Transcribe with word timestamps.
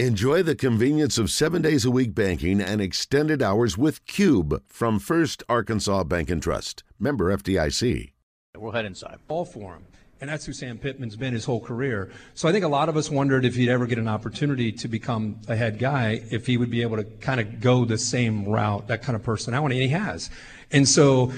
Enjoy 0.00 0.42
the 0.42 0.56
convenience 0.56 1.18
of 1.18 1.30
seven 1.30 1.62
days 1.62 1.84
a 1.84 1.90
week 1.90 2.16
banking 2.16 2.60
and 2.60 2.80
extended 2.80 3.40
hours 3.40 3.78
with 3.78 4.04
Cube 4.06 4.60
from 4.66 4.98
First 4.98 5.44
Arkansas 5.48 6.02
Bank 6.02 6.30
and 6.30 6.42
Trust. 6.42 6.82
Member 6.98 7.32
FDIC. 7.36 8.10
We'll 8.56 8.72
head 8.72 8.86
inside. 8.86 9.20
All 9.28 9.44
for 9.44 9.74
him. 9.74 9.84
And 10.20 10.28
that's 10.28 10.46
who 10.46 10.52
Sam 10.52 10.78
Pittman's 10.78 11.14
been 11.14 11.32
his 11.32 11.44
whole 11.44 11.60
career. 11.60 12.10
So 12.34 12.48
I 12.48 12.52
think 12.52 12.64
a 12.64 12.68
lot 12.68 12.88
of 12.88 12.96
us 12.96 13.08
wondered 13.08 13.44
if 13.44 13.54
he'd 13.54 13.68
ever 13.68 13.86
get 13.86 13.98
an 13.98 14.08
opportunity 14.08 14.72
to 14.72 14.88
become 14.88 15.38
a 15.46 15.54
head 15.54 15.78
guy, 15.78 16.24
if 16.28 16.44
he 16.44 16.56
would 16.56 16.72
be 16.72 16.82
able 16.82 16.96
to 16.96 17.04
kind 17.04 17.38
of 17.38 17.60
go 17.60 17.84
the 17.84 17.96
same 17.96 18.46
route, 18.46 18.88
that 18.88 19.00
kind 19.00 19.14
of 19.14 19.22
personality, 19.22 19.76
and 19.76 19.82
he 19.82 19.90
has. 19.90 20.28
And 20.72 20.88
so, 20.88 21.30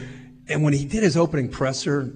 and 0.49 0.63
when 0.63 0.73
he 0.73 0.87
did 0.87 1.03
his 1.03 1.19
opening 1.19 1.51
presser, 1.51 2.11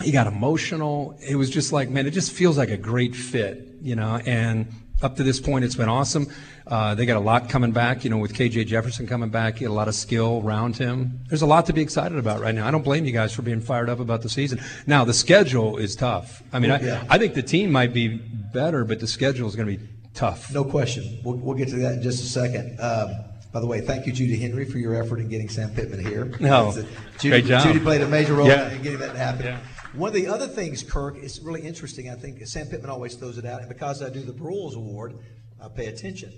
he 0.00 0.12
got 0.12 0.28
emotional. 0.28 1.18
It 1.20 1.34
was 1.34 1.50
just 1.50 1.72
like, 1.72 1.90
man, 1.90 2.06
it 2.06 2.12
just 2.12 2.30
feels 2.30 2.56
like 2.56 2.70
a 2.70 2.76
great 2.76 3.16
fit, 3.16 3.66
you 3.82 3.96
know, 3.96 4.20
and 4.24 4.68
up 5.02 5.16
to 5.16 5.22
this 5.22 5.40
point, 5.40 5.64
it's 5.64 5.74
been 5.76 5.88
awesome. 5.88 6.26
Uh, 6.66 6.94
they 6.94 7.04
got 7.04 7.16
a 7.16 7.20
lot 7.20 7.48
coming 7.50 7.72
back, 7.72 8.04
you 8.04 8.10
know, 8.10 8.16
with 8.18 8.32
KJ 8.32 8.66
Jefferson 8.66 9.06
coming 9.06 9.28
back. 9.28 9.58
He 9.58 9.64
had 9.64 9.70
a 9.70 9.74
lot 9.74 9.88
of 9.88 9.94
skill 9.94 10.40
around 10.44 10.76
him. 10.76 11.20
There's 11.28 11.42
a 11.42 11.46
lot 11.46 11.66
to 11.66 11.72
be 11.72 11.82
excited 11.82 12.16
about 12.18 12.40
right 12.40 12.54
now. 12.54 12.66
I 12.66 12.70
don't 12.70 12.84
blame 12.84 13.04
you 13.04 13.12
guys 13.12 13.34
for 13.34 13.42
being 13.42 13.60
fired 13.60 13.90
up 13.90 14.00
about 14.00 14.22
the 14.22 14.28
season. 14.30 14.60
Now, 14.86 15.04
the 15.04 15.12
schedule 15.12 15.76
is 15.76 15.94
tough. 15.94 16.42
I 16.52 16.58
mean, 16.58 16.70
Yeah. 16.70 17.04
I, 17.10 17.16
I 17.16 17.18
think 17.18 17.34
the 17.34 17.42
team 17.42 17.70
might 17.70 17.92
be 17.92 18.08
better, 18.08 18.84
but 18.84 19.00
the 19.00 19.06
schedule 19.06 19.46
is 19.48 19.56
going 19.56 19.68
to 19.68 19.76
be 19.76 19.84
tough. 20.14 20.52
No 20.54 20.64
question. 20.64 21.18
We'll, 21.22 21.36
we'll 21.36 21.56
get 21.56 21.68
to 21.68 21.76
that 21.76 21.94
in 21.94 22.02
just 22.02 22.22
a 22.22 22.26
second. 22.26 22.80
Um, 22.80 23.10
by 23.52 23.60
the 23.60 23.66
way, 23.66 23.80
thank 23.82 24.06
you, 24.06 24.12
Judy 24.12 24.36
Henry, 24.36 24.64
for 24.64 24.78
your 24.78 24.94
effort 25.00 25.20
in 25.20 25.28
getting 25.28 25.48
Sam 25.48 25.70
Pittman 25.70 26.04
here. 26.04 26.24
No. 26.40 26.70
It. 26.70 26.86
Judy, 27.18 27.28
Great 27.28 27.44
job. 27.44 27.62
Judy 27.64 27.78
played 27.78 28.00
a 28.00 28.08
major 28.08 28.34
role 28.34 28.48
Yeah. 28.48 28.72
in 28.72 28.82
getting 28.82 28.98
that 29.00 29.12
to 29.12 29.18
happen. 29.18 29.46
Yeah. 29.46 29.58
One 29.96 30.08
of 30.08 30.14
the 30.14 30.26
other 30.26 30.48
things, 30.48 30.82
Kirk, 30.82 31.16
is 31.18 31.40
really 31.40 31.60
interesting. 31.60 32.10
I 32.10 32.16
think 32.16 32.44
Sam 32.48 32.66
Pittman 32.66 32.90
always 32.90 33.14
throws 33.14 33.38
it 33.38 33.46
out, 33.46 33.60
and 33.60 33.68
because 33.68 34.02
I 34.02 34.10
do 34.10 34.22
the 34.22 34.32
Broyles 34.32 34.74
Award, 34.74 35.14
I 35.62 35.68
pay 35.68 35.86
attention. 35.86 36.32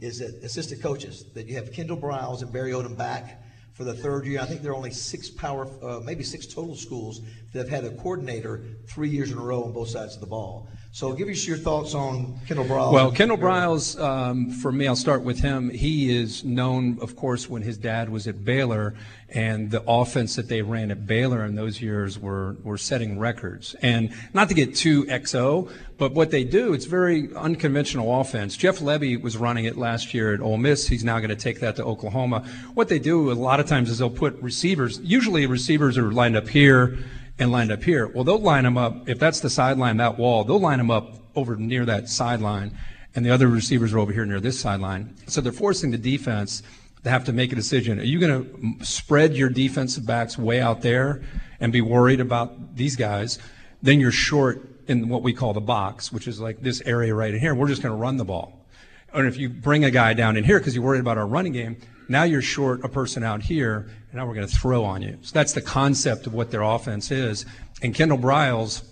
Is 0.00 0.20
that 0.20 0.44
assistant 0.44 0.80
coaches 0.80 1.24
that 1.34 1.48
you 1.48 1.56
have 1.56 1.72
Kendall 1.72 1.96
Briles 1.96 2.42
and 2.42 2.52
Barry 2.52 2.70
Odom 2.70 2.96
back 2.96 3.42
for 3.72 3.82
the 3.82 3.94
third 3.94 4.26
year? 4.26 4.38
I 4.40 4.44
think 4.44 4.62
there 4.62 4.70
are 4.70 4.76
only 4.76 4.92
six 4.92 5.28
power, 5.28 5.66
uh, 5.82 5.98
maybe 6.04 6.22
six 6.22 6.46
total 6.46 6.76
schools 6.76 7.20
that 7.52 7.68
have 7.68 7.68
had 7.68 7.84
a 7.84 7.94
coordinator 7.96 8.62
three 8.86 9.08
years 9.08 9.30
in 9.32 9.38
a 9.38 9.42
row 9.42 9.64
on 9.64 9.72
both 9.72 9.88
sides 9.88 10.14
of 10.14 10.20
the 10.20 10.26
ball. 10.26 10.68
So, 10.92 11.12
give 11.12 11.28
us 11.28 11.46
your 11.46 11.56
thoughts 11.56 11.94
on 11.94 12.40
Kendall 12.48 12.64
Briles. 12.64 12.92
Well, 12.92 13.12
Kendall 13.12 13.38
Briles, 13.38 14.00
um, 14.00 14.50
for 14.50 14.72
me, 14.72 14.88
I'll 14.88 14.96
start 14.96 15.22
with 15.22 15.38
him. 15.38 15.70
He 15.70 16.16
is 16.16 16.42
known, 16.42 16.98
of 17.00 17.14
course, 17.14 17.48
when 17.48 17.62
his 17.62 17.78
dad 17.78 18.08
was 18.08 18.26
at 18.26 18.44
Baylor, 18.44 18.94
and 19.28 19.70
the 19.70 19.84
offense 19.86 20.34
that 20.34 20.48
they 20.48 20.62
ran 20.62 20.90
at 20.90 21.06
Baylor 21.06 21.44
in 21.44 21.54
those 21.54 21.80
years 21.80 22.18
were 22.18 22.56
were 22.64 22.76
setting 22.76 23.20
records. 23.20 23.76
And 23.82 24.12
not 24.34 24.48
to 24.48 24.54
get 24.54 24.74
too 24.74 25.04
XO, 25.04 25.70
but 25.96 26.12
what 26.12 26.32
they 26.32 26.42
do, 26.42 26.72
it's 26.72 26.86
very 26.86 27.32
unconventional 27.36 28.20
offense. 28.20 28.56
Jeff 28.56 28.80
Lebby 28.80 29.22
was 29.22 29.36
running 29.36 29.66
it 29.66 29.78
last 29.78 30.12
year 30.12 30.34
at 30.34 30.40
Ole 30.40 30.58
Miss. 30.58 30.88
He's 30.88 31.04
now 31.04 31.18
going 31.18 31.30
to 31.30 31.36
take 31.36 31.60
that 31.60 31.76
to 31.76 31.84
Oklahoma. 31.84 32.44
What 32.74 32.88
they 32.88 32.98
do 32.98 33.30
a 33.30 33.34
lot 33.34 33.60
of 33.60 33.66
times 33.66 33.90
is 33.90 33.98
they'll 33.98 34.10
put 34.10 34.34
receivers. 34.42 34.98
Usually, 35.04 35.46
receivers 35.46 35.96
are 35.96 36.10
lined 36.10 36.36
up 36.36 36.48
here 36.48 36.98
and 37.40 37.50
lined 37.50 37.72
up 37.72 37.82
here. 37.82 38.06
Well, 38.06 38.22
they'll 38.22 38.38
line 38.38 38.64
them 38.64 38.76
up. 38.76 39.08
If 39.08 39.18
that's 39.18 39.40
the 39.40 39.50
sideline, 39.50 39.96
that 39.96 40.18
wall, 40.18 40.44
they'll 40.44 40.60
line 40.60 40.78
them 40.78 40.90
up 40.90 41.16
over 41.34 41.56
near 41.56 41.84
that 41.86 42.08
sideline, 42.08 42.76
and 43.14 43.24
the 43.24 43.30
other 43.30 43.48
receivers 43.48 43.92
are 43.92 43.98
over 43.98 44.12
here 44.12 44.26
near 44.26 44.40
this 44.40 44.60
sideline. 44.60 45.16
So 45.26 45.40
they're 45.40 45.50
forcing 45.50 45.90
the 45.90 45.98
defense 45.98 46.62
to 47.02 47.10
have 47.10 47.24
to 47.24 47.32
make 47.32 47.50
a 47.50 47.56
decision. 47.56 47.98
Are 47.98 48.04
you 48.04 48.20
going 48.20 48.78
to 48.78 48.84
spread 48.84 49.34
your 49.34 49.48
defensive 49.48 50.06
backs 50.06 50.36
way 50.36 50.60
out 50.60 50.82
there 50.82 51.22
and 51.58 51.72
be 51.72 51.80
worried 51.80 52.20
about 52.20 52.76
these 52.76 52.94
guys? 52.94 53.38
Then 53.82 54.00
you're 54.00 54.12
short 54.12 54.68
in 54.86 55.08
what 55.08 55.22
we 55.22 55.32
call 55.32 55.54
the 55.54 55.60
box, 55.62 56.12
which 56.12 56.28
is 56.28 56.40
like 56.40 56.60
this 56.60 56.82
area 56.84 57.14
right 57.14 57.32
in 57.32 57.40
here. 57.40 57.54
We're 57.54 57.68
just 57.68 57.80
going 57.80 57.94
to 57.94 57.98
run 58.00 58.18
the 58.18 58.24
ball. 58.24 58.66
And 59.14 59.26
if 59.26 59.38
you 59.38 59.48
bring 59.48 59.84
a 59.84 59.90
guy 59.90 60.12
down 60.12 60.36
in 60.36 60.44
here 60.44 60.58
because 60.58 60.74
you're 60.74 60.84
worried 60.84 61.00
about 61.00 61.16
our 61.16 61.26
running 61.26 61.52
game, 61.52 61.78
now 62.08 62.24
you're 62.24 62.42
short 62.42 62.84
a 62.84 62.88
person 62.88 63.24
out 63.24 63.42
here, 63.42 63.88
now 64.12 64.26
we're 64.26 64.34
going 64.34 64.46
to 64.46 64.54
throw 64.54 64.84
on 64.84 65.02
you. 65.02 65.18
So 65.22 65.32
that's 65.32 65.52
the 65.52 65.62
concept 65.62 66.26
of 66.26 66.34
what 66.34 66.50
their 66.50 66.62
offense 66.62 67.10
is. 67.10 67.46
And 67.82 67.94
Kendall 67.94 68.18
Briles, 68.18 68.84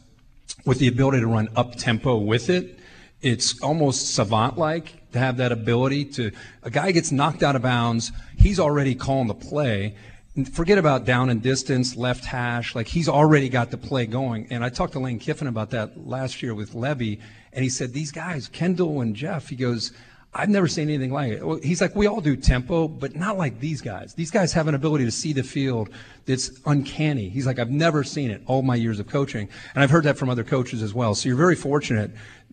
with 0.64 0.78
the 0.78 0.88
ability 0.88 1.20
to 1.20 1.26
run 1.26 1.48
up 1.56 1.76
tempo 1.76 2.16
with 2.16 2.50
it, 2.50 2.78
it's 3.20 3.60
almost 3.62 4.14
savant 4.14 4.58
like 4.58 5.10
to 5.12 5.18
have 5.18 5.38
that 5.38 5.50
ability 5.50 6.04
to. 6.04 6.30
A 6.62 6.70
guy 6.70 6.92
gets 6.92 7.10
knocked 7.10 7.42
out 7.42 7.56
of 7.56 7.62
bounds, 7.62 8.12
he's 8.36 8.60
already 8.60 8.94
calling 8.94 9.26
the 9.26 9.34
play. 9.34 9.96
Forget 10.52 10.78
about 10.78 11.04
down 11.04 11.30
and 11.30 11.42
distance, 11.42 11.96
left 11.96 12.24
hash. 12.24 12.76
Like 12.76 12.86
he's 12.86 13.08
already 13.08 13.48
got 13.48 13.72
the 13.72 13.76
play 13.76 14.06
going. 14.06 14.46
And 14.50 14.64
I 14.64 14.68
talked 14.68 14.92
to 14.92 15.00
Lane 15.00 15.18
Kiffin 15.18 15.48
about 15.48 15.70
that 15.70 16.06
last 16.06 16.42
year 16.42 16.54
with 16.54 16.74
Lebby, 16.74 17.20
and 17.52 17.64
he 17.64 17.68
said 17.68 17.92
these 17.92 18.12
guys, 18.12 18.46
Kendall 18.46 19.00
and 19.00 19.16
Jeff, 19.16 19.48
he 19.48 19.56
goes, 19.56 19.92
I've 20.34 20.50
never 20.50 20.68
seen 20.68 20.88
anything 20.88 21.10
like 21.10 21.32
it. 21.32 21.64
He's 21.64 21.80
like, 21.80 21.96
we 21.96 22.06
all 22.06 22.20
do 22.20 22.36
tempo, 22.36 22.86
but 22.86 23.16
not 23.16 23.38
like 23.38 23.60
these 23.60 23.80
guys. 23.80 24.14
These 24.14 24.30
guys 24.30 24.52
have 24.52 24.68
an 24.68 24.74
ability 24.74 25.04
to 25.06 25.10
see 25.10 25.32
the 25.32 25.42
field 25.42 25.88
that's 26.26 26.50
uncanny. 26.66 27.28
He's 27.30 27.46
like, 27.46 27.58
I've 27.58 27.70
never 27.70 28.04
seen 28.04 28.30
it 28.30 28.42
all 28.46 28.62
my 28.62 28.74
years 28.74 29.00
of 29.00 29.06
coaching. 29.06 29.48
And 29.74 29.82
I've 29.82 29.90
heard 29.90 30.04
that 30.04 30.18
from 30.18 30.28
other 30.28 30.44
coaches 30.44 30.82
as 30.82 30.92
well. 30.92 31.14
So 31.14 31.28
you're 31.28 31.36
very 31.36 31.56
fortunate 31.56 32.10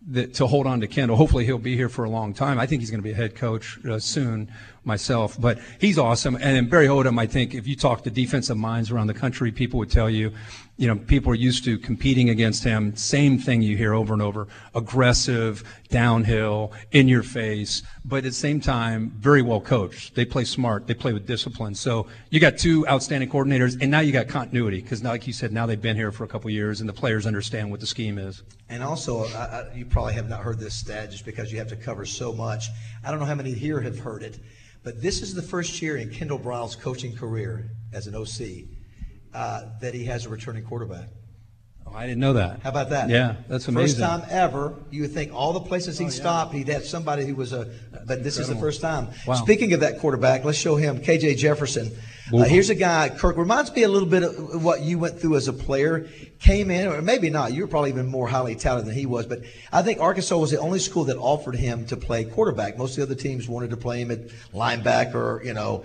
that, 0.07 0.33
to 0.35 0.47
hold 0.47 0.67
on 0.67 0.79
to 0.81 0.87
Kendall. 0.87 1.17
Hopefully 1.17 1.45
he'll 1.45 1.57
be 1.57 1.75
here 1.75 1.89
for 1.89 2.05
a 2.05 2.09
long 2.09 2.33
time. 2.33 2.59
I 2.59 2.65
think 2.65 2.81
he's 2.81 2.91
going 2.91 3.01
to 3.01 3.03
be 3.03 3.11
a 3.11 3.15
head 3.15 3.35
coach 3.35 3.77
uh, 3.85 3.99
soon 3.99 4.49
myself, 4.85 5.39
but 5.39 5.59
he's 5.79 5.97
awesome. 5.97 6.35
And 6.35 6.55
then 6.55 6.69
Barry 6.69 6.87
Odom, 6.87 7.19
I 7.19 7.25
think 7.25 7.53
if 7.53 7.67
you 7.67 7.75
talk 7.75 8.03
to 8.03 8.09
defensive 8.09 8.57
minds 8.57 8.91
around 8.91 9.07
the 9.07 9.13
country, 9.13 9.51
people 9.51 9.79
would 9.79 9.91
tell 9.91 10.09
you, 10.09 10.31
you 10.77 10.87
know, 10.87 10.95
people 10.97 11.31
are 11.31 11.35
used 11.35 11.63
to 11.63 11.77
competing 11.77 12.29
against 12.29 12.63
him. 12.63 12.95
Same 12.95 13.39
thing 13.39 13.61
you 13.61 13.77
hear 13.77 13.93
over 13.93 14.13
and 14.13 14.21
over. 14.21 14.47
Aggressive, 14.73 15.63
downhill, 15.89 16.73
in 16.91 17.07
your 17.07 17.23
face, 17.23 17.81
but 18.03 18.17
at 18.17 18.23
the 18.23 18.31
same 18.33 18.59
time, 18.59 19.11
very 19.17 19.41
well 19.41 19.61
coached. 19.61 20.15
They 20.15 20.25
play 20.25 20.43
smart. 20.43 20.85
They 20.85 20.93
play 20.93 21.13
with 21.13 21.25
discipline. 21.25 21.75
So 21.75 22.07
you 22.29 22.41
got 22.41 22.57
two 22.57 22.85
outstanding 22.89 23.29
coordinators, 23.29 23.81
and 23.81 23.89
now 23.89 24.01
you 24.01 24.11
got 24.11 24.27
continuity 24.27 24.81
because, 24.81 25.01
like 25.01 25.27
you 25.27 25.33
said, 25.33 25.53
now 25.53 25.65
they've 25.65 25.81
been 25.81 25.95
here 25.95 26.11
for 26.11 26.25
a 26.25 26.27
couple 26.27 26.49
years, 26.49 26.81
and 26.81 26.89
the 26.89 26.93
players 26.93 27.25
understand 27.25 27.71
what 27.71 27.79
the 27.79 27.87
scheme 27.87 28.17
is. 28.17 28.43
And 28.67 28.83
also, 28.83 29.25
I, 29.25 29.43
I, 29.71 29.73
you 29.73 29.85
probably 29.85 30.13
have 30.13 30.27
not 30.27 30.41
heard 30.41 30.59
this 30.59 30.73
stat 30.75 31.09
just 31.09 31.23
because 31.23 31.53
you 31.53 31.57
have 31.59 31.69
to 31.69 31.77
cover 31.77 32.05
so 32.05 32.33
much. 32.33 32.67
I 33.03 33.11
don't 33.11 33.19
know 33.19 33.25
how 33.25 33.35
many 33.35 33.53
here 33.53 33.79
have 33.79 33.99
heard 33.99 34.23
it, 34.23 34.39
but 34.85 35.01
this 35.01 35.23
is 35.23 35.33
the 35.33 35.41
first 35.41 35.81
year 35.81 35.97
in 35.97 36.11
Kendall 36.11 36.39
Briles' 36.39 36.79
coaching 36.79 37.13
career 37.15 37.71
as 37.91 38.05
an 38.05 38.15
OC 38.15 38.67
uh, 39.33 39.65
that 39.81 39.95
he 39.95 40.05
has 40.05 40.27
a 40.27 40.29
returning 40.29 40.63
quarterback. 40.63 41.09
Oh, 41.87 41.93
I 41.93 42.05
didn't 42.05 42.19
know 42.19 42.33
that. 42.33 42.61
How 42.61 42.69
about 42.69 42.91
that? 42.91 43.09
Yeah, 43.09 43.35
that's 43.47 43.67
amazing. 43.67 43.99
First 43.99 44.09
time 44.09 44.27
ever. 44.29 44.75
You 44.91 45.01
would 45.01 45.11
think 45.11 45.33
all 45.33 45.53
the 45.53 45.59
places 45.59 45.97
he 45.97 46.09
stopped, 46.09 46.53
he'd 46.53 46.67
have 46.67 46.85
somebody 46.85 47.25
who 47.25 47.33
was 47.35 47.51
a. 47.51 47.73
But 48.05 48.23
this 48.23 48.37
is 48.37 48.47
the 48.47 48.55
first 48.55 48.79
time. 48.79 49.09
Wow. 49.25 49.33
Speaking 49.33 49.73
of 49.73 49.79
that 49.79 49.99
quarterback, 49.99 50.45
let's 50.45 50.57
show 50.57 50.75
him 50.75 51.01
KJ 51.01 51.37
Jefferson. 51.37 51.91
Uh, 52.33 52.43
here's 52.43 52.69
a 52.69 52.75
guy. 52.75 53.09
Kirk 53.09 53.37
reminds 53.37 53.73
me 53.73 53.83
a 53.83 53.87
little 53.87 54.07
bit 54.07 54.23
of 54.23 54.63
what 54.63 54.81
you 54.81 54.97
went 54.97 55.19
through 55.19 55.35
as 55.35 55.47
a 55.47 55.53
player. 55.53 56.07
Came 56.39 56.71
in, 56.71 56.87
or 56.87 57.01
maybe 57.01 57.29
not. 57.29 57.53
You 57.53 57.61
were 57.61 57.67
probably 57.67 57.91
even 57.91 58.07
more 58.07 58.27
highly 58.27 58.55
talented 58.55 58.87
than 58.87 58.95
he 58.95 59.05
was. 59.05 59.25
But 59.25 59.41
I 59.71 59.81
think 59.83 59.99
Arkansas 59.99 60.35
was 60.35 60.51
the 60.51 60.59
only 60.59 60.79
school 60.79 61.03
that 61.05 61.17
offered 61.17 61.55
him 61.55 61.85
to 61.87 61.97
play 61.97 62.23
quarterback. 62.23 62.77
Most 62.77 62.97
of 62.97 63.07
the 63.07 63.13
other 63.13 63.21
teams 63.21 63.47
wanted 63.47 63.69
to 63.69 63.77
play 63.77 64.01
him 64.01 64.11
at 64.11 64.27
linebacker. 64.53 65.45
You 65.45 65.53
know. 65.53 65.83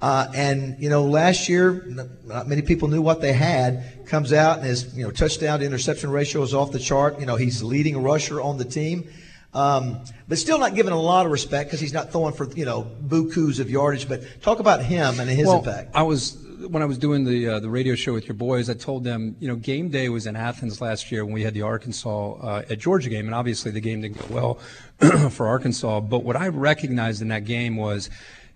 Uh, 0.00 0.26
and 0.34 0.76
you 0.80 0.88
know, 0.88 1.04
last 1.04 1.48
year, 1.48 1.84
not 2.24 2.48
many 2.48 2.60
people 2.60 2.88
knew 2.88 3.00
what 3.00 3.20
they 3.20 3.32
had. 3.32 4.04
Comes 4.06 4.32
out 4.32 4.58
and 4.58 4.66
his 4.66 4.96
you 4.96 5.04
know 5.04 5.12
touchdown 5.12 5.60
to 5.60 5.64
interception 5.64 6.10
ratio 6.10 6.42
is 6.42 6.54
off 6.54 6.72
the 6.72 6.80
chart. 6.80 7.20
You 7.20 7.26
know, 7.26 7.36
he's 7.36 7.62
leading 7.62 8.02
rusher 8.02 8.40
on 8.40 8.58
the 8.58 8.64
team, 8.64 9.08
um, 9.54 10.00
but 10.28 10.38
still 10.38 10.58
not 10.58 10.74
given 10.74 10.92
a 10.92 11.00
lot 11.00 11.26
of 11.26 11.32
respect 11.32 11.68
because 11.68 11.80
he's 11.80 11.92
not 11.92 12.10
throwing 12.10 12.34
for 12.34 12.50
you 12.52 12.64
know 12.64 12.90
bukus 13.06 13.60
of 13.60 13.70
yardage. 13.70 14.08
But 14.08 14.22
talk 14.40 14.60
about 14.60 14.84
him 14.84 15.20
and 15.20 15.28
his 15.28 15.46
well, 15.46 15.58
impact. 15.58 15.90
I 15.94 16.02
was 16.02 16.38
when 16.68 16.82
I 16.82 16.86
was 16.86 16.98
doing 16.98 17.24
the 17.24 17.48
uh, 17.48 17.60
the 17.60 17.68
radio 17.68 17.94
show 17.94 18.12
with 18.12 18.26
your 18.26 18.34
boys. 18.34 18.70
I 18.70 18.74
told 18.74 19.04
them, 19.04 19.36
you 19.40 19.48
know, 19.48 19.56
game 19.56 19.88
day 19.88 20.08
was 20.08 20.26
in 20.26 20.36
Athens 20.36 20.80
last 20.80 21.12
year 21.12 21.24
when 21.24 21.34
we 21.34 21.42
had 21.42 21.54
the 21.54 21.62
Arkansas 21.62 22.32
uh, 22.34 22.62
at 22.70 22.78
Georgia 22.78 23.10
game, 23.10 23.26
and 23.26 23.34
obviously 23.34 23.70
the 23.70 23.80
game 23.80 24.00
didn't 24.00 24.28
go 24.28 24.34
well 24.34 25.28
for 25.30 25.46
Arkansas. 25.46 26.00
But 26.00 26.24
what 26.24 26.36
I 26.36 26.48
recognized 26.48 27.22
in 27.22 27.28
that 27.28 27.44
game 27.44 27.76
was 27.76 28.10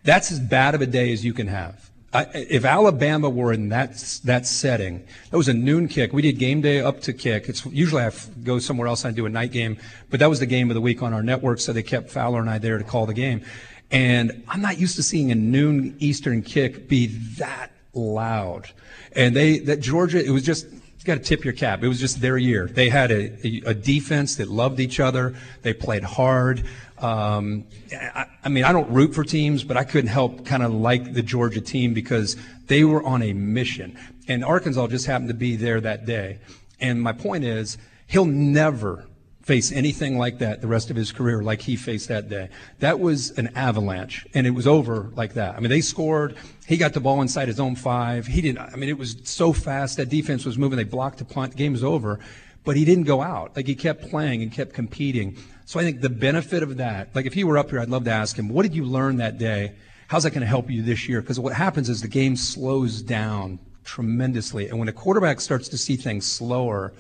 that's 0.05 0.31
as 0.33 0.41
bad 0.41 0.75
of 0.75 0.81
a 0.81 0.87
day 0.87 1.13
as 1.13 1.25
you 1.25 1.35
can 1.35 1.49
have. 1.49 1.91
If 2.35 2.65
Alabama 2.65 3.29
were 3.29 3.53
in 3.53 3.69
that 3.71 3.97
that 4.25 4.47
setting, 4.47 5.05
that 5.31 5.37
was 5.37 5.49
a 5.49 5.55
noon 5.55 5.89
kick. 5.89 6.13
We 6.13 6.23
did 6.23 6.39
game 6.39 6.61
day 6.61 6.81
up 6.81 7.01
to 7.03 7.13
kick. 7.13 7.49
It's 7.49 7.65
usually 7.67 8.03
I 8.03 8.13
go 8.43 8.59
somewhere 8.59 8.89
else 8.89 9.05
and 9.05 9.13
I 9.13 9.17
do 9.17 9.27
a 9.27 9.29
night 9.29 9.53
game, 9.53 9.79
but 10.11 10.21
that 10.21 10.29
was 10.29 10.41
the 10.41 10.47
game 10.47 10.71
of 10.71 10.75
the 10.75 10.81
week 10.81 11.03
on 11.03 11.13
our 11.13 11.23
network, 11.23 11.61
so 11.61 11.73
they 11.73 11.83
kept 11.83 12.11
Fowler 12.11 12.41
and 12.41 12.51
I 12.51 12.59
there 12.59 12.79
to 12.79 12.85
call 12.85 13.07
the 13.07 13.15
game. 13.15 13.43
And 13.91 14.45
I'm 14.49 14.61
not 14.61 14.79
used 14.79 14.97
to 14.97 15.03
seeing 15.03 15.31
a 15.31 15.35
noon 15.35 15.97
Eastern 15.99 16.43
kick 16.43 16.89
be 16.89 17.07
that 17.39 17.71
loud. 17.95 18.69
And 19.13 19.35
they 19.35 19.59
that 19.61 19.81
Georgia, 19.81 20.25
it 20.25 20.31
was 20.31 20.43
just 20.43 20.67
got 21.07 21.15
to 21.15 21.21
tip 21.21 21.45
your 21.45 21.55
cap. 21.55 21.83
It 21.83 21.89
was 21.89 22.01
just 22.01 22.21
their 22.21 22.37
year. 22.37 22.67
They 22.67 22.89
had 22.89 23.11
a, 23.11 23.47
a, 23.47 23.63
a 23.67 23.75
defense 23.75 24.37
that 24.37 24.49
loved 24.49 24.81
each 24.81 25.01
other. 25.01 25.35
They 25.63 25.73
played 25.73 26.03
hard. 26.03 26.65
Um, 26.99 27.65
I, 27.93 28.27
I 28.45 28.49
mean, 28.49 28.65
I 28.65 28.73
don't 28.73 28.91
root 28.91 29.15
for 29.15 29.25
teams, 29.25 29.65
but 29.65 29.77
I 29.77 29.85
couldn't 29.85 30.11
help 30.11 30.47
kind 30.47 30.63
of 30.63 30.73
like 30.73 31.13
the 31.13 31.23
Georgia 31.23 31.61
team 31.61 31.95
because 31.95 32.37
they 32.67 32.85
were 32.85 33.03
on 33.03 33.23
a 33.23 33.33
mission. 33.33 33.99
And 34.29 34.45
Arkansas 34.45 34.89
just 34.89 35.07
happened 35.07 35.29
to 35.29 35.35
be 35.35 35.57
there 35.57 35.81
that 35.81 36.07
day. 36.07 36.39
And 36.81 37.01
my 37.01 37.13
point 37.13 37.45
is, 37.45 37.79
he'll 38.07 38.27
never 38.27 39.07
face 39.47 39.71
anything 39.71 40.19
like 40.19 40.39
that 40.39 40.61
the 40.61 40.67
rest 40.67 40.91
of 40.91 40.97
his 40.97 41.13
career 41.13 41.41
like 41.41 41.61
he 41.61 41.77
faced 41.77 42.09
that 42.09 42.29
day. 42.29 42.49
That 42.81 42.99
was 42.99 43.31
an 43.39 43.47
avalanche, 43.55 44.27
and 44.35 44.45
it 44.45 44.51
was 44.51 44.67
over 44.67 45.13
like 45.15 45.35
that. 45.35 45.55
I 45.55 45.61
mean, 45.61 45.71
they 45.71 45.81
scored. 45.81 46.37
He 46.67 46.77
got 46.77 46.95
the 46.95 47.01
ball 47.01 47.23
inside 47.23 47.47
his 47.47 47.61
own 47.61 47.77
five. 47.77 48.27
He 48.27 48.41
didn't. 48.41 48.59
I 48.59 48.75
mean, 48.75 48.89
it 48.89 48.99
was 48.99 49.17
so 49.23 49.53
fast. 49.53 49.99
That 49.99 50.09
defense 50.09 50.45
was 50.45 50.59
moving. 50.59 50.77
They 50.77 50.85
blocked 50.85 51.19
the 51.19 51.25
punt. 51.25 51.55
Game 51.55 51.73
was 51.73 51.85
over, 51.85 52.19
but 52.65 52.77
he 52.77 52.85
didn't 52.85 53.05
go 53.05 53.23
out. 53.23 53.55
Like 53.55 53.69
he 53.69 53.77
kept 53.77 54.11
playing 54.11 54.43
and 54.43 54.51
kept 54.51 54.75
competing. 54.75 55.37
So 55.65 55.79
I 55.79 55.85
think 55.85 56.01
the 56.01 56.11
benefit 56.11 56.65
of 56.65 56.79
that, 56.79 57.15
like 57.15 57.27
if 57.27 57.33
he 57.33 57.45
were 57.45 57.57
up 57.57 57.71
here, 57.71 57.79
I'd 57.79 57.89
love 57.89 58.05
to 58.05 58.11
ask 58.11 58.37
him, 58.37 58.49
what 58.49 58.65
did 58.65 58.75
you 58.75 58.85
learn 58.85 59.19
that 59.19 59.39
day? 59.39 59.75
How's 60.09 60.25
that 60.25 60.31
going 60.31 60.41
to 60.41 60.47
help 60.47 60.71
you 60.71 60.83
this 60.83 61.09
year? 61.09 61.21
Because 61.21 61.39
what 61.39 61.53
happens 61.53 61.89
is 61.89 62.03
the 62.03 62.09
game 62.09 62.35
slows 62.35 63.01
down 63.01 63.61
tremendously, 63.85 64.69
and 64.69 64.81
when 64.81 64.89
a 64.89 64.93
quarterback 64.93 65.41
starts 65.41 65.69
to 65.69 65.79
see 65.79 65.95
things 65.95 66.27
slower 66.27 66.93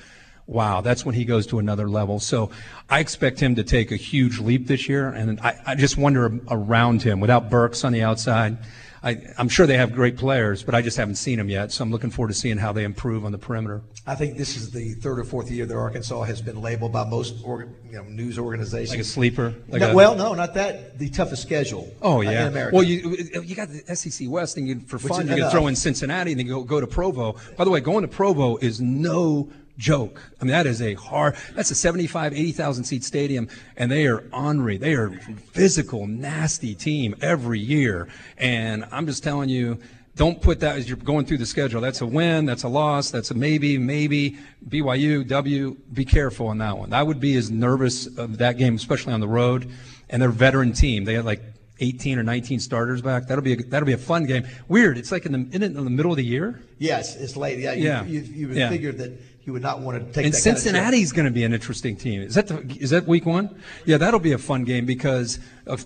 wow, 0.46 0.80
that's 0.80 1.04
when 1.04 1.14
he 1.14 1.24
goes 1.24 1.46
to 1.48 1.58
another 1.58 1.88
level. 1.88 2.20
So 2.20 2.50
I 2.88 3.00
expect 3.00 3.40
him 3.40 3.56
to 3.56 3.64
take 3.64 3.90
a 3.90 3.96
huge 3.96 4.38
leap 4.38 4.66
this 4.66 4.88
year, 4.88 5.08
and 5.08 5.40
I, 5.40 5.58
I 5.66 5.74
just 5.74 5.96
wonder 5.96 6.40
around 6.50 7.02
him 7.02 7.20
without 7.20 7.50
Burks 7.50 7.84
on 7.84 7.92
the 7.92 8.02
outside. 8.02 8.58
I, 9.02 9.22
am 9.38 9.48
sure 9.48 9.68
they 9.68 9.76
have 9.76 9.92
great 9.92 10.16
players, 10.16 10.64
but 10.64 10.74
I 10.74 10.82
just 10.82 10.96
haven't 10.96 11.14
seen 11.14 11.38
them 11.38 11.48
yet. 11.48 11.70
So 11.70 11.84
I'm 11.84 11.92
looking 11.92 12.10
forward 12.10 12.28
to 12.28 12.34
seeing 12.34 12.56
how 12.56 12.72
they 12.72 12.82
improve 12.82 13.24
on 13.24 13.30
the 13.30 13.38
perimeter. 13.38 13.82
I 14.04 14.16
think 14.16 14.36
this 14.36 14.56
is 14.56 14.72
the 14.72 14.94
third 14.94 15.20
or 15.20 15.24
fourth 15.24 15.48
year 15.48 15.64
that 15.64 15.76
Arkansas 15.76 16.24
has 16.24 16.42
been 16.42 16.60
labeled 16.60 16.92
by 16.92 17.04
most 17.04 17.36
you 17.38 17.68
know, 17.92 18.02
news 18.04 18.36
organizations 18.36 18.90
like 18.90 19.00
a 19.00 19.04
sleeper. 19.04 19.54
Like 19.68 19.80
no, 19.80 19.92
a, 19.92 19.94
well, 19.94 20.16
no, 20.16 20.34
not 20.34 20.54
that. 20.54 20.98
The 20.98 21.08
toughest 21.10 21.42
schedule. 21.42 21.88
Oh 22.02 22.20
yeah. 22.20 22.42
In 22.42 22.48
America. 22.48 22.74
Well, 22.74 22.84
you 22.84 23.16
you 23.44 23.54
got 23.54 23.68
the 23.68 23.94
SEC 23.94 24.28
West, 24.28 24.56
and 24.56 24.66
you, 24.66 24.80
for 24.80 24.98
fun, 24.98 25.28
you 25.28 25.36
can 25.36 25.50
throw 25.50 25.68
in 25.68 25.76
Cincinnati, 25.76 26.32
and 26.32 26.40
then 26.40 26.48
go 26.48 26.64
go 26.64 26.80
to 26.80 26.86
Provo. 26.86 27.36
By 27.56 27.62
the 27.62 27.70
way, 27.70 27.78
going 27.78 28.02
to 28.02 28.08
Provo 28.08 28.56
is 28.56 28.80
no 28.80 29.50
joke. 29.78 30.22
I 30.40 30.44
mean, 30.44 30.52
that 30.52 30.66
is 30.66 30.80
a 30.80 30.94
hard, 30.94 31.36
that's 31.54 31.70
a 31.70 31.74
75, 31.74 32.32
80,000 32.32 32.84
seat 32.84 33.04
stadium, 33.04 33.48
and 33.76 33.90
they 33.90 34.06
are 34.06 34.24
ornery. 34.32 34.76
They 34.76 34.94
are 34.94 35.10
physical, 35.52 36.06
nasty 36.06 36.74
team 36.74 37.14
every 37.20 37.60
year. 37.60 38.08
And 38.38 38.86
I'm 38.90 39.06
just 39.06 39.22
telling 39.22 39.48
you, 39.48 39.78
don't 40.16 40.40
put 40.40 40.60
that 40.60 40.76
as 40.76 40.88
you're 40.88 40.96
going 40.96 41.26
through 41.26 41.38
the 41.38 41.46
schedule. 41.46 41.80
That's 41.80 42.00
a 42.00 42.06
win, 42.06 42.46
that's 42.46 42.62
a 42.62 42.68
loss, 42.68 43.10
that's 43.10 43.30
a 43.30 43.34
maybe, 43.34 43.76
maybe. 43.76 44.38
BYU, 44.66 45.28
W, 45.28 45.76
be 45.92 46.04
careful 46.04 46.48
on 46.48 46.58
that 46.58 46.76
one. 46.76 46.92
I 46.94 47.02
would 47.02 47.20
be 47.20 47.36
as 47.36 47.50
nervous 47.50 48.06
of 48.18 48.38
that 48.38 48.56
game, 48.56 48.76
especially 48.76 49.12
on 49.12 49.20
the 49.20 49.28
road. 49.28 49.70
And 50.08 50.22
they're 50.22 50.30
veteran 50.30 50.72
team. 50.72 51.04
They 51.04 51.14
had 51.14 51.26
like 51.26 51.42
18 51.80 52.18
or 52.18 52.22
19 52.22 52.60
starters 52.60 53.02
back. 53.02 53.26
That'll 53.26 53.44
be 53.44 53.52
a, 53.52 53.56
that'll 53.56 53.86
be 53.86 53.92
a 53.92 53.98
fun 53.98 54.24
game. 54.24 54.46
Weird. 54.68 54.96
It's 54.96 55.12
like 55.12 55.26
in 55.26 55.32
the 55.32 55.38
in, 55.54 55.62
in 55.62 55.74
the 55.74 55.90
middle 55.90 56.10
of 56.10 56.16
the 56.16 56.24
year. 56.24 56.62
Yes, 56.78 57.16
it's 57.16 57.36
late. 57.36 57.58
Yeah, 57.58 57.72
you, 57.74 57.84
yeah. 57.84 58.04
You, 58.04 58.20
you, 58.20 58.48
would 58.48 58.56
yeah. 58.56 58.68
figure 58.68 58.92
that 58.92 59.12
you 59.46 59.52
would 59.52 59.62
not 59.62 59.80
want 59.80 59.98
to 59.98 60.12
take. 60.12 60.24
And 60.24 60.34
that 60.34 60.38
Cincinnati's 60.38 61.12
kind 61.12 61.16
going 61.16 61.32
to 61.32 61.34
be 61.34 61.44
an 61.44 61.54
interesting 61.54 61.96
team. 61.96 62.20
Is 62.20 62.34
that 62.34 62.48
the, 62.48 62.60
is 62.80 62.90
that 62.90 63.06
week 63.06 63.24
one? 63.24 63.62
Yeah, 63.84 63.96
that'll 63.96 64.20
be 64.20 64.32
a 64.32 64.38
fun 64.38 64.64
game 64.64 64.84
because 64.84 65.38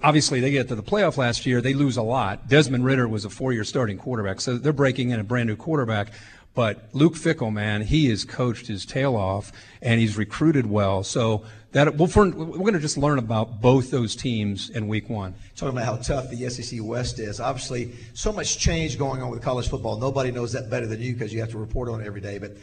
obviously 0.03 0.41
they 0.41 0.51
get 0.51 0.69
to 0.69 0.75
the 0.75 0.83
playoff 0.83 1.19
last 1.19 1.45
year. 1.45 1.61
They 1.61 1.75
lose 1.75 1.99
a 1.99 2.03
lot. 2.03 2.49
Desmond 2.49 2.87
Ridder 2.87 3.07
was 3.07 3.27
a 3.27 3.31
four-year 3.31 3.65
starting 3.65 3.99
quarterback, 3.99 4.41
so 4.41 4.57
they're 4.57 4.73
breaking 4.73 5.11
in 5.11 5.21
a 5.21 5.25
brand 5.25 5.47
new 5.47 5.57
quarterback. 5.57 6.13
But 6.55 6.89
Luke 6.93 7.15
Fickell, 7.15 7.53
man, 7.53 7.83
he 7.83 8.09
has 8.09 8.25
coached 8.25 8.67
his 8.67 8.85
tail 8.85 9.15
off 9.15 9.53
and 9.83 10.01
he's 10.01 10.17
recruited 10.17 10.67
well. 10.67 11.05
So 11.05 11.45
that 11.73 11.97
well, 11.97 12.09
for, 12.09 12.29
we're 12.29 12.59
going 12.59 12.75
to 12.75 12.81
just 12.81 12.99
learn 12.99 13.19
about 13.19 13.61
both 13.61 13.91
those 13.93 14.17
teams 14.17 14.71
in 14.71 14.89
week 14.89 15.09
one. 15.09 15.35
Talking 15.55 15.77
about 15.79 15.85
how 15.85 15.97
tough 15.97 16.29
the 16.29 16.49
SEC 16.51 16.81
West 16.83 17.21
is. 17.21 17.39
Obviously, 17.39 17.93
so 18.15 18.33
much 18.33 18.59
change 18.59 18.99
going 18.99 19.23
on 19.23 19.31
with 19.31 19.43
college 19.43 19.69
football. 19.69 19.99
Nobody 19.99 20.33
knows 20.33 20.53
that 20.53 20.69
better 20.69 20.87
than 20.87 21.01
you 21.01 21.13
because 21.13 21.33
you 21.33 21.41
have 21.41 21.51
to 21.51 21.59
report 21.59 21.89
on 21.89 22.01
it 22.01 22.07
every 22.07 22.21
day. 22.21 22.39
But 22.39 22.57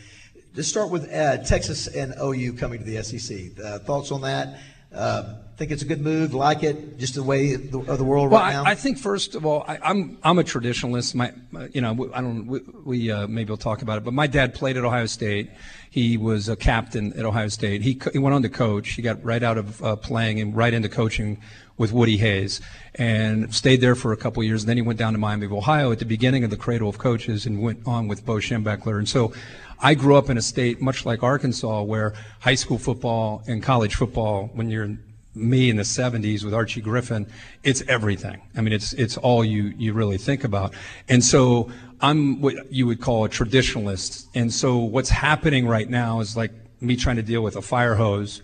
let's 0.57 0.67
start 0.67 0.89
with 0.89 1.13
uh, 1.13 1.37
Texas 1.37 1.85
and 1.87 2.15
OU 2.19 2.53
coming 2.53 2.79
to 2.79 2.85
the 2.85 3.01
SEC. 3.03 3.63
Uh, 3.63 3.77
thoughts 3.79 4.11
on 4.11 4.21
that? 4.21 4.59
Uh, 4.91 5.35
think 5.57 5.71
it's 5.71 5.81
a 5.81 5.85
good 5.85 6.01
move. 6.01 6.33
Like 6.33 6.63
it, 6.63 6.97
just 6.97 7.15
the 7.15 7.23
way 7.23 7.53
of 7.53 7.71
the, 7.71 7.79
of 7.79 7.97
the 7.97 8.03
world 8.03 8.31
well, 8.31 8.41
right 8.41 8.53
now. 8.53 8.63
I, 8.63 8.71
I 8.71 8.75
think 8.75 8.97
first 8.97 9.35
of 9.35 9.45
all, 9.45 9.65
I, 9.67 9.75
am 9.75 9.81
I'm, 9.83 10.17
I'm 10.23 10.39
a 10.39 10.43
traditionalist. 10.43 11.15
My, 11.15 11.33
you 11.73 11.81
know, 11.81 12.09
I 12.13 12.21
don't. 12.21 12.47
We, 12.47 12.59
we 12.85 13.11
uh, 13.11 13.27
maybe 13.27 13.49
we'll 13.49 13.57
talk 13.57 13.81
about 13.81 13.97
it. 13.97 14.03
But 14.03 14.13
my 14.13 14.27
dad 14.27 14.53
played 14.53 14.77
at 14.77 14.85
Ohio 14.85 15.07
State. 15.07 15.49
He 15.89 16.15
was 16.15 16.47
a 16.47 16.55
captain 16.55 17.11
at 17.13 17.25
Ohio 17.25 17.47
State. 17.47 17.81
He 17.81 17.99
he 18.13 18.19
went 18.19 18.35
on 18.35 18.43
to 18.43 18.49
coach. 18.49 18.89
He 18.89 19.01
got 19.01 19.23
right 19.23 19.43
out 19.43 19.57
of 19.57 19.83
uh, 19.83 19.95
playing 19.95 20.39
and 20.39 20.55
right 20.55 20.73
into 20.73 20.89
coaching 20.89 21.41
with 21.77 21.91
Woody 21.91 22.17
Hayes 22.17 22.59
and 22.95 23.53
stayed 23.53 23.81
there 23.81 23.95
for 23.95 24.11
a 24.11 24.17
couple 24.17 24.43
years. 24.43 24.63
And 24.63 24.69
then 24.69 24.77
he 24.77 24.81
went 24.81 24.99
down 24.99 25.13
to 25.13 25.19
Miami 25.19 25.45
of 25.45 25.53
Ohio 25.53 25.91
at 25.91 25.99
the 25.99 26.05
beginning 26.05 26.43
of 26.43 26.49
the 26.49 26.57
cradle 26.57 26.89
of 26.89 26.97
coaches 26.97 27.45
and 27.45 27.61
went 27.61 27.79
on 27.85 28.07
with 28.07 28.25
Bo 28.25 28.35
Schembechler. 28.35 28.97
And 28.97 29.07
so 29.07 29.33
I 29.79 29.93
grew 29.93 30.15
up 30.15 30.29
in 30.29 30.37
a 30.37 30.41
state 30.41 30.81
much 30.81 31.05
like 31.05 31.21
Arkansas 31.21 31.83
where 31.83 32.13
high 32.39 32.55
school 32.55 32.79
football 32.79 33.43
and 33.47 33.61
college 33.61 33.95
football, 33.95 34.49
when 34.53 34.69
you're 34.69 34.97
me 35.35 35.69
in 35.69 35.75
the 35.75 35.83
70s 35.83 36.43
with 36.43 36.53
Archie 36.53 36.81
Griffin, 36.81 37.27
it's 37.63 37.83
everything. 37.87 38.41
I 38.55 38.61
mean, 38.61 38.73
it's 38.73 38.93
it's 38.93 39.17
all 39.17 39.45
you 39.45 39.73
you 39.77 39.93
really 39.93 40.17
think 40.17 40.43
about. 40.43 40.73
And 41.07 41.23
so 41.23 41.71
I'm 42.01 42.41
what 42.41 42.71
you 42.71 42.87
would 42.87 43.01
call 43.01 43.25
a 43.25 43.29
traditionalist. 43.29 44.27
And 44.33 44.51
so 44.51 44.77
what's 44.77 45.09
happening 45.09 45.67
right 45.67 45.89
now 45.89 46.19
is 46.21 46.35
like 46.35 46.51
me 46.81 46.95
trying 46.95 47.17
to 47.17 47.23
deal 47.23 47.41
with 47.41 47.55
a 47.55 47.61
fire 47.61 47.95
hose, 47.95 48.41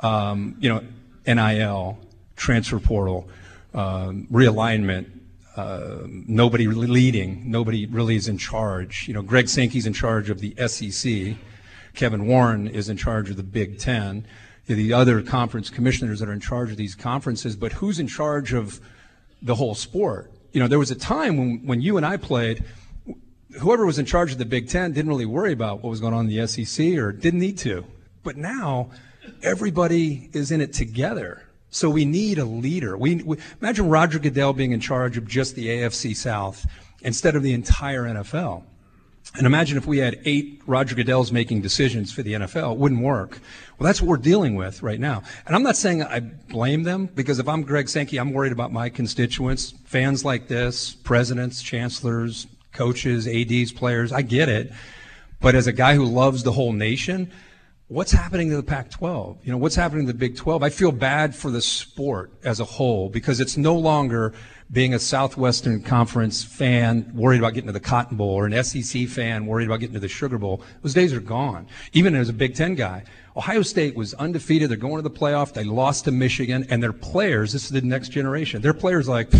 um, 0.00 0.56
you 0.60 0.68
know, 0.68 0.82
NIL, 1.26 1.98
transfer 2.36 2.78
portal, 2.78 3.28
um, 3.74 4.26
realignment, 4.30 5.10
uh, 5.56 6.02
nobody 6.06 6.66
really 6.66 6.86
leading, 6.86 7.50
nobody 7.50 7.86
really 7.86 8.14
is 8.14 8.28
in 8.28 8.38
charge. 8.38 9.08
You 9.08 9.14
know, 9.14 9.22
Greg 9.22 9.48
Sankey's 9.48 9.86
in 9.86 9.92
charge 9.92 10.28
of 10.28 10.40
the 10.40 10.54
SEC. 10.66 11.36
Kevin 11.94 12.26
Warren 12.26 12.68
is 12.68 12.88
in 12.90 12.96
charge 12.96 13.30
of 13.30 13.36
the 13.36 13.42
Big 13.42 13.78
Ten. 13.78 14.26
The 14.66 14.92
other 14.92 15.22
conference 15.22 15.70
commissioners 15.70 16.20
that 16.20 16.28
are 16.28 16.32
in 16.32 16.40
charge 16.40 16.70
of 16.70 16.76
these 16.76 16.94
conferences, 16.94 17.56
but 17.56 17.72
who's 17.72 17.98
in 17.98 18.06
charge 18.06 18.52
of 18.52 18.80
the 19.40 19.54
whole 19.54 19.74
sport? 19.74 20.30
You 20.52 20.60
know, 20.60 20.68
there 20.68 20.78
was 20.78 20.90
a 20.90 20.96
time 20.96 21.36
when, 21.36 21.66
when 21.66 21.80
you 21.80 21.96
and 21.96 22.04
I 22.04 22.16
played, 22.16 22.64
whoever 23.60 23.86
was 23.86 23.98
in 23.98 24.04
charge 24.04 24.32
of 24.32 24.38
the 24.38 24.44
Big 24.44 24.68
Ten 24.68 24.92
didn't 24.92 25.08
really 25.08 25.26
worry 25.26 25.52
about 25.52 25.82
what 25.82 25.90
was 25.90 26.00
going 26.00 26.12
on 26.12 26.28
in 26.28 26.36
the 26.36 26.46
SEC 26.46 26.96
or 26.96 27.12
didn't 27.12 27.40
need 27.40 27.58
to. 27.58 27.84
But 28.22 28.36
now, 28.36 28.90
everybody 29.42 30.28
is 30.32 30.50
in 30.50 30.60
it 30.60 30.72
together. 30.72 31.45
So 31.70 31.90
we 31.90 32.04
need 32.04 32.38
a 32.38 32.44
leader. 32.44 32.96
We, 32.96 33.16
we, 33.16 33.38
imagine 33.60 33.88
Roger 33.88 34.18
Goodell 34.18 34.52
being 34.52 34.72
in 34.72 34.80
charge 34.80 35.16
of 35.16 35.26
just 35.26 35.54
the 35.54 35.66
AFC 35.66 36.16
South 36.16 36.64
instead 37.02 37.36
of 37.36 37.42
the 37.42 37.52
entire 37.52 38.04
NFL. 38.04 38.64
And 39.34 39.46
imagine 39.46 39.76
if 39.76 39.86
we 39.86 39.98
had 39.98 40.20
eight 40.24 40.62
Roger 40.66 40.94
Goodells 40.94 41.30
making 41.32 41.60
decisions 41.60 42.12
for 42.12 42.22
the 42.22 42.34
NFL, 42.34 42.72
it 42.72 42.78
wouldn't 42.78 43.02
work. 43.02 43.40
Well, 43.78 43.86
that's 43.86 44.00
what 44.00 44.08
we're 44.08 44.16
dealing 44.16 44.54
with 44.54 44.82
right 44.82 45.00
now. 45.00 45.22
And 45.46 45.54
I'm 45.54 45.62
not 45.62 45.76
saying 45.76 46.02
I 46.02 46.20
blame 46.20 46.84
them 46.84 47.06
because 47.06 47.38
if 47.38 47.48
I'm 47.48 47.62
Greg 47.62 47.88
Sankey, 47.88 48.18
I'm 48.18 48.32
worried 48.32 48.52
about 48.52 48.72
my 48.72 48.88
constituents, 48.88 49.74
fans 49.84 50.24
like 50.24 50.48
this, 50.48 50.94
presidents, 50.94 51.60
chancellors, 51.60 52.46
coaches, 52.72 53.28
ADs, 53.28 53.72
players. 53.72 54.12
I 54.12 54.22
get 54.22 54.48
it. 54.48 54.72
But 55.40 55.54
as 55.54 55.66
a 55.66 55.72
guy 55.72 55.96
who 55.96 56.06
loves 56.06 56.42
the 56.42 56.52
whole 56.52 56.72
nation, 56.72 57.30
what's 57.88 58.10
happening 58.10 58.50
to 58.50 58.56
the 58.56 58.62
Pac 58.62 58.90
12? 58.90 59.44
You 59.44 59.52
know, 59.52 59.58
what's 59.58 59.76
happening 59.76 60.06
to 60.06 60.12
the 60.12 60.18
Big 60.18 60.36
12? 60.36 60.62
I 60.62 60.70
feel 60.70 60.92
bad 60.92 61.34
for 61.34 61.50
the 61.50 61.62
sport 61.62 62.32
as 62.42 62.58
a 62.58 62.64
whole 62.64 63.08
because 63.08 63.40
it's 63.40 63.56
no 63.56 63.76
longer 63.76 64.32
being 64.72 64.94
a 64.94 64.98
Southwestern 64.98 65.80
Conference 65.80 66.42
fan 66.42 67.08
worried 67.14 67.38
about 67.38 67.54
getting 67.54 67.68
to 67.68 67.72
the 67.72 67.78
Cotton 67.78 68.16
Bowl 68.16 68.30
or 68.30 68.46
an 68.46 68.64
SEC 68.64 69.06
fan 69.06 69.46
worried 69.46 69.66
about 69.66 69.78
getting 69.78 69.94
to 69.94 70.00
the 70.00 70.08
Sugar 70.08 70.38
Bowl. 70.38 70.62
Those 70.82 70.94
days 70.94 71.12
are 71.12 71.20
gone. 71.20 71.68
Even 71.92 72.16
as 72.16 72.28
a 72.28 72.32
Big 72.32 72.56
Ten 72.56 72.74
guy, 72.74 73.04
Ohio 73.36 73.62
State 73.62 73.94
was 73.94 74.14
undefeated. 74.14 74.68
They're 74.68 74.76
going 74.76 74.96
to 74.96 75.08
the 75.08 75.10
playoff. 75.10 75.52
They 75.52 75.62
lost 75.62 76.06
to 76.06 76.10
Michigan, 76.10 76.66
and 76.68 76.82
their 76.82 76.92
players, 76.92 77.52
this 77.52 77.64
is 77.64 77.70
the 77.70 77.82
next 77.82 78.08
generation, 78.08 78.62
their 78.62 78.74
players 78.74 79.06
like, 79.06 79.30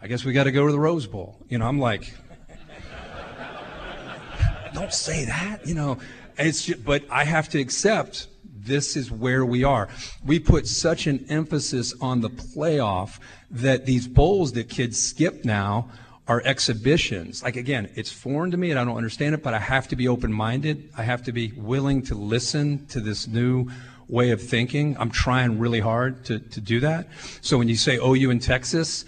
I 0.00 0.06
guess 0.06 0.24
we 0.24 0.32
got 0.32 0.44
to 0.44 0.52
go 0.52 0.64
to 0.64 0.72
the 0.72 0.80
Rose 0.80 1.06
Bowl. 1.06 1.44
You 1.50 1.58
know, 1.58 1.66
I'm 1.66 1.78
like, 1.78 2.14
don't 4.72 4.94
say 4.94 5.26
that. 5.26 5.66
You 5.66 5.74
know, 5.74 5.98
it's 6.46 6.64
just, 6.64 6.84
but 6.84 7.04
I 7.10 7.24
have 7.24 7.48
to 7.50 7.60
accept 7.60 8.28
this 8.44 8.96
is 8.96 9.10
where 9.10 9.44
we 9.44 9.64
are. 9.64 9.88
We 10.24 10.38
put 10.38 10.66
such 10.66 11.06
an 11.06 11.26
emphasis 11.28 11.94
on 12.00 12.20
the 12.20 12.30
playoff 12.30 13.18
that 13.50 13.86
these 13.86 14.06
bowls 14.06 14.52
that 14.52 14.68
kids 14.68 15.02
skip 15.02 15.44
now 15.44 15.90
are 16.28 16.42
exhibitions. 16.44 17.42
Like 17.42 17.56
again, 17.56 17.90
it's 17.96 18.12
foreign 18.12 18.50
to 18.52 18.56
me 18.56 18.70
and 18.70 18.78
I 18.78 18.84
don't 18.84 18.96
understand 18.96 19.34
it, 19.34 19.42
but 19.42 19.54
I 19.54 19.58
have 19.58 19.88
to 19.88 19.96
be 19.96 20.06
open-minded. 20.06 20.90
I 20.96 21.02
have 21.02 21.24
to 21.24 21.32
be 21.32 21.52
willing 21.56 22.02
to 22.02 22.14
listen 22.14 22.86
to 22.86 23.00
this 23.00 23.26
new 23.26 23.68
way 24.08 24.30
of 24.30 24.40
thinking. 24.40 24.96
I'm 24.98 25.10
trying 25.10 25.58
really 25.58 25.80
hard 25.80 26.24
to, 26.26 26.38
to 26.38 26.60
do 26.60 26.80
that. 26.80 27.08
So 27.40 27.58
when 27.58 27.68
you 27.68 27.76
say 27.76 27.96
OU 27.96 28.30
in 28.30 28.38
Texas, 28.38 29.04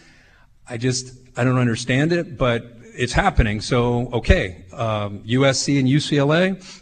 I 0.69 0.79
just, 0.79 1.15
I 1.37 1.45
don't 1.45 1.59
understand 1.59 2.13
it, 2.13 2.37
but 2.37 2.77
it's 2.95 3.13
happening. 3.13 3.61
So, 3.61 4.09
okay, 4.13 4.65
um, 4.73 5.21
USC 5.21 5.79
and 5.79 5.89
UCLA, 5.89 6.82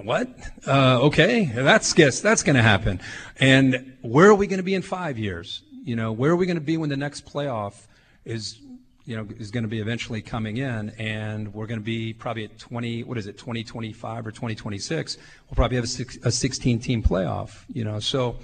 what? 0.00 0.28
Uh, 0.66 1.00
okay, 1.02 1.44
that's 1.44 1.92
guess 1.92 2.20
that's 2.20 2.42
going 2.42 2.56
to 2.56 2.62
happen. 2.62 3.00
And 3.38 3.94
where 4.00 4.28
are 4.28 4.34
we 4.34 4.46
going 4.46 4.58
to 4.58 4.64
be 4.64 4.74
in 4.74 4.82
five 4.82 5.18
years? 5.18 5.62
You 5.84 5.96
know, 5.96 6.12
where 6.12 6.30
are 6.30 6.36
we 6.36 6.46
going 6.46 6.56
to 6.56 6.62
be 6.62 6.76
when 6.76 6.88
the 6.88 6.96
next 6.96 7.26
playoff 7.26 7.86
is 8.24 8.58
you 9.04 9.16
know, 9.16 9.26
is 9.38 9.50
going 9.50 9.64
to 9.64 9.68
be 9.68 9.80
eventually 9.80 10.22
coming 10.22 10.58
in, 10.58 10.90
and 10.90 11.52
we're 11.52 11.66
going 11.66 11.80
to 11.80 11.84
be 11.84 12.12
probably 12.12 12.44
at 12.44 12.58
20, 12.58 13.02
what 13.02 13.18
is 13.18 13.26
it, 13.26 13.36
2025 13.36 14.26
or 14.26 14.30
2026, 14.30 15.16
we'll 15.16 15.56
probably 15.56 15.76
have 15.76 15.84
a, 15.84 15.88
six, 15.88 16.18
a 16.24 16.30
16 16.30 16.78
team 16.78 17.02
playoff, 17.02 17.64
you 17.72 17.84
know. 17.84 17.98
So 17.98 18.38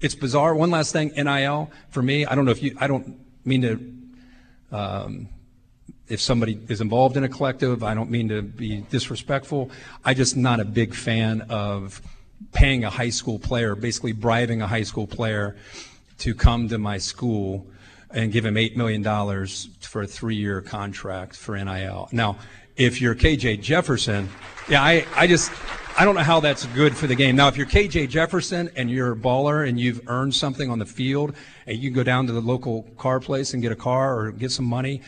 it's 0.00 0.14
bizarre. 0.14 0.54
One 0.54 0.70
last 0.70 0.92
thing, 0.92 1.08
NIL, 1.16 1.70
for 1.90 2.02
me, 2.02 2.26
I 2.26 2.34
don't 2.34 2.44
know 2.44 2.52
if 2.52 2.62
you, 2.62 2.76
I 2.80 2.86
don't 2.86 3.18
mean 3.44 3.62
to, 3.62 4.76
um, 4.76 5.28
if 6.08 6.20
somebody 6.20 6.58
is 6.68 6.80
involved 6.80 7.16
in 7.16 7.24
a 7.24 7.28
collective, 7.28 7.82
I 7.82 7.94
don't 7.94 8.10
mean 8.10 8.28
to 8.28 8.42
be 8.42 8.84
disrespectful. 8.90 9.70
I 10.04 10.14
just 10.14 10.36
not 10.36 10.60
a 10.60 10.64
big 10.64 10.94
fan 10.94 11.42
of 11.48 12.02
paying 12.52 12.84
a 12.84 12.90
high 12.90 13.10
school 13.10 13.38
player, 13.38 13.74
basically 13.74 14.12
bribing 14.12 14.60
a 14.60 14.66
high 14.66 14.82
school 14.82 15.06
player 15.06 15.56
to 16.18 16.34
come 16.34 16.68
to 16.68 16.78
my 16.78 16.98
school 16.98 17.66
and 18.10 18.32
give 18.32 18.44
him 18.44 18.54
$8 18.54 18.76
million 18.76 19.02
for 19.80 20.02
a 20.02 20.06
three 20.06 20.36
year 20.36 20.60
contract 20.60 21.36
for 21.36 21.56
NIL. 21.56 22.08
Now, 22.12 22.36
if 22.76 23.00
you're 23.00 23.14
KJ 23.14 23.60
Jefferson, 23.62 24.28
yeah, 24.68 24.82
I, 24.82 25.06
I 25.16 25.26
just, 25.26 25.52
I 25.98 26.04
don't 26.04 26.14
know 26.14 26.22
how 26.22 26.40
that's 26.40 26.66
good 26.66 26.96
for 26.96 27.06
the 27.06 27.14
game. 27.14 27.36
Now, 27.36 27.48
if 27.48 27.56
you're 27.56 27.66
KJ 27.66 28.08
Jefferson 28.08 28.70
and 28.76 28.90
you're 28.90 29.12
a 29.12 29.16
baller 29.16 29.68
and 29.68 29.78
you've 29.78 30.08
earned 30.08 30.34
something 30.34 30.70
on 30.70 30.78
the 30.78 30.86
field 30.86 31.34
and 31.66 31.78
you 31.78 31.90
can 31.90 31.94
go 31.96 32.02
down 32.02 32.26
to 32.26 32.32
the 32.32 32.40
local 32.40 32.82
car 32.98 33.20
place 33.20 33.54
and 33.54 33.62
get 33.62 33.72
a 33.72 33.76
car 33.76 34.18
or 34.18 34.30
get 34.32 34.50
some 34.50 34.64
money, 34.64 35.02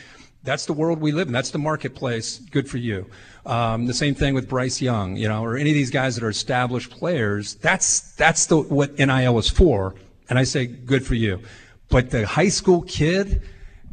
that's 0.46 0.64
the 0.64 0.72
world 0.72 1.00
we 1.00 1.12
live 1.12 1.26
in. 1.26 1.32
That's 1.32 1.50
the 1.50 1.58
marketplace. 1.58 2.38
Good 2.38 2.70
for 2.70 2.78
you. 2.78 3.06
Um, 3.44 3.86
the 3.86 3.94
same 3.94 4.14
thing 4.14 4.34
with 4.34 4.48
Bryce 4.48 4.80
Young, 4.80 5.16
you 5.16 5.28
know, 5.28 5.44
or 5.44 5.56
any 5.56 5.70
of 5.70 5.74
these 5.74 5.90
guys 5.90 6.14
that 6.14 6.24
are 6.24 6.30
established 6.30 6.90
players. 6.90 7.56
That's 7.56 8.12
that's 8.14 8.46
the 8.46 8.58
what 8.58 8.98
NIL 8.98 9.38
is 9.38 9.48
for. 9.50 9.94
And 10.28 10.38
I 10.38 10.44
say, 10.44 10.66
good 10.66 11.04
for 11.04 11.14
you. 11.14 11.40
But 11.88 12.10
the 12.10 12.26
high 12.26 12.48
school 12.48 12.82
kid, 12.82 13.42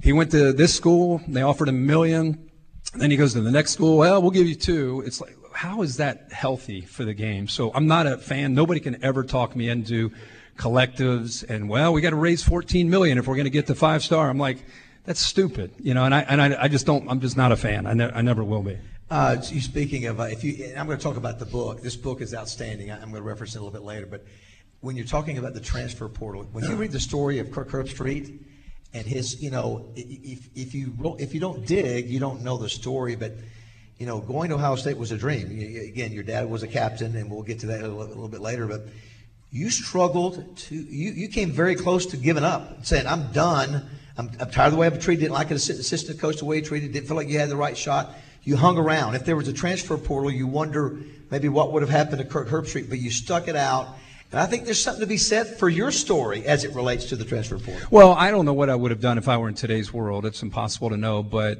he 0.02 0.14
went 0.14 0.32
to 0.32 0.54
this 0.54 0.74
school, 0.74 1.22
they 1.28 1.42
offered 1.42 1.70
a 1.70 1.74
million. 1.74 2.50
Then 2.96 3.12
he 3.12 3.18
goes 3.18 3.34
to 3.34 3.42
the 3.42 3.52
next 3.52 3.72
school, 3.72 3.98
well, 3.98 4.22
we'll 4.22 4.32
give 4.32 4.48
you 4.48 4.56
two. 4.56 5.04
It's 5.06 5.22
like, 5.22 5.36
how 5.54 5.82
is 5.82 5.98
that 5.98 6.32
healthy 6.32 6.82
for 6.82 7.06
the 7.06 7.14
game? 7.14 7.48
So 7.48 7.72
I'm 7.74 7.88
not 7.88 8.08
a 8.08 8.18
fan. 8.18 8.54
Nobody 8.54 8.80
can 8.80 9.04
ever 9.04 9.24
talk 9.24 9.56
me 9.56 9.70
into 9.70 10.12
collectives 10.58 11.48
and, 11.48 11.70
well, 11.70 11.94
we 11.94 12.02
got 12.02 12.12
to 12.12 12.16
raise 12.16 12.44
14 12.44 12.90
million 12.90 13.18
if 13.18 13.28
we're 13.28 13.36
going 13.36 13.46
to 13.46 13.52
get 13.52 13.68
to 13.68 13.76
five 13.76 14.04
star. 14.04 14.30
I'm 14.30 14.38
like, 14.38 14.64
that's 15.06 15.20
stupid, 15.20 15.74
you 15.80 15.94
know, 15.94 16.06
and 16.06 16.14
I, 16.16 16.22
and 16.22 16.42
I, 16.42 16.64
I 16.64 16.68
just 16.68 16.86
don't, 16.86 17.10
I'm 17.10 17.20
just 17.20 17.36
not 17.36 17.52
a 17.52 17.58
fan. 17.58 17.86
I, 17.86 17.94
ne- 17.94 18.12
I 18.14 18.22
never 18.22 18.44
will 18.44 18.64
be. 18.64 18.78
Uh, 19.10 19.40
speaking 19.42 20.06
of, 20.06 20.20
uh, 20.20 20.24
if 20.24 20.44
you, 20.44 20.74
I'm 20.78 20.88
going 20.88 20.98
to 20.98 21.04
talk 21.04 21.18
about 21.18 21.40
the 21.40 21.46
book. 21.46 21.82
This 21.82 21.96
book 21.96 22.22
is 22.22 22.34
outstanding. 22.34 22.92
I'm 22.92 23.12
going 23.12 23.14
to 23.14 23.22
reference 23.22 23.54
it 23.56 23.60
a 23.60 23.62
little 23.62 23.78
bit 23.78 23.86
later, 23.86 24.06
but 24.06 24.26
when 24.84 24.98
you're 24.98 25.06
talking 25.06 25.38
about 25.38 25.54
the 25.54 25.62
transfer 25.62 26.10
portal, 26.10 26.48
when 26.52 26.66
you 26.66 26.76
read 26.76 26.92
the 26.92 27.00
story 27.00 27.40
of 27.40 27.52
Kirk 27.52 27.70
Herbstreit 27.70 28.38
and 28.94 29.06
his, 29.06 29.42
you 29.42 29.50
know, 29.50 29.86
if, 29.96 30.50
if 30.56 30.76
you 30.76 31.16
if 31.20 31.34
you 31.34 31.40
don't 31.40 31.66
dig, 31.66 32.10
you 32.10 32.20
don't 32.20 32.42
know 32.42 32.58
the 32.58 32.68
story. 32.68 33.16
But 33.16 33.32
you 33.98 34.06
know, 34.06 34.20
going 34.20 34.50
to 34.50 34.56
Ohio 34.56 34.76
State 34.76 34.98
was 34.98 35.14
a 35.14 35.18
dream. 35.18 35.48
Again, 35.48 36.12
your 36.12 36.24
dad 36.24 36.50
was 36.50 36.64
a 36.64 36.68
captain, 36.68 37.16
and 37.16 37.32
we'll 37.32 37.44
get 37.44 37.60
to 37.60 37.68
that 37.68 37.80
a 37.80 37.88
little, 37.88 38.04
a 38.04 38.08
little 38.08 38.28
bit 38.28 38.42
later. 38.42 38.68
But 38.68 38.88
you 39.52 39.70
struggled 39.70 40.58
to 40.58 40.76
you 40.76 41.12
you 41.12 41.30
came 41.30 41.52
very 41.52 41.76
close 41.76 42.06
to 42.08 42.18
giving 42.18 42.44
up, 42.44 42.86
saying, 42.86 43.08
"I'm 43.08 43.32
done. 43.32 43.90
I'm, 44.18 44.30
I'm 44.40 44.50
tired 44.52 44.68
of 44.68 44.74
the 44.74 44.80
way 44.80 44.88
I've 44.88 44.94
been 44.94 45.02
treated. 45.02 45.22
Didn't 45.22 45.34
like 45.34 45.50
an 45.50 45.58
assistant 45.58 46.20
coach 46.20 46.38
the 46.38 46.46
way 46.46 46.58
he 46.58 46.62
treated. 46.62 46.94
Didn't 46.94 47.08
feel 47.08 47.18
like 47.18 47.30
you 47.30 47.40
had 47.40 47.50
the 47.50 47.56
right 47.56 47.78
shot." 47.78 48.14
You 48.46 48.58
hung 48.58 48.78
around. 48.78 49.16
If 49.16 49.24
there 49.24 49.38
was 49.38 49.48
a 49.48 49.54
transfer 49.54 49.98
portal, 49.98 50.30
you 50.30 50.48
wonder 50.48 50.98
maybe 51.32 51.48
what 51.48 51.72
would 51.72 51.82
have 51.82 51.90
happened 51.90 52.18
to 52.18 52.26
Kirk 52.26 52.50
Herbstreit, 52.50 52.90
but 52.90 53.00
you 53.00 53.10
stuck 53.10 53.48
it 53.48 53.56
out 53.56 53.96
and 54.34 54.40
I 54.40 54.48
think 54.48 54.66
there's 54.66 54.82
something 54.82 55.02
to 55.02 55.08
be 55.08 55.18
said 55.18 55.46
for 55.46 55.70
your 55.70 55.92
story 55.92 56.44
as 56.48 56.64
it 56.64 56.74
relates 56.74 57.06
to 57.06 57.16
the 57.16 57.24
transfer 57.24 57.60
portal. 57.60 57.88
Well, 57.92 58.14
I 58.14 58.32
don't 58.32 58.46
know 58.46 58.54
what 58.54 58.68
I 58.68 58.76
would 58.76 58.90
have 58.90 59.00
done 59.00 59.20
if 59.20 59.28
I 59.28 59.38
were 59.38 59.48
in 59.48 59.54
today's 59.54 59.94
world. 59.94 60.26
It's 60.26 60.42
impossible 60.42 60.90
to 60.90 60.98
know, 60.98 61.22
but 61.22 61.60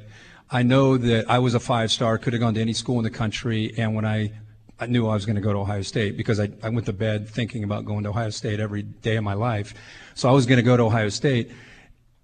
I 0.50 0.64
know 0.64 0.98
that 0.98 1.30
I 1.30 1.38
was 1.38 1.54
a 1.54 1.60
five 1.60 1.92
star, 1.92 2.18
could 2.18 2.34
have 2.34 2.40
gone 2.40 2.56
to 2.56 2.62
any 2.62 2.74
school 2.74 2.98
in 2.98 3.04
the 3.04 3.12
country, 3.12 3.76
and 3.78 3.94
when 3.94 4.06
I 4.06 4.32
I 4.80 4.88
knew 4.88 5.08
I 5.08 5.14
was 5.14 5.28
going 5.28 5.36
to 5.36 5.42
go 5.42 5.54
to 5.54 5.60
Ohio 5.60 5.84
State 5.84 6.18
because 6.18 6.40
I, 6.40 6.50
I 6.64 6.70
went 6.70 6.88
to 6.88 6.94
bed 6.94 7.30
thinking 7.30 7.64
about 7.64 7.86
going 7.86 8.04
to 8.04 8.10
Ohio 8.10 8.32
State 8.32 8.60
every 8.60 8.82
day 8.82 9.18
of 9.18 9.24
my 9.24 9.36
life. 9.36 9.76
So 10.16 10.28
I 10.28 10.32
was 10.32 10.48
going 10.48 10.58
to 10.58 10.64
go 10.64 10.76
to 10.76 10.84
Ohio 10.84 11.10
State. 11.10 11.52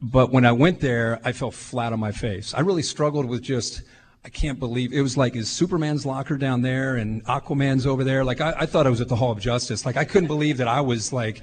But 0.01 0.31
when 0.31 0.45
I 0.45 0.51
went 0.51 0.79
there, 0.79 1.19
I 1.23 1.33
fell 1.33 1.51
flat 1.51 1.91
on 1.91 1.99
my 1.99 2.11
face. 2.11 2.53
I 2.53 2.61
really 2.61 2.83
struggled 2.83 3.25
with 3.25 3.41
just 3.41 3.81
I 4.23 4.29
can't 4.29 4.59
believe 4.59 4.93
it 4.93 5.01
was 5.01 5.17
like 5.17 5.35
is 5.35 5.49
Superman's 5.49 6.05
locker 6.05 6.37
down 6.37 6.61
there 6.61 6.95
and 6.95 7.23
Aquaman's 7.25 7.87
over 7.87 8.03
there. 8.03 8.23
Like 8.23 8.41
I, 8.41 8.53
I 8.59 8.65
thought 8.65 8.85
I 8.85 8.89
was 8.89 9.01
at 9.01 9.07
the 9.07 9.15
Hall 9.15 9.31
of 9.31 9.39
Justice. 9.39 9.85
Like 9.85 9.97
I 9.97 10.03
couldn't 10.03 10.27
believe 10.27 10.57
that 10.57 10.67
I 10.67 10.81
was 10.81 11.13
like 11.13 11.41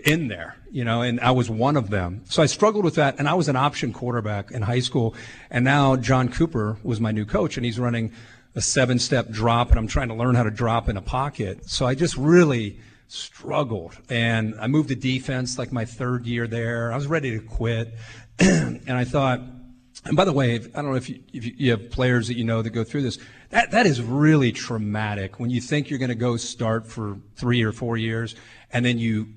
in 0.00 0.28
there, 0.28 0.56
you 0.70 0.84
know, 0.84 1.02
and 1.02 1.20
I 1.20 1.30
was 1.30 1.50
one 1.50 1.76
of 1.76 1.90
them. 1.90 2.22
So 2.26 2.42
I 2.42 2.46
struggled 2.46 2.84
with 2.84 2.94
that, 2.96 3.18
and 3.18 3.28
I 3.28 3.34
was 3.34 3.48
an 3.48 3.56
option 3.56 3.92
quarterback 3.92 4.50
in 4.50 4.62
high 4.62 4.80
school, 4.80 5.14
and 5.50 5.64
now 5.64 5.96
John 5.96 6.28
Cooper 6.28 6.76
was 6.82 7.00
my 7.00 7.10
new 7.10 7.24
coach, 7.24 7.56
and 7.56 7.66
he's 7.66 7.78
running 7.78 8.12
a 8.54 8.60
seven-step 8.60 9.30
drop, 9.30 9.70
and 9.70 9.78
I'm 9.78 9.88
trying 9.88 10.08
to 10.08 10.14
learn 10.14 10.34
how 10.34 10.44
to 10.44 10.50
drop 10.50 10.88
in 10.88 10.96
a 10.96 11.02
pocket. 11.02 11.68
So 11.68 11.86
I 11.86 11.94
just 11.94 12.16
really 12.16 12.78
struggled, 13.08 13.96
and 14.08 14.54
I 14.60 14.68
moved 14.68 14.88
to 14.90 14.94
defense 14.94 15.58
like 15.58 15.72
my 15.72 15.84
third 15.84 16.26
year 16.26 16.46
there. 16.46 16.92
I 16.92 16.96
was 16.96 17.06
ready 17.06 17.30
to 17.32 17.40
quit, 17.40 17.94
and 18.38 18.92
I 18.92 19.04
thought 19.04 19.40
and 20.04 20.16
by 20.16 20.24
the 20.24 20.32
way, 20.32 20.54
I 20.54 20.58
don't 20.58 20.90
know 20.90 20.94
if 20.94 21.08
you, 21.08 21.20
if 21.32 21.60
you 21.60 21.70
have 21.70 21.90
players 21.90 22.28
that 22.28 22.36
you 22.36 22.44
know 22.44 22.62
that 22.62 22.70
go 22.70 22.84
through 22.84 23.02
this. 23.02 23.18
That 23.50 23.70
that 23.72 23.86
is 23.86 24.00
really 24.00 24.52
traumatic 24.52 25.40
when 25.40 25.50
you 25.50 25.60
think 25.60 25.90
you're 25.90 25.98
going 25.98 26.08
to 26.10 26.14
go 26.14 26.36
start 26.36 26.86
for 26.86 27.18
three 27.36 27.62
or 27.62 27.72
four 27.72 27.96
years, 27.96 28.34
and 28.72 28.84
then 28.84 28.98
you, 28.98 29.28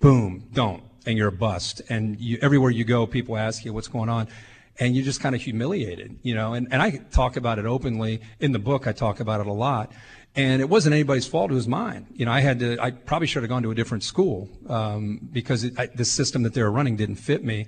boom, 0.00 0.48
don't, 0.52 0.82
and 1.06 1.16
you're 1.16 1.28
a 1.28 1.32
bust. 1.32 1.80
And 1.88 2.20
you, 2.20 2.38
everywhere 2.42 2.70
you 2.70 2.84
go, 2.84 3.06
people 3.06 3.36
ask 3.36 3.64
you 3.64 3.72
what's 3.72 3.88
going 3.88 4.08
on, 4.08 4.28
and 4.78 4.94
you're 4.94 5.04
just 5.04 5.20
kind 5.20 5.34
of 5.34 5.40
humiliated, 5.40 6.18
you 6.22 6.34
know. 6.34 6.54
And 6.54 6.68
and 6.70 6.82
I 6.82 6.98
talk 7.10 7.36
about 7.36 7.58
it 7.58 7.64
openly 7.64 8.20
in 8.38 8.52
the 8.52 8.58
book. 8.58 8.86
I 8.86 8.92
talk 8.92 9.20
about 9.20 9.40
it 9.40 9.46
a 9.46 9.52
lot. 9.52 9.92
And 10.34 10.62
it 10.62 10.68
wasn't 10.68 10.94
anybody's 10.94 11.26
fault; 11.26 11.50
it 11.50 11.54
was 11.54 11.68
mine. 11.68 12.06
You 12.14 12.24
know, 12.24 12.32
I 12.32 12.40
had 12.40 12.60
to. 12.60 12.78
I 12.80 12.90
probably 12.90 13.26
should 13.26 13.42
have 13.42 13.50
gone 13.50 13.62
to 13.64 13.70
a 13.70 13.74
different 13.74 14.02
school 14.02 14.48
um, 14.66 15.28
because 15.30 15.64
it, 15.64 15.78
I, 15.78 15.86
the 15.86 16.06
system 16.06 16.42
that 16.44 16.54
they 16.54 16.62
were 16.62 16.72
running 16.72 16.96
didn't 16.96 17.16
fit 17.16 17.44
me. 17.44 17.66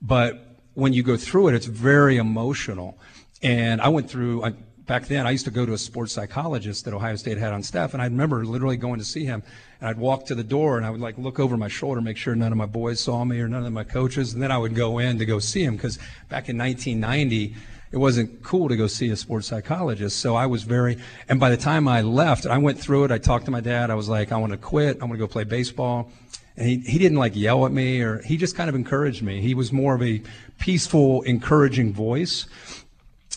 But 0.00 0.54
when 0.74 0.92
you 0.92 1.02
go 1.02 1.16
through 1.16 1.48
it, 1.48 1.54
it's 1.54 1.66
very 1.66 2.16
emotional. 2.18 2.98
And 3.42 3.80
I 3.80 3.88
went 3.88 4.08
through, 4.10 4.44
I, 4.44 4.54
back 4.86 5.06
then, 5.06 5.26
I 5.26 5.30
used 5.30 5.44
to 5.44 5.50
go 5.50 5.66
to 5.66 5.72
a 5.72 5.78
sports 5.78 6.12
psychologist 6.12 6.84
that 6.84 6.94
Ohio 6.94 7.16
State 7.16 7.38
had 7.38 7.52
on 7.52 7.62
staff, 7.62 7.94
and 7.94 8.02
I 8.02 8.06
remember 8.06 8.44
literally 8.44 8.76
going 8.76 8.98
to 8.98 9.04
see 9.04 9.24
him. 9.24 9.42
And 9.80 9.88
I'd 9.88 9.98
walk 9.98 10.26
to 10.26 10.34
the 10.34 10.44
door, 10.44 10.76
and 10.76 10.86
I 10.86 10.90
would 10.90 11.00
like 11.00 11.18
look 11.18 11.38
over 11.38 11.56
my 11.56 11.68
shoulder, 11.68 12.00
make 12.00 12.16
sure 12.16 12.34
none 12.34 12.52
of 12.52 12.58
my 12.58 12.66
boys 12.66 13.00
saw 13.00 13.24
me 13.24 13.40
or 13.40 13.48
none 13.48 13.66
of 13.66 13.72
my 13.72 13.84
coaches, 13.84 14.34
and 14.34 14.42
then 14.42 14.50
I 14.50 14.58
would 14.58 14.74
go 14.74 14.98
in 14.98 15.18
to 15.18 15.26
go 15.26 15.38
see 15.38 15.64
him 15.64 15.76
because 15.76 15.98
back 16.28 16.48
in 16.48 16.58
1990, 16.58 17.54
it 17.94 17.98
wasn't 17.98 18.42
cool 18.42 18.68
to 18.68 18.76
go 18.76 18.88
see 18.88 19.10
a 19.10 19.16
sports 19.16 19.46
psychologist. 19.46 20.18
So 20.18 20.34
I 20.34 20.46
was 20.46 20.64
very, 20.64 20.98
and 21.28 21.38
by 21.38 21.48
the 21.48 21.56
time 21.56 21.86
I 21.86 22.02
left, 22.02 22.44
I 22.44 22.58
went 22.58 22.80
through 22.80 23.04
it. 23.04 23.12
I 23.12 23.18
talked 23.18 23.44
to 23.44 23.52
my 23.52 23.60
dad. 23.60 23.88
I 23.88 23.94
was 23.94 24.08
like, 24.08 24.32
I 24.32 24.36
want 24.36 24.50
to 24.50 24.58
quit. 24.58 24.96
I 25.00 25.04
want 25.04 25.12
to 25.12 25.18
go 25.18 25.28
play 25.28 25.44
baseball. 25.44 26.10
And 26.56 26.66
he, 26.68 26.78
he 26.78 26.98
didn't 26.98 27.18
like 27.18 27.36
yell 27.36 27.64
at 27.66 27.70
me 27.70 28.00
or 28.00 28.20
he 28.22 28.36
just 28.36 28.56
kind 28.56 28.68
of 28.68 28.74
encouraged 28.74 29.22
me. 29.22 29.40
He 29.40 29.54
was 29.54 29.72
more 29.72 29.94
of 29.94 30.02
a 30.02 30.20
peaceful, 30.58 31.22
encouraging 31.22 31.92
voice. 31.92 32.46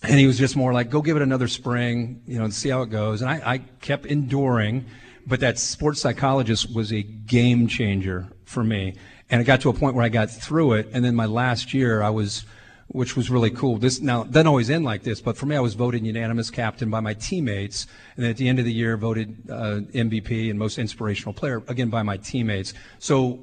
And 0.02 0.20
he 0.20 0.26
was 0.26 0.40
just 0.40 0.56
more 0.56 0.74
like, 0.74 0.90
go 0.90 1.04
give 1.04 1.18
it 1.18 1.22
another 1.22 1.48
spring, 1.48 2.24
you 2.26 2.40
know, 2.40 2.46
and 2.46 2.54
see 2.54 2.70
how 2.70 2.82
it 2.82 2.90
goes. 2.90 3.22
And 3.22 3.30
I, 3.30 3.42
I 3.46 3.58
kept 3.82 4.08
enduring, 4.08 4.86
but 5.28 5.40
that 5.42 5.60
sports 5.60 6.02
psychologist 6.02 6.74
was 6.74 6.92
a 6.92 7.04
game 7.04 7.68
changer 7.68 8.26
for 8.46 8.64
me. 8.64 8.96
And 9.30 9.40
it 9.40 9.44
got 9.44 9.62
to 9.62 9.70
a 9.70 9.74
point 9.74 9.94
where 9.94 10.04
I 10.06 10.10
got 10.10 10.32
through 10.32 10.74
it. 10.74 10.90
And 10.94 11.06
then 11.06 11.14
my 11.14 11.28
last 11.28 11.76
year, 11.76 12.02
I 12.02 12.10
was, 12.10 12.44
which 12.88 13.18
was 13.18 13.30
really 13.30 13.50
cool. 13.50 13.78
This 13.78 14.00
now 14.00 14.24
doesn't 14.24 14.48
always 14.48 14.70
end 14.70 14.86
like 14.86 15.04
this, 15.04 15.20
but 15.20 15.38
for 15.38 15.46
me, 15.46 15.56
I 15.56 15.60
was 15.60 15.74
voted 15.74 16.06
unanimous 16.06 16.50
captain 16.50 16.90
by 16.90 17.00
my 17.02 17.14
teammates, 17.14 17.86
and 18.16 18.26
at 18.26 18.38
the 18.38 18.48
end 18.48 18.60
of 18.60 18.66
the 18.66 18.72
year, 18.72 18.96
voted 18.96 19.50
uh, 19.50 19.82
MVP 19.94 20.50
and 20.50 20.58
most 20.58 20.78
inspirational 20.78 21.34
player 21.34 21.62
again 21.68 21.90
by 21.90 22.04
my 22.04 22.18
teammates. 22.18 22.74
So 23.00 23.40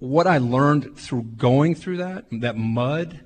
what 0.00 0.26
I 0.26 0.38
learned 0.38 0.96
through 0.96 1.22
going 1.22 1.74
through 1.74 1.98
that 1.98 2.26
that 2.32 2.56
mud, 2.56 3.20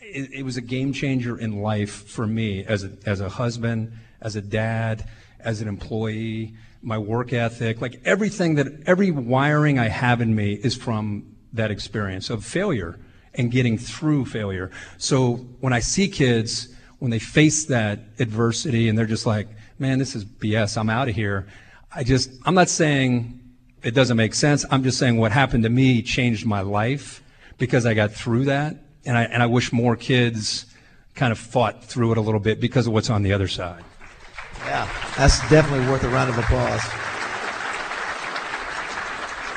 it, 0.00 0.32
it 0.32 0.42
was 0.44 0.56
a 0.56 0.62
game 0.62 0.92
changer 0.92 1.38
in 1.38 1.62
life 1.62 2.08
for 2.08 2.26
me 2.26 2.64
as 2.64 2.84
a 2.84 2.92
as 3.06 3.20
a 3.20 3.30
husband, 3.30 3.92
as 4.20 4.36
a 4.36 4.42
dad, 4.42 5.08
as 5.40 5.62
an 5.62 5.68
employee, 5.68 6.54
my 6.82 6.98
work 6.98 7.32
ethic, 7.32 7.80
like 7.80 8.00
everything 8.04 8.56
that 8.56 8.66
every 8.84 9.10
wiring 9.10 9.78
I 9.78 9.88
have 9.88 10.20
in 10.20 10.34
me 10.34 10.52
is 10.52 10.74
from 10.74 11.34
that 11.54 11.70
experience 11.70 12.28
of 12.28 12.44
failure 12.44 12.98
and 13.34 13.50
getting 13.50 13.78
through 13.78 14.26
failure. 14.26 14.70
So 14.98 15.36
when 15.60 15.72
I 15.72 15.80
see 15.80 16.08
kids, 16.08 16.68
when 16.98 17.10
they 17.10 17.18
face 17.18 17.64
that 17.66 18.00
adversity 18.18 18.88
and 18.88 18.96
they're 18.96 19.06
just 19.06 19.26
like, 19.26 19.48
man, 19.78 19.98
this 19.98 20.14
is 20.14 20.24
BS, 20.24 20.76
I'm 20.76 20.90
out 20.90 21.08
of 21.08 21.14
here. 21.14 21.46
I 21.94 22.04
just, 22.04 22.30
I'm 22.44 22.54
not 22.54 22.68
saying 22.68 23.40
it 23.82 23.92
doesn't 23.92 24.16
make 24.16 24.34
sense. 24.34 24.64
I'm 24.70 24.82
just 24.82 24.98
saying 24.98 25.16
what 25.16 25.32
happened 25.32 25.64
to 25.64 25.70
me 25.70 26.02
changed 26.02 26.46
my 26.46 26.60
life 26.60 27.22
because 27.58 27.86
I 27.86 27.94
got 27.94 28.12
through 28.12 28.44
that. 28.46 28.76
And 29.04 29.18
I, 29.18 29.24
and 29.24 29.42
I 29.42 29.46
wish 29.46 29.72
more 29.72 29.96
kids 29.96 30.66
kind 31.14 31.32
of 31.32 31.38
fought 31.38 31.84
through 31.84 32.12
it 32.12 32.18
a 32.18 32.20
little 32.20 32.40
bit 32.40 32.60
because 32.60 32.86
of 32.86 32.92
what's 32.92 33.10
on 33.10 33.22
the 33.22 33.32
other 33.32 33.48
side. 33.48 33.84
Yeah, 34.64 34.88
that's 35.16 35.40
definitely 35.50 35.88
worth 35.88 36.04
a 36.04 36.08
round 36.08 36.30
of 36.30 36.38
applause. 36.38 36.82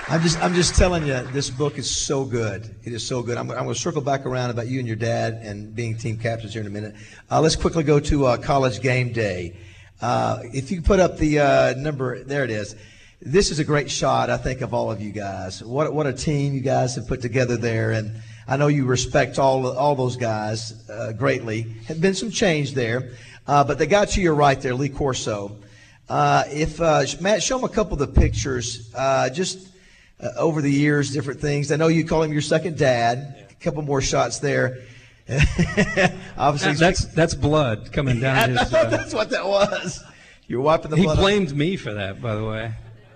I'm 0.07 0.21
just, 0.21 0.39
I'm 0.39 0.53
just 0.53 0.75
telling 0.75 1.07
you, 1.07 1.19
this 1.31 1.49
book 1.49 1.79
is 1.79 1.89
so 1.89 2.25
good. 2.25 2.75
It 2.83 2.93
is 2.93 3.05
so 3.05 3.23
good. 3.23 3.39
I'm, 3.39 3.49
I'm 3.49 3.63
going 3.63 3.73
to 3.73 3.79
circle 3.79 4.01
back 4.01 4.27
around 4.27 4.51
about 4.51 4.67
you 4.67 4.77
and 4.77 4.87
your 4.87 4.95
dad 4.95 5.39
and 5.41 5.75
being 5.75 5.97
team 5.97 6.19
captains 6.19 6.53
here 6.53 6.61
in 6.61 6.67
a 6.67 6.69
minute. 6.69 6.93
Uh, 7.31 7.41
let's 7.41 7.55
quickly 7.55 7.83
go 7.83 7.99
to 7.99 8.27
uh, 8.27 8.37
college 8.37 8.81
game 8.81 9.11
day. 9.11 9.57
Uh, 10.03 10.41
if 10.53 10.69
you 10.69 10.83
put 10.83 10.99
up 10.99 11.17
the 11.17 11.39
uh, 11.39 11.73
number, 11.77 12.23
there 12.23 12.43
it 12.43 12.51
is. 12.51 12.75
This 13.19 13.49
is 13.49 13.57
a 13.57 13.63
great 13.63 13.89
shot, 13.89 14.29
I 14.29 14.37
think, 14.37 14.61
of 14.61 14.75
all 14.75 14.91
of 14.91 15.01
you 15.01 15.11
guys. 15.11 15.63
What, 15.63 15.91
what 15.91 16.05
a 16.05 16.13
team 16.13 16.53
you 16.53 16.61
guys 16.61 16.93
have 16.95 17.07
put 17.07 17.19
together 17.19 17.57
there. 17.57 17.89
And 17.89 18.21
I 18.47 18.57
know 18.57 18.67
you 18.67 18.85
respect 18.85 19.39
all, 19.39 19.75
all 19.75 19.95
those 19.95 20.17
guys 20.17 20.87
uh, 20.87 21.13
greatly. 21.13 21.63
Had 21.87 21.99
been 21.99 22.13
some 22.13 22.29
change 22.29 22.75
there. 22.75 23.13
Uh, 23.47 23.63
but 23.63 23.79
they 23.79 23.87
got 23.87 24.15
you 24.15 24.21
your 24.21 24.35
right 24.35 24.61
there, 24.61 24.75
Lee 24.75 24.87
Corso. 24.87 25.57
if 26.07 26.79
Matt, 27.21 27.41
show 27.41 27.57
them 27.57 27.63
a 27.63 27.73
couple 27.73 27.93
of 27.93 27.99
the 27.99 28.21
pictures. 28.21 28.93
just 29.33 29.71
uh, 30.19 30.29
over 30.37 30.61
the 30.61 30.71
years, 30.71 31.11
different 31.11 31.39
things. 31.39 31.71
I 31.71 31.75
know 31.75 31.87
you 31.87 32.05
call 32.05 32.23
him 32.23 32.31
your 32.31 32.41
second 32.41 32.77
dad. 32.77 33.47
A 33.49 33.63
couple 33.63 33.81
more 33.81 34.01
shots 34.01 34.39
there. 34.39 34.83
Obviously, 36.37 36.73
that's 36.73 37.05
that's 37.05 37.33
blood 37.33 37.91
coming 37.91 38.19
down. 38.19 38.49
his, 38.57 38.73
uh, 38.73 38.85
that's 38.85 39.13
what 39.13 39.29
that 39.31 39.45
was. 39.45 40.03
You're 40.47 40.61
wiping 40.61 40.91
the 40.91 40.97
he 40.97 41.03
blood. 41.03 41.17
He 41.17 41.23
blamed 41.23 41.49
up. 41.49 41.55
me 41.55 41.75
for 41.77 41.93
that, 41.93 42.21
by 42.21 42.35
the 42.35 42.45
way. 42.45 42.73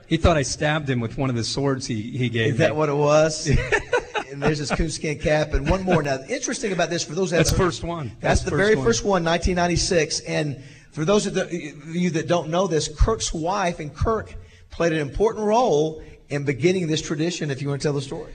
He 0.08 0.18
thought 0.18 0.38
I 0.38 0.42
stabbed 0.42 0.90
him 0.90 1.00
with 1.00 1.20
one 1.20 1.30
of 1.30 1.36
the 1.36 1.44
swords 1.44 1.86
he, 1.86 2.02
he 2.02 2.30
gave 2.30 2.48
Is 2.48 2.52
me. 2.54 2.58
that 2.60 2.76
what 2.76 2.90
it 2.90 2.96
was? 2.96 3.48
and 4.32 4.42
there's 4.42 4.58
his 4.58 4.72
coonskin 4.72 5.20
cap 5.20 5.54
and 5.54 5.70
one 5.70 5.84
more. 5.84 6.02
Now, 6.02 6.18
interesting 6.28 6.72
about 6.72 6.90
this 6.90 7.04
for 7.04 7.14
those 7.14 7.30
that 7.30 7.38
that's 7.38 7.52
first 7.52 7.84
one. 7.84 8.08
That's, 8.20 8.42
that's 8.42 8.50
the 8.50 8.58
very 8.58 8.76
one. 8.76 8.86
first 8.86 9.04
one, 9.04 9.24
1996. 9.24 10.22
And 10.22 10.64
for 10.92 11.06
those 11.06 11.28
of 11.28 11.36
the, 11.36 11.76
you 11.88 12.10
that 12.12 12.28
don't 12.28 12.50
know 12.50 12.66
this, 12.66 12.88
Kirk's 12.88 13.32
wife 13.32 13.80
and 13.80 13.94
Kirk 13.94 14.34
played 14.72 14.94
an 14.94 15.00
important 15.00 15.46
role 15.46 16.02
in 16.30 16.44
beginning 16.44 16.88
this 16.88 17.02
tradition, 17.02 17.52
if 17.52 17.62
you 17.62 17.70
want 17.70 17.82
to 17.82 17.86
tell 17.88 17.94
the 17.94 18.02
story. 18.02 18.32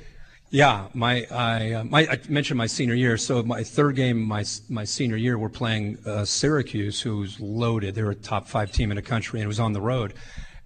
Yeah, 0.50 0.86
my 0.94 1.26
I, 1.30 1.72
uh, 1.72 1.84
my 1.84 2.02
I 2.02 2.20
mentioned 2.28 2.58
my 2.58 2.66
senior 2.66 2.94
year. 2.94 3.16
So 3.16 3.42
my 3.42 3.64
third 3.64 3.96
game, 3.96 4.20
my 4.20 4.44
my 4.68 4.84
senior 4.84 5.16
year, 5.16 5.36
we're 5.36 5.48
playing 5.48 5.98
uh, 6.06 6.24
Syracuse, 6.24 7.00
who's 7.00 7.40
loaded. 7.40 7.94
They're 7.94 8.10
a 8.10 8.14
top 8.14 8.46
five 8.46 8.70
team 8.70 8.92
in 8.92 8.96
the 8.96 9.02
country, 9.02 9.40
and 9.40 9.44
it 9.44 9.48
was 9.48 9.58
on 9.58 9.72
the 9.72 9.80
road. 9.80 10.14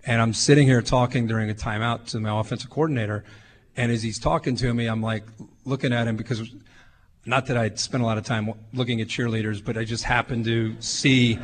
And 0.05 0.21
I'm 0.21 0.35
sitting 0.35 0.67
here 0.67 0.83
talking 0.83 1.27
during 1.27 1.49
a 1.49 1.55
timeout 1.55 2.07
to 2.09 2.21
my 2.21 2.39
offensive 2.39 2.71
coordinator, 2.71 3.25
and 3.77 3.91
as 3.91 4.03
he's 4.03 4.19
talking 4.19 4.57
to 4.57 4.75
me, 4.75 4.87
I'm 4.87 5.03
like 5.03 5.25
looking 5.65 5.93
at 5.93 6.07
him 6.07 6.17
because 6.17 6.43
not 7.25 7.47
that 7.47 7.57
I'd 7.57 7.79
spent 7.79 8.03
a 8.03 8.07
lot 8.07 8.19
of 8.19 8.25
time 8.25 8.53
looking 8.73 9.01
at 9.01 9.09
cheerleaders, 9.09 9.65
but 9.65 9.77
I 9.77 9.85
just 9.85 10.05
happened 10.05 10.45
to 10.47 10.77
see 10.81 11.39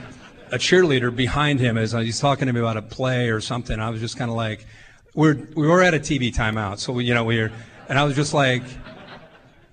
a 0.51 0.59
cheerleader 0.59 1.15
behind 1.15 1.61
him 1.61 1.79
as 1.79 1.93
he's 1.93 2.21
talking 2.21 2.47
to 2.47 2.53
me 2.53 2.61
about 2.61 2.77
a 2.77 2.83
play 2.83 3.29
or 3.29 3.41
something. 3.41 3.79
I 3.81 3.91
was 3.91 4.01
just 4.01 4.17
kind 4.17 4.31
of 4.31 4.37
like 4.37 4.67
we're 5.15 5.49
we 5.55 5.67
were 5.67 5.83
at 5.83 5.95
a 5.95 5.99
TV 5.99 6.35
timeout, 6.35 6.79
so 6.79 6.93
we, 6.93 7.05
you 7.05 7.15
know 7.15 7.25
we 7.25 7.41
were, 7.41 7.53
and 7.89 7.99
I 7.99 8.05
was 8.05 8.17
just 8.17 8.35
like, 8.35 8.63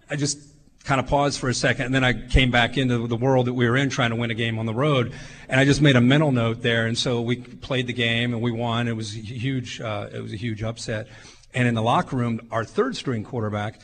I 0.10 0.16
just 0.16 0.40
kind 0.84 1.00
of 1.00 1.08
paused 1.08 1.40
for 1.40 1.50
a 1.50 1.54
second, 1.54 1.86
and 1.88 1.96
then 1.96 2.04
I 2.04 2.14
came 2.14 2.52
back 2.52 2.78
into 2.78 3.08
the 3.08 3.16
world 3.16 3.48
that 3.48 3.54
we 3.54 3.68
were 3.68 3.78
in, 3.78 3.90
trying 3.90 4.12
to 4.12 4.16
win 4.16 4.32
a 4.32 4.36
game 4.36 4.60
on 4.60 4.66
the 4.66 4.74
road, 4.74 5.14
and 5.50 5.60
I 5.60 5.66
just 5.66 5.82
made 5.82 5.96
a 5.96 6.02
mental 6.02 6.32
note 6.32 6.62
there, 6.62 6.86
and 6.86 6.98
so 6.98 7.22
we 7.22 7.38
played 7.38 7.88
the 7.88 7.94
game 7.94 8.34
and 8.34 8.42
we 8.42 8.52
won. 8.52 8.88
It 8.88 8.96
was 8.96 9.14
huge, 9.14 9.82
uh, 9.82 10.10
it 10.14 10.22
was 10.22 10.34
a 10.34 10.38
huge 10.38 10.64
upset, 10.64 11.08
and 11.54 11.68
in 11.68 11.74
the 11.74 11.84
locker 11.84 12.16
room, 12.16 12.48
our 12.52 12.64
third 12.64 12.96
string 12.96 13.24
quarterback 13.24 13.82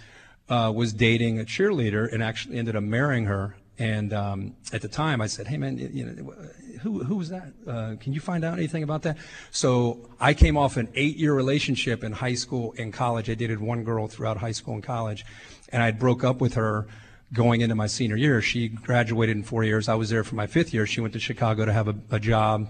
uh, 0.49 0.71
was 0.73 0.93
dating 0.93 1.39
a 1.39 1.43
cheerleader 1.43 2.11
and 2.11 2.23
actually 2.23 2.57
ended 2.57 2.75
up 2.75 2.83
marrying 2.83 3.25
her. 3.25 3.57
And 3.79 4.11
um, 4.13 4.55
at 4.73 4.81
the 4.81 4.87
time, 4.87 5.21
I 5.21 5.27
said, 5.27 5.45
"Hey, 5.45 5.57
man, 5.57 5.77
you 5.77 6.05
know, 6.05 6.33
who, 6.81 7.03
who 7.03 7.15
was 7.15 7.29
that? 7.29 7.53
Uh, 7.65 7.95
can 7.99 8.13
you 8.13 8.19
find 8.19 8.43
out 8.43 8.57
anything 8.57 8.83
about 8.83 9.03
that? 9.03 9.17
So 9.51 10.09
I 10.19 10.33
came 10.33 10.57
off 10.57 10.77
an 10.77 10.89
eight 10.95 11.17
year 11.17 11.33
relationship 11.33 12.03
in 12.03 12.11
high 12.11 12.35
school 12.35 12.73
and 12.77 12.93
college. 12.93 13.29
I 13.29 13.35
dated 13.35 13.59
one 13.59 13.83
girl 13.83 14.07
throughout 14.07 14.37
high 14.37 14.51
school 14.51 14.75
and 14.75 14.83
college, 14.83 15.25
and 15.69 15.83
I 15.83 15.91
broke 15.91 16.23
up 16.23 16.41
with 16.41 16.53
her 16.55 16.87
going 17.33 17.61
into 17.61 17.75
my 17.75 17.87
senior 17.87 18.15
year. 18.15 18.41
She 18.41 18.69
graduated 18.69 19.35
in 19.35 19.43
four 19.43 19.63
years. 19.63 19.89
I 19.89 19.95
was 19.95 20.09
there 20.09 20.23
for 20.23 20.35
my 20.35 20.47
fifth 20.47 20.73
year. 20.73 20.85
She 20.85 21.01
went 21.01 21.13
to 21.13 21.19
Chicago 21.19 21.65
to 21.65 21.73
have 21.73 21.87
a, 21.87 21.95
a 22.11 22.19
job. 22.19 22.69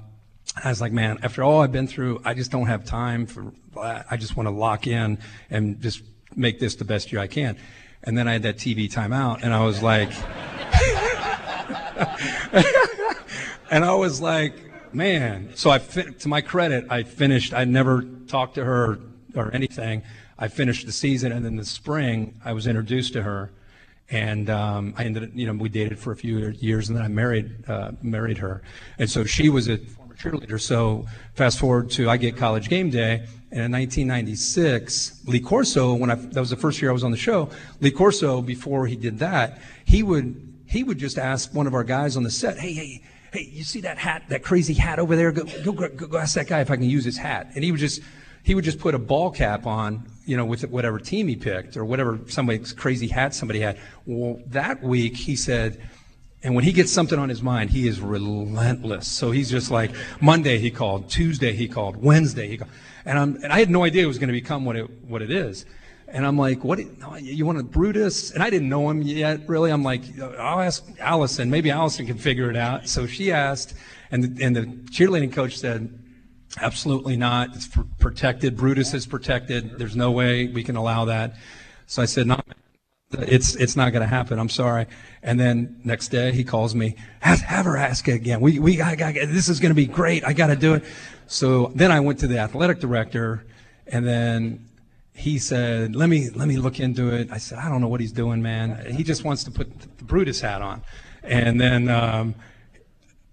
I 0.64 0.70
was 0.70 0.82
like, 0.82 0.92
man, 0.92 1.20
after 1.22 1.44
all 1.44 1.62
I've 1.62 1.72
been 1.72 1.88
through, 1.88 2.22
I 2.26 2.34
just 2.34 2.52
don't 2.52 2.68
have 2.68 2.86
time 2.86 3.26
for, 3.26 3.54
I 3.78 4.18
just 4.18 4.36
want 4.36 4.48
to 4.48 4.52
lock 4.52 4.88
in 4.88 5.20
and 5.50 5.80
just 5.82 6.02
make 6.36 6.60
this 6.60 6.76
the 6.76 6.86
best 6.86 7.12
year 7.12 7.22
I 7.22 7.28
can. 7.28 7.58
And 8.04 8.18
then 8.18 8.28
I 8.28 8.34
had 8.34 8.44
that 8.44 8.58
TV 8.58 8.92
timeout, 8.92 9.44
and 9.44 9.54
I 9.54 9.66
was 9.66 9.84
like, 9.84 10.10
and 13.70 13.86
I 13.86 13.94
was 13.94 14.22
like, 14.22 14.54
man. 14.94 15.52
So 15.56 15.70
I, 15.70 15.80
to 15.80 16.28
my 16.28 16.42
credit, 16.42 16.86
I 16.90 17.04
finished. 17.04 17.54
I 17.54 17.66
never 17.66 18.04
talked 18.28 18.56
to 18.56 18.66
her 18.66 19.00
or 19.36 19.54
anything. 19.54 20.04
I 20.40 20.48
finished 20.48 20.86
the 20.86 20.92
season, 20.92 21.32
and 21.32 21.44
then 21.44 21.56
the 21.56 21.66
spring, 21.66 22.40
I 22.46 22.54
was 22.54 22.68
introduced 22.68 23.14
to 23.14 23.24
her, 23.24 23.52
and 24.10 24.50
um, 24.50 24.94
I 24.98 25.06
ended. 25.06 25.32
You 25.34 25.48
know, 25.48 25.54
we 25.54 25.70
dated 25.70 26.00
for 26.00 26.12
a 26.12 26.16
few 26.16 26.50
years, 26.60 26.90
and 26.90 26.98
then 26.98 27.04
I 27.04 27.08
married 27.08 27.68
uh, 27.70 27.92
married 28.02 28.38
her. 28.40 28.62
And 29.00 29.10
so 29.10 29.24
she 29.24 29.50
was 29.50 29.68
a 29.68 29.78
former 29.78 30.16
cheerleader. 30.16 30.60
So 30.60 31.06
fast 31.34 31.60
forward 31.60 31.90
to 31.92 32.10
I 32.10 32.18
get 32.18 32.38
college 32.38 32.70
game 32.70 32.90
day, 32.90 33.26
and 33.52 33.62
in 33.66 33.72
1996, 33.72 35.22
Lee 35.26 35.40
Corso, 35.40 35.94
when 35.94 36.12
I 36.12 36.16
that 36.16 36.40
was 36.40 36.52
the 36.52 36.58
first 36.58 36.82
year 36.82 36.92
I 36.92 36.94
was 36.94 37.04
on 37.04 37.12
the 37.12 37.18
show, 37.18 37.50
Lee 37.82 37.92
Corso, 37.92 38.42
before 38.42 38.88
he 38.88 38.96
did 38.96 39.20
that, 39.20 39.60
he 39.86 40.04
would 40.04 40.44
he 40.68 40.84
would 40.84 40.98
just 40.98 41.18
ask 41.18 41.54
one 41.54 41.66
of 41.66 41.74
our 41.74 41.84
guys 41.84 42.18
on 42.18 42.24
the 42.24 42.30
set, 42.30 42.58
hey, 42.58 42.74
hey 42.74 43.02
hey, 43.32 43.50
you 43.52 43.64
see 43.64 43.82
that 43.82 43.98
hat, 43.98 44.24
that 44.30 44.44
crazy 44.44 44.74
hat 44.74 45.00
over 45.00 45.16
there? 45.16 45.32
Go, 45.32 45.44
go, 45.64 45.72
go, 45.72 46.08
go 46.08 46.18
ask 46.18 46.36
that 46.36 46.48
guy 46.48 46.62
if 46.62 46.72
I 46.72 46.76
can 46.76 46.90
use 46.90 47.06
his 47.06 47.18
hat. 47.18 47.52
And 47.56 47.64
he 47.64 47.72
would 47.72 47.80
just, 47.80 48.02
he 48.44 48.56
would 48.56 48.64
just 48.64 48.80
put 48.80 48.96
a 48.96 49.00
ball 49.00 49.32
cap 49.32 49.66
on, 49.66 50.08
you 50.26 50.38
know, 50.38 50.46
with 50.46 50.64
whatever 50.70 51.00
team 51.00 51.28
he 51.28 51.36
picked 51.36 51.76
or 51.76 51.86
whatever 51.86 52.20
somebody's 52.28 52.74
crazy 52.74 53.08
hat 53.08 53.34
somebody 53.34 53.60
had. 53.60 53.78
Well, 54.06 54.42
that 54.48 54.82
week 54.82 55.18
he 55.18 55.36
said, 55.36 55.82
and 56.44 56.56
when 56.56 56.64
he 56.64 56.72
gets 56.72 56.92
something 56.92 57.20
on 57.20 57.30
his 57.30 57.42
mind, 57.42 57.72
he 57.72 57.88
is 57.88 58.00
relentless. 58.00 59.08
So 59.08 59.32
he's 59.32 59.50
just 59.50 59.72
like 59.72 59.92
Monday 60.22 60.60
he 60.60 60.72
called, 60.72 61.10
Tuesday 61.10 61.54
he 61.54 61.68
called, 61.68 61.98
Wednesday 61.98 62.48
he 62.48 62.58
called, 62.58 62.72
and, 63.06 63.38
and 63.38 63.52
I 63.52 63.60
had 63.60 63.70
no 63.70 63.84
idea 63.84 64.04
it 64.04 64.08
was 64.08 64.20
going 64.20 64.30
to 64.30 64.34
become 64.34 64.64
what 64.64 64.76
it 64.76 64.90
what 65.04 65.22
it 65.22 65.32
is. 65.32 65.66
And 66.10 66.26
I'm 66.26 66.38
like, 66.38 66.64
what? 66.64 66.80
You 67.22 67.46
want 67.46 67.60
a 67.60 67.64
Brutus? 67.64 68.32
And 68.32 68.42
I 68.42 68.50
didn't 68.50 68.70
know 68.70 68.90
him 68.90 69.02
yet, 69.02 69.48
really. 69.48 69.72
I'm 69.72 69.84
like, 69.84 70.02
I'll 70.20 70.62
ask 70.62 70.86
Allison. 71.00 71.50
Maybe 71.50 71.70
Allison 71.70 72.06
can 72.06 72.18
figure 72.18 72.50
it 72.50 72.56
out. 72.56 72.88
So 72.88 73.06
she 73.08 73.32
asked, 73.32 73.74
and 74.12 74.24
the, 74.24 74.44
and 74.44 74.56
the 74.56 74.62
cheerleading 74.92 75.34
coach 75.34 75.58
said, 75.58 76.00
absolutely 76.62 77.18
not. 77.18 77.56
It's 77.56 77.70
protected. 78.00 78.56
Brutus 78.56 78.94
is 78.94 79.06
protected. 79.06 79.78
There's 79.78 79.96
no 79.96 80.12
way 80.12 80.48
we 80.48 80.64
can 80.64 80.78
allow 80.78 81.06
that. 81.06 81.36
So 81.88 82.02
I 82.02 82.06
said, 82.06 82.28
no, 82.28 82.40
it's 83.12 83.56
it's 83.56 83.76
not 83.76 83.92
going 83.92 84.02
to 84.02 84.08
happen. 84.08 84.40
I'm 84.40 84.50
sorry. 84.50 84.86
And 85.24 85.40
then 85.40 85.80
next 85.84 86.10
day 86.10 86.32
he 86.32 86.44
calls 86.44 86.76
me, 86.76 86.96
have, 87.20 87.42
have 87.42 87.66
her 87.66 87.78
ask 87.78 88.08
again. 88.08 88.42
We 88.42 88.60
we 88.60 88.78
this 88.78 89.50
is 89.50 89.60
going 89.60 89.72
to 89.72 89.76
be 89.76 89.86
great. 89.86 90.24
I 90.26 90.34
got 90.34 90.48
to 90.48 90.56
do 90.56 90.74
it. 90.74 90.84
So 91.28 91.72
then 91.76 91.92
I 91.92 92.00
went 92.00 92.20
to 92.20 92.28
the 92.28 92.40
athletic 92.40 92.80
director, 92.80 93.46
and 93.88 94.08
then 94.08 94.67
he 95.18 95.40
said, 95.40 95.96
"Let 95.96 96.10
me 96.10 96.30
let 96.30 96.48
me 96.48 96.58
look 96.58 96.80
into 96.80 97.12
it." 97.14 97.30
I 97.32 97.40
said, 97.40 97.58
"I 97.58 97.70
don't 97.70 97.82
know 97.82 97.88
what 97.88 98.00
he's 98.00 98.12
doing, 98.12 98.42
man. 98.42 98.94
He 98.96 99.04
just 99.04 99.24
wants 99.24 99.44
to 99.46 99.52
put 99.52 99.68
the 99.98 100.04
Brutus 100.04 100.40
hat 100.42 100.62
on." 100.62 100.84
And 101.24 101.60
then 101.60 101.90
um, 101.90 102.36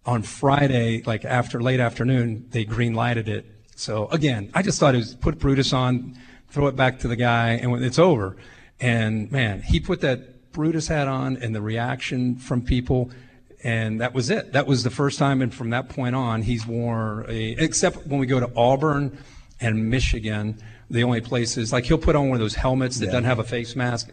on 0.07 0.23
Friday, 0.23 1.03
like 1.05 1.27
after 1.27 1.61
late 1.61 1.81
afternoon, 1.81 2.47
they 2.51 2.65
green 2.65 2.95
lighted 2.95 3.29
it. 3.29 3.45
So 3.77 4.09
again, 4.09 4.51
I 4.55 4.63
just 4.63 4.81
thought 4.81 4.95
it 4.95 4.99
was 4.99 5.15
put 5.15 5.39
Brutus 5.39 5.75
on, 5.75 6.19
throw 6.49 6.69
it 6.69 6.77
back 6.77 7.01
to 7.01 7.09
the 7.09 7.17
guy, 7.17 7.51
and 7.51 7.85
it's 7.85 7.99
over. 7.99 8.37
And 8.81 9.31
man, 9.31 9.61
he 9.61 9.79
put 9.79 10.01
that 10.01 10.53
Brutus 10.53 10.89
hat 10.89 11.07
on, 11.07 11.37
and 11.37 11.55
the 11.55 11.61
reaction 11.61 12.37
from 12.37 12.63
people. 12.63 13.11
And 13.63 14.01
that 14.01 14.15
was 14.15 14.31
it. 14.31 14.53
That 14.53 14.67
was 14.67 14.85
the 14.85 14.91
first 14.91 15.19
time, 15.19 15.43
and 15.43 15.53
from 15.53 15.69
that 15.71 15.91
point 15.91 16.17
on, 16.17 16.43
he's 16.43 16.67
worn 16.67 17.27
a. 17.29 17.57
Except 17.59 18.07
when 18.07 18.21
we 18.21 18.27
go 18.27 18.41
to 18.41 18.51
Auburn 18.57 19.19
and 19.61 19.91
Michigan, 19.91 20.59
the 20.91 21.03
only 21.03 21.21
places 21.21 21.73
like 21.73 21.85
he'll 21.85 21.99
put 21.99 22.17
on 22.17 22.29
one 22.29 22.37
of 22.37 22.41
those 22.41 22.55
helmets 22.55 22.99
that 22.99 23.07
yeah. 23.07 23.13
doesn't 23.13 23.25
have 23.25 23.39
a 23.39 23.45
face 23.45 23.77
mask 23.77 24.11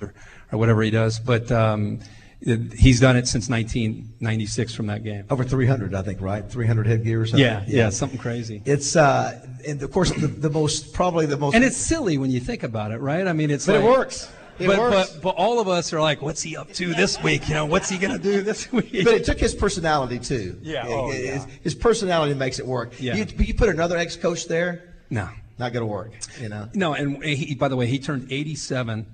or, 0.00 0.14
or 0.50 0.58
whatever 0.58 0.82
he 0.82 0.90
does 0.90 1.18
but 1.18 1.50
um, 1.52 2.00
he's 2.40 2.98
done 3.00 3.16
it 3.16 3.28
since 3.28 3.48
1996 3.48 4.74
from 4.74 4.86
that 4.86 5.04
game 5.04 5.24
over 5.30 5.44
300 5.44 5.94
i 5.94 6.02
think 6.02 6.20
right 6.20 6.50
300 6.50 6.86
headgear 6.86 7.20
or 7.20 7.26
something 7.26 7.44
yeah 7.44 7.64
yeah, 7.66 7.84
yeah 7.84 7.90
something 7.90 8.18
crazy 8.18 8.62
it's 8.64 8.96
uh 8.96 9.46
and 9.66 9.82
of 9.82 9.90
course 9.92 10.10
the, 10.12 10.26
the 10.26 10.50
most 10.50 10.92
probably 10.92 11.26
the 11.26 11.36
most 11.36 11.54
and 11.54 11.62
it's 11.62 11.76
silly 11.76 12.18
when 12.18 12.30
you 12.30 12.40
think 12.40 12.62
about 12.62 12.90
it 12.90 12.98
right 12.98 13.26
i 13.26 13.32
mean 13.32 13.50
it's 13.50 13.66
but 13.66 13.76
like, 13.76 13.84
it 13.84 13.88
works 13.88 14.32
it 14.58 14.66
but, 14.66 14.90
but, 14.90 15.18
but 15.22 15.34
all 15.36 15.60
of 15.60 15.68
us 15.68 15.92
are 15.92 16.00
like, 16.00 16.20
what's 16.20 16.42
he 16.42 16.56
up 16.56 16.72
to 16.74 16.92
this 16.94 17.20
week? 17.22 17.48
You 17.48 17.54
know, 17.54 17.66
what's 17.66 17.88
he 17.88 17.98
going 17.98 18.12
to 18.12 18.22
do 18.22 18.42
this 18.42 18.70
week? 18.70 18.92
But 19.04 19.14
it 19.14 19.24
took 19.24 19.38
his 19.38 19.54
personality 19.54 20.18
too. 20.18 20.58
Yeah, 20.62 20.84
oh, 20.86 21.10
his, 21.10 21.24
yeah. 21.24 21.46
his, 21.62 21.74
personality 21.74 22.34
makes 22.34 22.58
it 22.58 22.66
work. 22.66 23.00
Yeah. 23.00 23.16
You, 23.16 23.26
you 23.38 23.54
put 23.54 23.70
another 23.70 23.96
ex-coach 23.96 24.46
there. 24.48 24.94
No, 25.10 25.28
not 25.62 25.72
going 25.72 25.82
to 25.82 25.86
work. 25.86 26.12
You 26.40 26.48
know. 26.48 26.68
No, 26.74 26.94
and 26.94 27.22
he, 27.24 27.54
by 27.54 27.68
the 27.68 27.76
way, 27.76 27.86
he 27.86 27.98
turned 27.98 28.30
87 28.30 29.06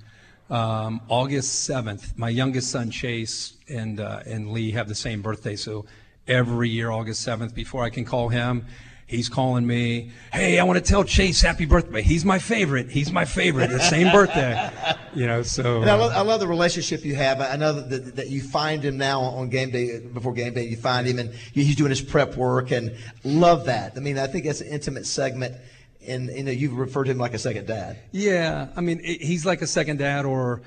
um, 0.51 1.01
August 1.09 1.69
7th. 1.69 2.17
My 2.17 2.31
youngest 2.31 2.71
son 2.71 2.91
Chase 2.91 3.55
and 3.69 4.01
uh, 4.01 4.21
and 4.27 4.51
Lee 4.51 4.73
have 4.73 4.89
the 4.89 4.95
same 4.95 5.23
birthday, 5.23 5.57
so 5.57 5.85
every 6.27 6.69
year 6.69 6.91
August 6.91 7.27
7th, 7.27 7.55
before 7.55 7.85
I 7.85 7.91
can 7.91 8.05
call 8.05 8.29
him, 8.29 8.67
He's 9.09 9.31
calling 9.31 9.67
me, 9.67 10.11
hey, 10.35 10.59
I 10.59 10.65
want 10.65 10.77
to 10.77 10.85
tell 10.85 11.03
Chase 11.03 11.41
happy 11.41 11.65
birthday. 11.65 12.03
He's 12.03 12.27
my 12.27 12.39
favorite. 12.39 12.91
He's 12.91 13.11
my 13.11 13.25
favorite. 13.25 13.71
The 13.71 13.81
same 13.81 14.13
birthday, 14.13 14.71
you 15.15 15.27
know. 15.27 15.41
So 15.41 15.81
and 15.81 15.91
I 15.91 15.95
love, 15.95 16.13
I 16.13 16.21
love 16.21 16.41
the 16.41 16.47
relationship 16.47 17.07
you 17.07 17.15
have. 17.15 17.41
I 17.41 17.57
know 17.57 17.73
that, 17.73 18.17
that 18.17 18.29
you 18.29 18.43
find 18.43 18.85
him 18.85 18.99
now 18.99 19.23
on 19.23 19.49
game 19.49 19.71
day 19.71 20.01
before 20.01 20.35
game 20.35 20.53
day. 20.53 20.65
You 20.65 20.77
find 20.77 21.07
him 21.07 21.19
and 21.19 21.33
he's 21.55 21.75
doing 21.75 21.89
his 21.89 22.03
prep 22.03 22.37
work 22.37 22.71
and 22.71 22.95
love 23.25 23.65
that. 23.65 23.95
I 23.97 24.01
mean, 24.01 24.19
I 24.19 24.27
think 24.27 24.45
that's 24.45 24.61
an 24.61 24.69
intimate 24.69 25.07
segment. 25.07 25.57
And 26.07 26.29
you 26.29 26.45
know, 26.45 26.53
you've 26.53 26.77
referred 26.77 27.05
to 27.05 27.11
him 27.11 27.19
like 27.19 27.35
a 27.35 27.39
second 27.39 27.67
dad. 27.67 27.99
Yeah, 28.13 28.69
I 28.77 28.81
mean, 28.81 29.01
he's 29.03 29.45
like 29.45 29.63
a 29.63 29.67
second 29.67 29.99
dad, 29.99 30.25
or 30.25 30.63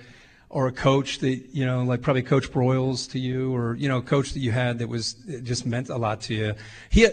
or 0.50 0.68
a 0.68 0.72
coach 0.72 1.20
that 1.20 1.36
you 1.54 1.66
know, 1.66 1.84
like 1.84 2.02
probably 2.02 2.22
Coach 2.22 2.52
Broyles 2.52 3.10
to 3.12 3.20
you, 3.20 3.56
or 3.56 3.76
you 3.76 3.88
know, 3.88 4.00
a 4.00 4.02
coach 4.02 4.34
that 4.34 4.40
you 4.40 4.52
had 4.52 4.80
that 4.80 4.90
was 4.90 5.14
just 5.44 5.66
meant 5.66 5.90
a 5.90 5.98
lot 5.98 6.22
to 6.22 6.36
you. 6.36 6.54
He, 6.90 7.08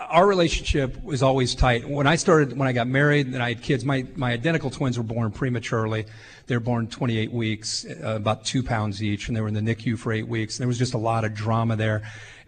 our 0.00 0.26
relationship 0.26 1.02
was 1.02 1.22
always 1.22 1.54
tight. 1.54 1.88
When 1.88 2.06
I 2.06 2.16
started, 2.16 2.56
when 2.56 2.68
I 2.68 2.72
got 2.72 2.86
married, 2.86 3.26
and 3.26 3.42
I 3.42 3.50
had 3.50 3.62
kids, 3.62 3.84
my 3.84 4.06
my 4.14 4.32
identical 4.32 4.70
twins 4.70 4.98
were 4.98 5.04
born 5.04 5.30
prematurely. 5.32 6.04
They 6.46 6.56
were 6.56 6.60
born 6.60 6.88
28 6.88 7.32
weeks, 7.32 7.86
uh, 7.86 8.16
about 8.16 8.44
two 8.44 8.62
pounds 8.62 9.02
each, 9.02 9.28
and 9.28 9.36
they 9.36 9.40
were 9.40 9.48
in 9.48 9.54
the 9.54 9.62
NICU 9.62 9.98
for 9.98 10.12
eight 10.12 10.28
weeks. 10.28 10.56
And 10.56 10.60
there 10.60 10.68
was 10.68 10.78
just 10.78 10.92
a 10.92 10.98
lot 10.98 11.24
of 11.24 11.32
drama 11.32 11.74
there. 11.76 12.02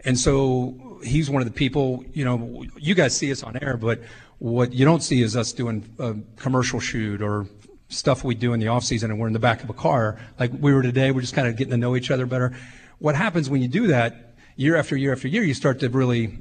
And 0.05 0.17
so 0.17 0.99
he's 1.03 1.29
one 1.29 1.41
of 1.41 1.47
the 1.47 1.53
people, 1.53 2.05
you 2.13 2.23
know, 2.23 2.63
you 2.77 2.93
guys 2.93 3.17
see 3.17 3.31
us 3.31 3.41
on 3.41 3.57
air, 3.61 3.75
but 3.75 4.01
what 4.39 4.73
you 4.73 4.85
don't 4.85 5.01
see 5.01 5.21
is 5.21 5.35
us 5.35 5.51
doing 5.51 5.87
a 5.99 6.15
commercial 6.35 6.79
shoot 6.79 7.21
or 7.21 7.47
stuff 7.89 8.23
we 8.23 8.35
do 8.35 8.53
in 8.53 8.59
the 8.59 8.67
off 8.67 8.83
season 8.83 9.09
and 9.09 9.19
we're 9.19 9.27
in 9.27 9.33
the 9.33 9.39
back 9.39 9.63
of 9.63 9.69
a 9.69 9.73
car 9.73 10.19
like 10.39 10.51
we 10.59 10.73
were 10.73 10.81
today 10.81 11.11
we're 11.11 11.21
just 11.21 11.33
kind 11.33 11.47
of 11.47 11.55
getting 11.55 11.71
to 11.71 11.77
know 11.77 11.95
each 11.95 12.11
other 12.11 12.25
better 12.25 12.55
what 12.99 13.15
happens 13.15 13.49
when 13.49 13.61
you 13.61 13.67
do 13.67 13.87
that 13.87 14.35
year 14.57 14.75
after 14.75 14.95
year 14.97 15.13
after 15.13 15.27
year 15.27 15.43
you 15.43 15.53
start 15.53 15.79
to 15.79 15.89
really 15.89 16.37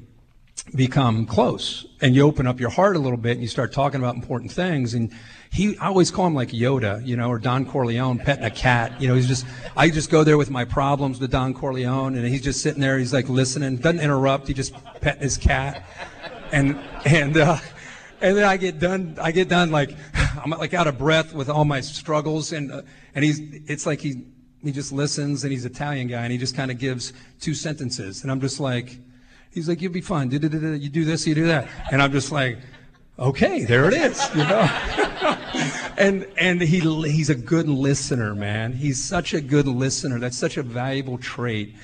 become 0.75 1.27
close 1.27 1.87
and 2.01 2.15
you 2.17 2.23
open 2.23 2.47
up 2.47 2.59
your 2.59 2.71
heart 2.71 2.97
a 2.97 2.99
little 2.99 3.19
bit 3.19 3.33
and 3.33 3.43
you 3.43 3.49
start 3.49 3.73
talking 3.73 4.01
about 4.01 4.17
important 4.17 4.51
things 4.51 4.95
and 4.95 5.13
he 5.53 5.79
I 5.79 5.87
always 5.87 6.11
call 6.11 6.27
him 6.27 6.35
like 6.35 6.49
Yoda, 6.49 7.07
you 7.07 7.17
know, 7.17 7.29
or 7.29 7.39
Don 7.39 7.65
Corleone 7.65 8.19
petting 8.19 8.45
a 8.45 8.51
cat. 8.51 9.01
You 9.01 9.09
know, 9.09 9.15
he's 9.15 9.29
just 9.29 9.47
I 9.77 9.89
just 9.91 10.11
go 10.11 10.25
there 10.25 10.37
with 10.37 10.51
my 10.51 10.65
problems 10.65 11.21
to 11.21 11.29
Don 11.29 11.55
Corleone 11.55 12.17
and 12.17 12.27
he's 12.27 12.43
just 12.43 12.63
sitting 12.63 12.81
there, 12.81 12.99
he's 12.99 13.13
like 13.13 13.29
listening, 13.29 13.77
doesn't 13.77 14.01
interrupt, 14.01 14.49
he 14.49 14.55
just 14.55 14.75
petting 15.01 15.23
his 15.23 15.37
cat. 15.37 15.85
And 16.53 16.79
and 17.05 17.37
uh 17.37 17.59
and 18.21 18.37
then 18.37 18.45
I 18.45 18.57
get 18.57 18.79
done. 18.79 19.19
I 19.21 19.33
get 19.33 19.49
done 19.49 19.71
like 19.71 19.95
I'm 20.45 20.51
like 20.51 20.75
out 20.75 20.87
of 20.87 20.99
breath 20.99 21.33
with 21.33 21.49
all 21.49 21.65
my 21.65 21.81
struggles, 21.81 22.53
and 22.53 22.73
uh, 22.73 22.83
and 23.15 23.25
he's 23.25 23.41
it's 23.67 23.87
like 23.87 24.01
he 24.01 24.25
he 24.63 24.73
just 24.73 24.93
listens, 24.93 25.45
and 25.45 25.53
he's 25.53 25.65
an 25.65 25.73
Italian 25.73 26.09
guy, 26.09 26.23
and 26.23 26.33
he 26.33 26.39
just 26.39 26.57
kind 26.57 26.71
of 26.71 26.79
gives 26.79 27.13
two 27.41 27.55
sentences, 27.55 28.23
and 28.23 28.31
I'm 28.31 28.41
just 28.41 28.61
like, 28.61 28.99
he's 29.51 29.69
like, 29.69 29.81
you'll 29.81 29.93
be 29.93 30.01
fine. 30.01 30.31
You 30.31 30.39
do 30.39 30.49
this, 30.49 31.27
you 31.27 31.35
do 31.35 31.47
that, 31.47 31.69
and 31.91 32.03
I'm 32.03 32.13
just 32.13 32.33
like, 32.33 32.59
okay, 33.19 33.65
there 33.65 33.87
it 33.87 33.95
is, 33.95 34.29
you 34.35 34.45
know. 34.45 34.61
and 35.99 36.27
and 36.39 36.61
he 36.61 36.81
he's 36.81 37.31
a 37.31 37.35
good 37.35 37.69
listener, 37.69 38.35
man. 38.35 38.73
He's 38.73 39.03
such 39.03 39.35
a 39.35 39.41
good 39.41 39.67
listener. 39.67 40.19
That's 40.19 40.39
such 40.39 40.57
a 40.57 40.63
valuable 40.63 41.19
trait. 41.19 41.75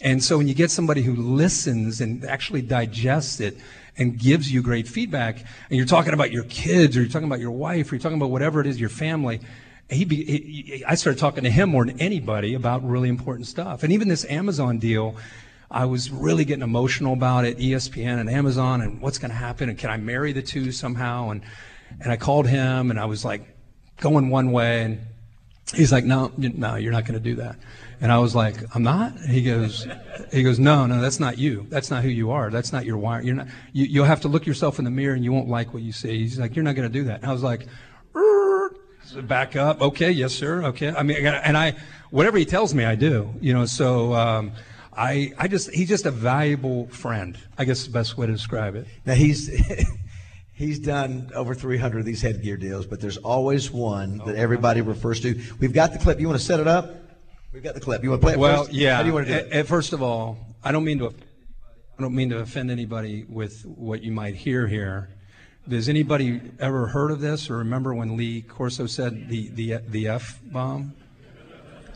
And 0.00 0.22
so 0.22 0.38
when 0.38 0.46
you 0.46 0.54
get 0.54 0.70
somebody 0.70 1.02
who 1.02 1.16
listens 1.16 2.00
and 2.00 2.24
actually 2.24 2.62
digests 2.62 3.40
it, 3.40 3.58
and 3.98 4.18
gives 4.18 4.50
you 4.50 4.62
great 4.62 4.88
feedback, 4.88 5.38
and 5.38 5.76
you're 5.76 5.86
talking 5.86 6.14
about 6.14 6.30
your 6.30 6.44
kids, 6.44 6.96
or 6.96 7.00
you're 7.00 7.10
talking 7.10 7.26
about 7.26 7.40
your 7.40 7.50
wife, 7.50 7.90
or 7.90 7.96
you're 7.96 8.02
talking 8.02 8.16
about 8.16 8.30
whatever 8.30 8.60
it 8.60 8.66
is, 8.66 8.80
your 8.80 8.88
family, 8.88 9.40
he, 9.90 10.04
be, 10.04 10.24
he, 10.24 10.84
I 10.84 10.94
started 10.94 11.18
talking 11.18 11.44
to 11.44 11.50
him 11.50 11.70
more 11.70 11.84
than 11.84 12.00
anybody 12.00 12.54
about 12.54 12.86
really 12.86 13.08
important 13.08 13.46
stuff. 13.46 13.82
And 13.82 13.92
even 13.92 14.08
this 14.08 14.24
Amazon 14.26 14.78
deal, 14.78 15.16
I 15.70 15.86
was 15.86 16.10
really 16.10 16.44
getting 16.44 16.62
emotional 16.62 17.12
about 17.12 17.44
it, 17.44 17.58
ESPN 17.58 18.20
and 18.20 18.30
Amazon, 18.30 18.80
and 18.80 19.00
what's 19.00 19.18
going 19.18 19.30
to 19.30 19.36
happen, 19.36 19.68
and 19.68 19.78
can 19.78 19.90
I 19.90 19.96
marry 19.96 20.32
the 20.32 20.42
two 20.42 20.72
somehow? 20.72 21.30
And 21.30 21.42
and 22.00 22.12
I 22.12 22.16
called 22.16 22.46
him, 22.46 22.90
and 22.90 23.00
I 23.00 23.06
was 23.06 23.24
like 23.24 23.56
going 23.98 24.28
one 24.28 24.52
way, 24.52 24.82
and 24.82 25.00
he's 25.74 25.92
like, 25.92 26.04
no, 26.04 26.32
no, 26.36 26.76
you're 26.76 26.92
not 26.92 27.04
going 27.04 27.14
to 27.14 27.20
do 27.20 27.36
that. 27.36 27.56
And 28.00 28.12
I 28.12 28.18
was 28.18 28.34
like, 28.34 28.56
I'm 28.74 28.82
not. 28.82 29.18
He 29.18 29.42
goes, 29.42 29.86
he 30.32 30.42
goes, 30.42 30.58
no, 30.58 30.86
no, 30.86 31.00
that's 31.00 31.18
not 31.18 31.36
you. 31.36 31.66
That's 31.68 31.90
not 31.90 32.04
who 32.04 32.08
you 32.08 32.30
are. 32.30 32.50
That's 32.50 32.72
not 32.72 32.84
your 32.84 32.96
wire. 32.96 33.22
You're 33.22 33.34
not. 33.34 33.48
You, 33.72 33.86
you'll 33.86 34.04
have 34.04 34.20
to 34.20 34.28
look 34.28 34.46
yourself 34.46 34.78
in 34.78 34.84
the 34.84 34.90
mirror, 34.90 35.14
and 35.14 35.24
you 35.24 35.32
won't 35.32 35.48
like 35.48 35.74
what 35.74 35.82
you 35.82 35.92
see. 35.92 36.18
He's 36.18 36.38
like, 36.38 36.54
you're 36.54 36.64
not 36.64 36.76
going 36.76 36.90
to 36.90 36.92
do 36.92 37.04
that. 37.04 37.22
And 37.22 37.30
I 37.30 37.32
was 37.32 37.42
like, 37.42 37.66
back 39.22 39.56
up. 39.56 39.80
Okay, 39.80 40.10
yes, 40.10 40.32
sir. 40.32 40.62
Okay. 40.64 40.90
I 40.90 41.02
mean, 41.02 41.26
and 41.26 41.56
I, 41.56 41.74
whatever 42.10 42.38
he 42.38 42.44
tells 42.44 42.74
me, 42.74 42.84
I 42.84 42.94
do. 42.94 43.32
You 43.40 43.54
know, 43.54 43.66
so. 43.66 44.14
Um, 44.14 44.52
I, 44.96 45.32
I 45.38 45.46
just 45.46 45.70
he's 45.70 45.88
just 45.88 46.06
a 46.06 46.10
valuable 46.10 46.88
friend. 46.88 47.38
I 47.56 47.64
guess 47.64 47.84
the 47.84 47.92
best 47.92 48.18
way 48.18 48.26
to 48.26 48.32
describe 48.32 48.74
it. 48.74 48.88
Now 49.06 49.14
he's 49.14 49.48
he's 50.58 50.80
done 50.80 51.30
over 51.34 51.54
300 51.54 52.00
of 52.00 52.04
these 52.04 52.20
headgear 52.20 52.56
deals, 52.56 52.84
but 52.84 53.00
there's 53.00 53.16
always 53.18 53.70
one 53.70 54.18
that 54.26 54.34
everybody 54.34 54.80
refers 54.80 55.20
to. 55.20 55.40
We've 55.60 55.72
got 55.72 55.92
the 55.92 55.98
clip. 55.98 56.18
You 56.20 56.26
want 56.26 56.40
to 56.40 56.44
set 56.44 56.58
it 56.58 56.66
up? 56.66 56.96
We've 57.52 57.62
got 57.62 57.74
the 57.74 57.80
clip. 57.80 58.02
You 58.02 58.10
want 58.10 58.20
to 58.20 58.26
play 58.26 58.32
it 58.34 58.38
well, 58.38 58.64
first? 58.64 58.74
yeah. 58.74 58.96
How 58.96 59.02
do 59.02 59.08
you 59.08 59.14
want 59.14 59.28
to 59.28 59.42
do 59.44 59.48
it? 59.50 59.64
First 59.64 59.92
of 59.92 60.02
all, 60.02 60.36
I 60.62 60.72
don't 60.72 60.84
mean 60.84 60.98
to. 60.98 61.06
I 61.06 62.02
don't 62.02 62.14
mean 62.14 62.30
to 62.30 62.38
offend 62.38 62.70
anybody 62.70 63.24
with 63.28 63.64
what 63.66 64.02
you 64.02 64.12
might 64.12 64.36
hear 64.36 64.68
here. 64.68 65.10
Does 65.68 65.88
anybody 65.88 66.40
ever 66.60 66.86
heard 66.86 67.10
of 67.10 67.20
this 67.20 67.50
or 67.50 67.58
remember 67.58 67.92
when 67.92 68.16
Lee 68.16 68.42
Corso 68.42 68.86
said 68.86 69.28
the 69.28 69.48
the 69.50 69.78
the 69.88 70.08
f 70.08 70.40
bomb? 70.44 70.92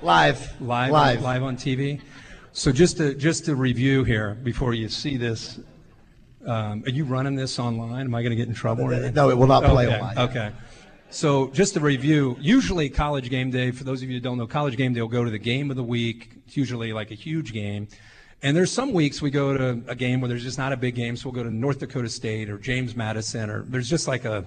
Live. 0.03 0.61
Live. 0.61 0.90
Live. 0.90 1.18
On, 1.18 1.22
live 1.25 1.42
on 1.42 1.57
TV. 1.57 2.01
So 2.53 2.72
just 2.72 2.96
to 2.98 3.14
just 3.14 3.44
to 3.46 3.55
review 3.55 4.05
here 4.05 4.35
before 4.35 4.75
you 4.75 4.88
see 4.88 5.16
this, 5.16 5.61
um, 6.46 6.83
are 6.85 6.90
you 6.90 7.05
running 7.05 7.35
this 7.35 7.59
online? 7.59 8.07
Am 8.07 8.14
I 8.14 8.22
going 8.22 8.31
to 8.31 8.37
get 8.37 8.48
in 8.48 8.55
trouble? 8.55 8.88
No, 8.88 9.31
it 9.31 9.37
will 9.37 9.46
not 9.46 9.64
play 9.64 9.87
okay. 9.87 9.96
online. 9.96 10.18
Okay. 10.18 10.52
So 11.11 11.48
just 11.48 11.74
to 11.74 11.81
review, 11.81 12.37
usually 12.40 12.88
college 12.88 13.28
game 13.28 13.50
day, 13.50 13.70
for 13.70 13.85
those 13.85 14.02
of 14.02 14.09
you 14.09 14.16
who 14.16 14.20
don't 14.20 14.38
know, 14.38 14.46
college 14.46 14.76
game 14.76 14.94
day 14.94 15.00
will 15.02 15.09
go 15.09 15.24
to 15.24 15.31
the 15.31 15.38
game 15.38 15.70
of 15.70 15.76
the 15.76 15.83
week. 15.83 16.31
It's 16.46 16.57
usually 16.57 16.92
like 16.92 17.11
a 17.11 17.14
huge 17.14 17.52
game. 17.52 17.88
And 18.42 18.57
there's 18.57 18.72
some 18.72 18.92
weeks 18.92 19.22
we 19.22 19.31
go 19.31 19.57
to 19.57 19.83
a 19.87 19.94
game 19.94 20.20
where 20.20 20.28
there's 20.28 20.42
just 20.42 20.59
not 20.59 20.72
a 20.72 20.76
big 20.76 20.94
game, 20.94 21.16
so 21.16 21.28
we'll 21.28 21.35
go 21.35 21.48
to 21.48 21.55
North 21.55 21.78
Dakota 21.78 22.09
State 22.09 22.50
or 22.50 22.59
James 22.59 22.96
Madison, 22.96 23.50
or 23.50 23.62
there's 23.62 23.88
just 23.88 24.09
like 24.09 24.24
a 24.24 24.44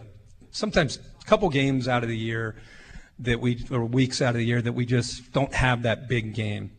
sometimes 0.52 1.00
a 1.22 1.26
couple 1.26 1.48
games 1.50 1.88
out 1.88 2.04
of 2.04 2.10
the 2.10 2.18
year 2.18 2.56
that 3.20 3.40
we 3.40 3.64
or 3.72 3.86
weeks 3.86 4.22
out 4.22 4.30
of 4.30 4.36
the 4.36 4.46
year 4.46 4.62
that 4.62 4.74
we 4.74 4.86
just 4.86 5.32
don't 5.32 5.54
have 5.54 5.84
that 5.84 6.10
big 6.10 6.34
game. 6.34 6.72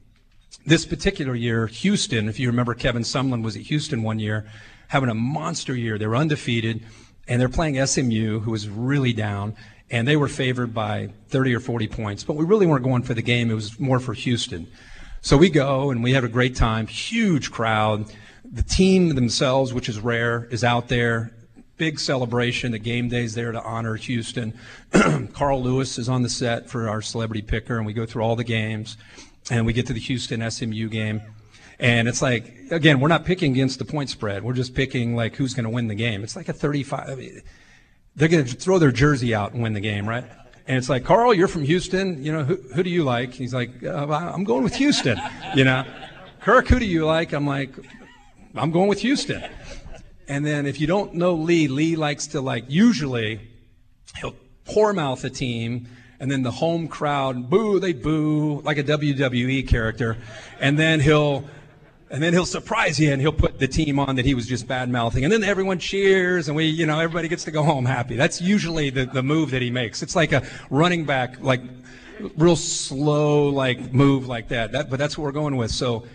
This 0.67 0.85
particular 0.85 1.35
year, 1.35 1.69
Houston, 1.69 2.29
if 2.29 2.39
you 2.39 2.49
remember, 2.49 2.75
Kevin 2.75 3.03
Sumlin 3.03 3.43
was 3.43 3.57
at 3.57 3.63
Houston 3.63 4.03
one 4.03 4.19
year, 4.19 4.47
having 4.89 5.09
a 5.09 5.15
monster 5.15 5.75
year. 5.75 5.99
They 5.99 6.07
were 6.07 6.17
undefeated, 6.17 6.83
and 7.29 7.41
they're 7.41 7.49
playing 7.49 7.85
SMU, 7.85 8.41
who 8.41 8.51
was 8.51 8.69
really 8.69 9.13
down 9.13 9.57
and 9.91 10.07
they 10.07 10.17
were 10.17 10.29
favored 10.29 10.75
by 10.75 11.11
30 11.29 11.55
or 11.55 11.61
40 11.61 11.89
points. 11.89 12.25
But 12.25 12.37
we 12.37 12.45
really 12.45 12.67
weren't 12.67 12.85
going 12.85 13.03
for 13.03 13.15
the 13.15 13.23
game, 13.23 13.51
it 13.51 13.55
was 13.55 13.79
more 13.79 14.01
for 14.01 14.15
Houston. 14.15 14.67
So 15.21 15.37
we 15.37 15.51
go 15.51 15.91
and 15.91 16.03
we 16.03 16.13
have 16.13 16.25
a 16.25 16.29
great 16.29 16.55
time, 16.55 16.87
huge 16.87 17.51
crowd. 17.51 18.13
The 18.45 18.63
team 18.63 19.15
themselves, 19.15 19.73
which 19.73 19.89
is 19.89 19.99
rare, 19.99 20.47
is 20.51 20.63
out 20.63 20.89
there. 20.89 21.33
Big 21.77 21.99
celebration. 21.99 22.73
The 22.73 22.79
game 22.79 23.09
day's 23.09 23.35
there 23.35 23.53
to 23.53 23.63
honor 23.63 23.97
Houston. 23.97 24.55
Carl 25.33 25.63
Lewis 25.63 25.99
is 25.99 26.09
on 26.09 26.23
the 26.23 26.29
set 26.29 26.71
for 26.71 26.89
our 26.89 27.03
celebrity 27.03 27.43
picker, 27.43 27.77
and 27.77 27.85
we 27.85 27.93
go 27.93 28.07
through 28.07 28.23
all 28.23 28.37
the 28.37 28.45
games. 28.45 28.97
And 29.51 29.67
we 29.67 29.73
get 29.73 29.87
to 29.89 29.93
the 29.93 30.01
Houston 30.01 30.49
SMU 30.51 30.89
game. 30.89 31.21
And 31.79 32.09
it's 32.09 32.23
like, 32.23 32.55
again, 32.71 33.01
we're 33.01 33.09
not 33.09 33.25
picking 33.25 33.53
against 33.53 33.79
the 33.79 33.85
point 33.85 34.11
spread. 34.11 34.43
We're 34.43 34.55
just 34.55 34.75
picking 34.75 35.15
like 35.15 35.37
who's 35.37 35.55
going 35.55 35.65
to 35.65 35.71
win 35.71 35.89
the 35.89 35.95
game. 35.95 36.23
It's 36.25 36.37
like 36.37 36.49
a 36.49 36.53
35. 36.53 37.09
I 37.09 37.15
mean, 37.15 37.43
they're 38.15 38.29
going 38.29 38.45
to 38.45 38.55
throw 38.55 38.79
their 38.79 38.93
jersey 38.93 39.35
out 39.35 39.53
and 39.53 39.63
win 39.63 39.75
the 39.75 39.81
game, 39.81 40.09
right? 40.09 40.25
And 40.67 40.77
it's 40.79 40.89
like, 40.89 41.05
Carl, 41.05 41.35
you're 41.35 41.49
from 41.49 41.63
Houston. 41.63 42.25
You 42.25 42.33
know, 42.33 42.45
who, 42.45 42.57
who 42.75 42.83
do 42.83 42.91
you 42.91 43.05
like? 43.05 43.35
He's 43.35 43.55
like, 43.55 43.85
uh, 43.85 44.07
I'm 44.09 44.45
going 44.45 44.65
with 44.65 44.75
Houston. 44.77 45.19
You 45.55 45.65
know, 45.65 45.85
Kirk, 46.41 46.67
who 46.69 46.79
do 46.79 46.87
you 46.87 47.05
like? 47.05 47.33
I'm 47.33 47.47
like, 47.47 47.71
I'm 48.55 48.71
going 48.71 48.89
with 48.89 49.01
Houston. 49.01 49.45
And 50.29 50.45
then 50.45 50.67
if 50.67 50.81
you 50.81 50.87
don't 50.87 51.15
know 51.15 51.35
Lee, 51.35 51.69
Lee 51.69 51.95
likes 51.95 52.29
to 52.29 52.41
like, 52.41 52.65
usually 52.69 53.41
he'll 54.19 54.35
poor 54.65 54.93
mouth 54.93 55.23
a 55.25 55.31
team 55.31 55.89
and 56.19 56.31
then 56.31 56.43
the 56.43 56.51
home 56.51 56.89
crowd 56.89 57.51
boo, 57.51 57.79
they 57.79 57.93
boo 57.93 58.61
like 58.63 58.79
a 58.79 58.85
WWE 58.85 59.69
character. 59.69 60.17
And 60.59 60.79
then 60.79 61.01
he'll 61.01 61.45
and 62.11 62.23
then 62.23 62.33
he'll 62.33 62.47
surprise 62.47 63.01
you 63.01 63.13
and 63.13 63.21
he'll 63.21 63.33
put 63.33 63.59
the 63.59 63.67
team 63.67 63.99
on 63.99 64.17
that 64.17 64.25
he 64.25 64.35
was 64.35 64.47
just 64.47 64.69
bad 64.69 64.89
mouthing. 64.89 65.25
And 65.25 65.33
then 65.33 65.43
everyone 65.43 65.79
cheers 65.79 66.47
and 66.49 66.57
we, 66.57 66.67
you 66.67 66.87
know, 66.87 67.01
everybody 67.01 67.29
gets 67.29 67.45
to 67.45 67.51
go 67.51 67.63
home 67.63 67.85
happy. 67.85 68.15
That's 68.17 68.41
usually 68.41 68.91
the, 68.91 69.07
the 69.07 69.23
move 69.23 69.51
that 69.51 69.63
he 69.63 69.71
makes. 69.71 70.03
It's 70.03 70.15
like 70.15 70.33
a 70.33 70.47
running 70.71 71.05
back, 71.05 71.41
like 71.41 71.63
real 72.37 72.57
slow, 72.57 73.49
like 73.49 73.93
move 73.93 74.29
like 74.29 74.49
that. 74.49 74.73
that 74.73 74.89
but 74.89 74.99
that's 74.99 75.19
what 75.19 75.25
we're 75.25 75.33
going 75.33 75.57
with. 75.57 75.73
So 75.73 76.07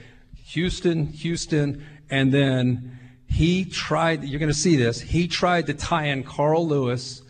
Houston, 0.46 1.08
Houston, 1.08 1.86
and 2.10 2.34
then 2.34 2.98
he 3.28 3.66
tried, 3.66 4.24
you're 4.24 4.40
going 4.40 4.52
to 4.52 4.58
see 4.58 4.78
this, 4.78 5.02
he 5.02 5.28
tried 5.28 5.66
to 5.68 5.74
tie 5.74 6.06
in 6.06 6.24
Carl 6.24 6.68
Lewis 6.68 7.22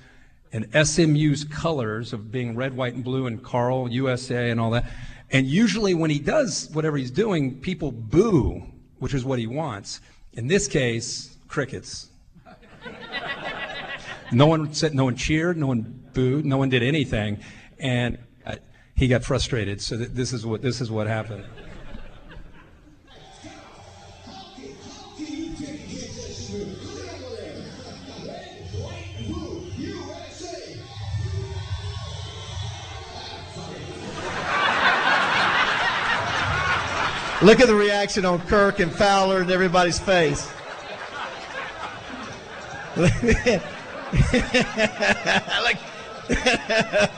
and 0.54 0.67
SMU's 0.74 1.45
colors 1.45 2.13
of 2.13 2.32
being 2.32 2.56
red, 2.56 2.76
white, 2.76 2.93
and 2.93 3.04
blue 3.04 3.26
and 3.26 3.43
Carl, 3.43 3.89
USA, 3.89 4.50
and 4.50 4.60
all 4.60 4.71
that. 4.71 4.86
And 5.32 5.48
usually 5.48 5.94
when 5.94 6.10
he 6.10 6.20
does 6.20 6.70
whatever 6.74 6.98
he's 6.98 7.12
doing, 7.12 7.60
people 7.60 7.91
boo, 7.91 8.63
which 9.00 9.13
is 9.13 9.24
what 9.24 9.39
he 9.39 9.48
wants. 9.48 10.02
In 10.34 10.48
this 10.48 10.67
case, 10.67 11.38
crickets. 11.48 12.10
no 14.32 14.48
one 14.48 14.74
said, 14.74 14.94
no 14.94 15.06
one 15.06 15.15
cheered, 15.15 15.58
no 15.58 15.67
one 15.67 16.04
booed, 16.13 16.46
no 16.46 16.58
one 16.58 16.70
did 16.70 16.84
anything, 16.84 17.39
and 17.80 18.17
uh, 18.46 18.56
he 18.96 19.08
got 19.08 19.24
frustrated. 19.24 19.82
So 19.82 19.98
th- 19.98 20.10
this 20.10 20.34
is 20.34 20.46
what 20.46 20.62
this 20.62 20.82
is 20.82 20.91
what 20.91 21.08
happened. 21.08 21.46
Look 37.41 37.60
at 37.60 37.67
the 37.67 37.75
reaction 37.75 38.23
on 38.23 38.39
Kirk 38.41 38.80
and 38.80 38.91
Fowler 38.91 39.41
and 39.41 39.49
everybody's 39.49 39.99
face. 39.99 40.47
like, 42.97 43.12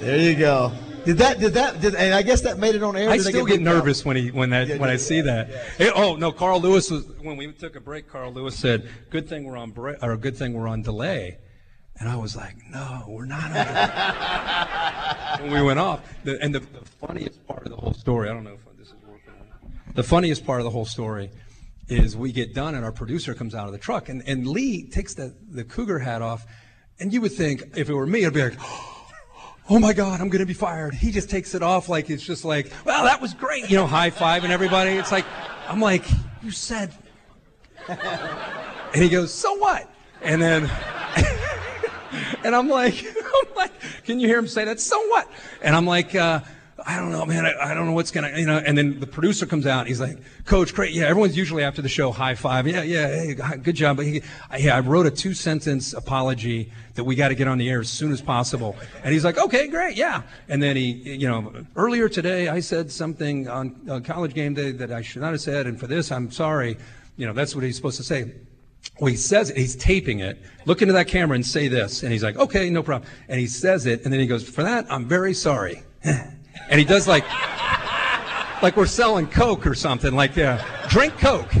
there 0.00 0.18
you 0.18 0.34
go. 0.34 0.72
Did 1.04 1.18
that? 1.18 1.38
Did 1.38 1.54
that? 1.54 1.80
Did, 1.80 1.94
and 1.94 2.12
I 2.12 2.22
guess 2.22 2.40
that 2.40 2.58
made 2.58 2.74
it 2.74 2.82
on 2.82 2.96
air. 2.96 3.10
I 3.10 3.18
still 3.18 3.46
get 3.46 3.60
out? 3.60 3.62
nervous 3.62 4.04
when 4.04 4.16
he 4.16 4.32
when 4.32 4.50
that 4.50 4.66
Yeah, 4.66 4.78
when 4.78 4.88
I 4.88 4.94
yeah, 4.94 4.98
see 4.98 5.20
that. 5.20 5.50
It- 5.78 5.92
oh 5.94 6.16
no, 6.16 6.32
Carl 6.32 6.60
Lewis 6.60 6.90
was 6.90 7.06
when 7.20 7.36
we 7.36 7.52
took 7.52 7.76
a 7.76 7.80
break. 7.80 8.08
Carl 8.08 8.32
Lewis 8.32 8.58
said, 8.58 8.88
"Good 9.10 9.28
thing 9.28 9.44
we're 9.44 9.56
on 9.56 9.70
break, 9.70 10.02
or 10.02 10.16
good 10.16 10.36
thing 10.36 10.54
we're 10.54 10.66
on 10.66 10.82
delay." 10.82 11.38
And 11.98 12.08
I 12.08 12.16
was 12.16 12.36
like, 12.36 12.56
"No, 12.70 13.04
we're 13.08 13.26
not." 13.26 13.52
Delay." 13.52 15.42
when 15.42 15.52
we 15.52 15.62
went 15.62 15.78
off, 15.78 16.00
the, 16.24 16.40
and 16.42 16.54
the, 16.54 16.60
the 16.60 16.84
funniest 17.00 17.46
part 17.46 17.64
of 17.64 17.70
the 17.70 17.76
whole 17.76 17.94
story, 17.94 18.28
I 18.28 18.32
don't 18.32 18.44
know 18.44 18.54
if 18.54 18.78
this 18.78 18.88
is 18.88 18.94
working. 19.06 19.32
The 19.94 20.02
funniest 20.02 20.44
part 20.44 20.60
of 20.60 20.64
the 20.64 20.70
whole 20.70 20.84
story 20.84 21.30
is 21.88 22.16
we 22.16 22.32
get 22.32 22.54
done 22.54 22.74
and 22.74 22.84
our 22.84 22.92
producer 22.92 23.34
comes 23.34 23.54
out 23.54 23.66
of 23.66 23.72
the 23.72 23.78
truck 23.78 24.08
and, 24.08 24.22
and 24.26 24.46
Lee 24.46 24.88
takes 24.88 25.14
the, 25.14 25.34
the 25.50 25.62
cougar 25.62 26.00
hat 26.00 26.20
off 26.20 26.44
and 26.98 27.12
you 27.12 27.20
would 27.20 27.32
think 27.32 27.62
if 27.76 27.88
it 27.88 27.94
were 27.94 28.06
me 28.06 28.26
I'd 28.26 28.34
be 28.34 28.42
like 28.42 28.58
oh 29.68 29.78
my 29.78 29.92
God, 29.92 30.20
I'm 30.20 30.28
going 30.28 30.40
to 30.40 30.46
be 30.46 30.54
fired. 30.54 30.94
He 30.94 31.10
just 31.10 31.30
takes 31.30 31.54
it 31.54 31.62
off 31.62 31.88
like 31.88 32.10
it's 32.10 32.22
just 32.22 32.44
like, 32.44 32.72
well, 32.84 33.04
that 33.04 33.20
was 33.20 33.34
great. 33.34 33.68
You 33.70 33.76
know, 33.76 33.86
high 33.86 34.10
five 34.10 34.44
and 34.44 34.52
everybody. 34.52 34.90
It's 34.92 35.10
like, 35.10 35.24
I'm 35.68 35.80
like, 35.80 36.04
you 36.42 36.50
said. 36.50 36.92
And 38.94 39.02
he 39.02 39.10
goes, 39.10 39.34
so 39.34 39.52
what? 39.56 39.92
And 40.22 40.40
then, 40.40 40.70
and 42.44 42.54
I'm 42.54 42.68
like, 42.68 43.04
I'm 43.16 43.54
like, 43.54 43.72
can 44.04 44.20
you 44.20 44.28
hear 44.28 44.38
him 44.38 44.48
say 44.48 44.64
that? 44.64 44.80
So 44.80 44.98
what? 45.08 45.30
And 45.62 45.74
I'm 45.74 45.86
like, 45.86 46.14
uh, 46.14 46.40
I 46.84 46.96
don't 46.98 47.10
know, 47.10 47.24
man. 47.24 47.46
I, 47.46 47.70
I 47.70 47.74
don't 47.74 47.86
know 47.86 47.92
what's 47.92 48.10
gonna, 48.10 48.36
you 48.36 48.44
know. 48.44 48.58
And 48.58 48.76
then 48.76 49.00
the 49.00 49.06
producer 49.06 49.46
comes 49.46 49.66
out. 49.66 49.86
He's 49.86 50.00
like, 50.00 50.18
Coach, 50.44 50.74
great. 50.74 50.92
Yeah, 50.92 51.06
everyone's 51.06 51.36
usually 51.36 51.64
after 51.64 51.80
the 51.80 51.88
show 51.88 52.12
high 52.12 52.34
five. 52.34 52.66
Yeah, 52.66 52.82
yeah, 52.82 53.08
hey, 53.08 53.34
good 53.34 53.74
job. 53.74 53.96
But 53.96 54.06
he, 54.06 54.22
I, 54.50 54.58
yeah, 54.58 54.76
I 54.76 54.80
wrote 54.80 55.06
a 55.06 55.10
two 55.10 55.32
sentence 55.32 55.94
apology 55.94 56.70
that 56.94 57.04
we 57.04 57.14
got 57.14 57.28
to 57.28 57.34
get 57.34 57.48
on 57.48 57.56
the 57.56 57.68
air 57.70 57.80
as 57.80 57.88
soon 57.88 58.12
as 58.12 58.20
possible. 58.20 58.76
And 59.02 59.12
he's 59.14 59.24
like, 59.24 59.38
okay, 59.38 59.68
great, 59.68 59.96
yeah. 59.96 60.22
And 60.48 60.62
then 60.62 60.76
he, 60.76 60.90
you 60.90 61.28
know, 61.28 61.52
earlier 61.76 62.10
today 62.10 62.48
I 62.48 62.60
said 62.60 62.92
something 62.92 63.48
on, 63.48 63.74
on 63.88 64.02
college 64.02 64.34
game 64.34 64.52
day 64.52 64.72
that 64.72 64.92
I 64.92 65.00
should 65.00 65.22
not 65.22 65.32
have 65.32 65.40
said, 65.40 65.66
and 65.66 65.80
for 65.80 65.86
this 65.86 66.12
I'm 66.12 66.30
sorry. 66.30 66.76
You 67.16 67.26
know, 67.26 67.32
that's 67.32 67.54
what 67.54 67.64
he's 67.64 67.76
supposed 67.76 67.96
to 67.96 68.04
say. 68.04 68.32
Well, 68.98 69.10
he 69.10 69.16
says 69.16 69.50
it, 69.50 69.56
he's 69.56 69.76
taping 69.76 70.20
it. 70.20 70.38
Look 70.64 70.80
into 70.80 70.94
that 70.94 71.06
camera 71.06 71.34
and 71.34 71.44
say 71.44 71.68
this. 71.68 72.02
And 72.02 72.12
he's 72.12 72.22
like, 72.22 72.36
okay, 72.36 72.70
no 72.70 72.82
problem. 72.82 73.10
And 73.28 73.38
he 73.38 73.46
says 73.46 73.84
it, 73.84 74.04
and 74.04 74.12
then 74.12 74.20
he 74.20 74.26
goes, 74.26 74.48
for 74.48 74.62
that, 74.62 74.86
I'm 74.90 75.06
very 75.06 75.34
sorry. 75.34 75.82
and 76.02 76.78
he 76.78 76.84
does 76.84 77.06
like, 77.06 77.24
like 78.62 78.76
we're 78.76 78.86
selling 78.86 79.26
Coke 79.26 79.66
or 79.66 79.74
something, 79.74 80.14
like, 80.14 80.38
uh, 80.38 80.62
drink 80.88 81.18
Coke. 81.18 81.52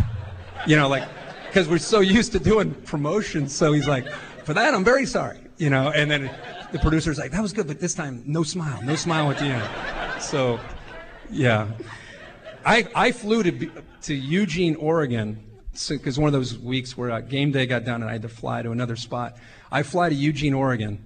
You 0.66 0.76
know, 0.76 0.88
like, 0.88 1.06
because 1.46 1.68
we're 1.68 1.78
so 1.78 2.00
used 2.00 2.32
to 2.32 2.38
doing 2.38 2.72
promotions. 2.72 3.54
So 3.54 3.72
he's 3.72 3.86
like, 3.86 4.10
for 4.44 4.54
that, 4.54 4.72
I'm 4.72 4.84
very 4.84 5.04
sorry. 5.04 5.40
You 5.58 5.70
know, 5.70 5.90
and 5.90 6.10
then 6.10 6.30
the 6.72 6.78
producer's 6.78 7.18
like, 7.18 7.32
that 7.32 7.42
was 7.42 7.52
good, 7.52 7.66
but 7.66 7.80
this 7.80 7.94
time, 7.94 8.22
no 8.26 8.42
smile, 8.42 8.82
no 8.82 8.94
smile 8.94 9.30
at 9.30 9.38
the 9.38 9.44
end. 9.44 10.22
So, 10.22 10.58
yeah. 11.30 11.68
I, 12.64 12.88
I 12.94 13.12
flew 13.12 13.42
to, 13.42 13.70
to 14.02 14.14
Eugene, 14.14 14.74
Oregon, 14.76 15.45
because 15.88 16.18
one 16.18 16.26
of 16.28 16.32
those 16.32 16.58
weeks 16.58 16.96
where 16.96 17.10
uh, 17.10 17.20
game 17.20 17.52
day 17.52 17.66
got 17.66 17.84
done 17.84 18.02
and 18.02 18.10
I 18.10 18.14
had 18.14 18.22
to 18.22 18.28
fly 18.28 18.62
to 18.62 18.70
another 18.70 18.96
spot. 18.96 19.36
I 19.70 19.82
fly 19.82 20.08
to 20.08 20.14
Eugene, 20.14 20.54
Oregon, 20.54 21.04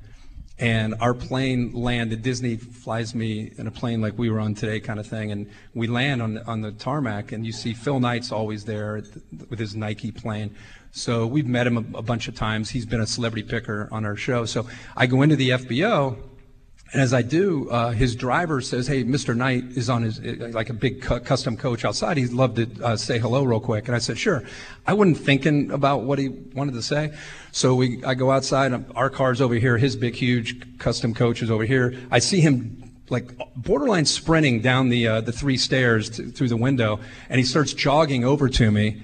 and 0.58 0.94
our 1.00 1.14
plane 1.14 1.72
landed. 1.72 2.22
Disney 2.22 2.56
flies 2.56 3.14
me 3.14 3.52
in 3.56 3.66
a 3.66 3.70
plane 3.70 4.00
like 4.00 4.18
we 4.18 4.30
were 4.30 4.38
on 4.40 4.54
today, 4.54 4.78
kind 4.78 5.00
of 5.00 5.06
thing, 5.06 5.32
and 5.32 5.50
we 5.74 5.86
land 5.86 6.20
on 6.22 6.38
on 6.46 6.60
the 6.60 6.72
tarmac, 6.72 7.32
and 7.32 7.46
you 7.46 7.52
see 7.52 7.72
Phil 7.72 7.98
Knight's 7.98 8.30
always 8.30 8.64
there 8.64 9.00
the- 9.00 9.46
with 9.48 9.58
his 9.58 9.74
Nike 9.74 10.10
plane. 10.10 10.54
So 10.92 11.26
we've 11.26 11.46
met 11.46 11.66
him 11.66 11.76
a, 11.76 11.98
a 11.98 12.02
bunch 12.02 12.28
of 12.28 12.34
times. 12.34 12.70
He's 12.70 12.86
been 12.86 13.00
a 13.00 13.06
celebrity 13.06 13.48
picker 13.48 13.88
on 13.90 14.04
our 14.04 14.16
show. 14.16 14.44
So 14.44 14.66
I 14.96 15.06
go 15.06 15.22
into 15.22 15.36
the 15.36 15.50
FBO. 15.50 16.16
And 16.92 17.00
as 17.00 17.14
I 17.14 17.22
do, 17.22 17.70
uh, 17.70 17.92
his 17.92 18.16
driver 18.16 18.60
says, 18.60 18.88
"Hey, 18.88 19.04
Mr. 19.04 19.36
Knight 19.36 19.62
is 19.76 19.88
on 19.88 20.02
his 20.02 20.18
uh, 20.18 20.50
like 20.52 20.70
a 20.70 20.72
big 20.72 21.02
cu- 21.02 21.20
custom 21.20 21.56
coach 21.56 21.84
outside. 21.84 22.16
He'd 22.16 22.32
love 22.32 22.56
to 22.56 22.68
uh, 22.82 22.96
say 22.96 23.18
hello 23.18 23.44
real 23.44 23.60
quick." 23.60 23.86
And 23.86 23.94
I 23.94 24.00
said, 24.00 24.18
"Sure." 24.18 24.42
I 24.88 24.94
wasn't 24.94 25.18
thinking 25.18 25.70
about 25.70 26.02
what 26.02 26.18
he 26.18 26.28
wanted 26.28 26.74
to 26.74 26.82
say, 26.82 27.12
so 27.52 27.76
we 27.76 28.02
I 28.04 28.14
go 28.14 28.32
outside. 28.32 28.72
and 28.72 28.84
Our 28.96 29.08
car's 29.08 29.40
over 29.40 29.54
here. 29.54 29.78
His 29.78 29.94
big, 29.94 30.16
huge 30.16 30.78
custom 30.78 31.14
coach 31.14 31.42
is 31.42 31.50
over 31.50 31.64
here. 31.64 31.94
I 32.10 32.18
see 32.18 32.40
him 32.40 32.90
like 33.08 33.30
borderline 33.54 34.04
sprinting 34.04 34.60
down 34.60 34.88
the 34.88 35.06
uh, 35.06 35.20
the 35.20 35.32
three 35.32 35.58
stairs 35.58 36.08
through 36.08 36.48
the 36.48 36.56
window, 36.56 36.98
and 37.28 37.38
he 37.38 37.44
starts 37.44 37.72
jogging 37.72 38.24
over 38.24 38.48
to 38.48 38.70
me. 38.72 39.00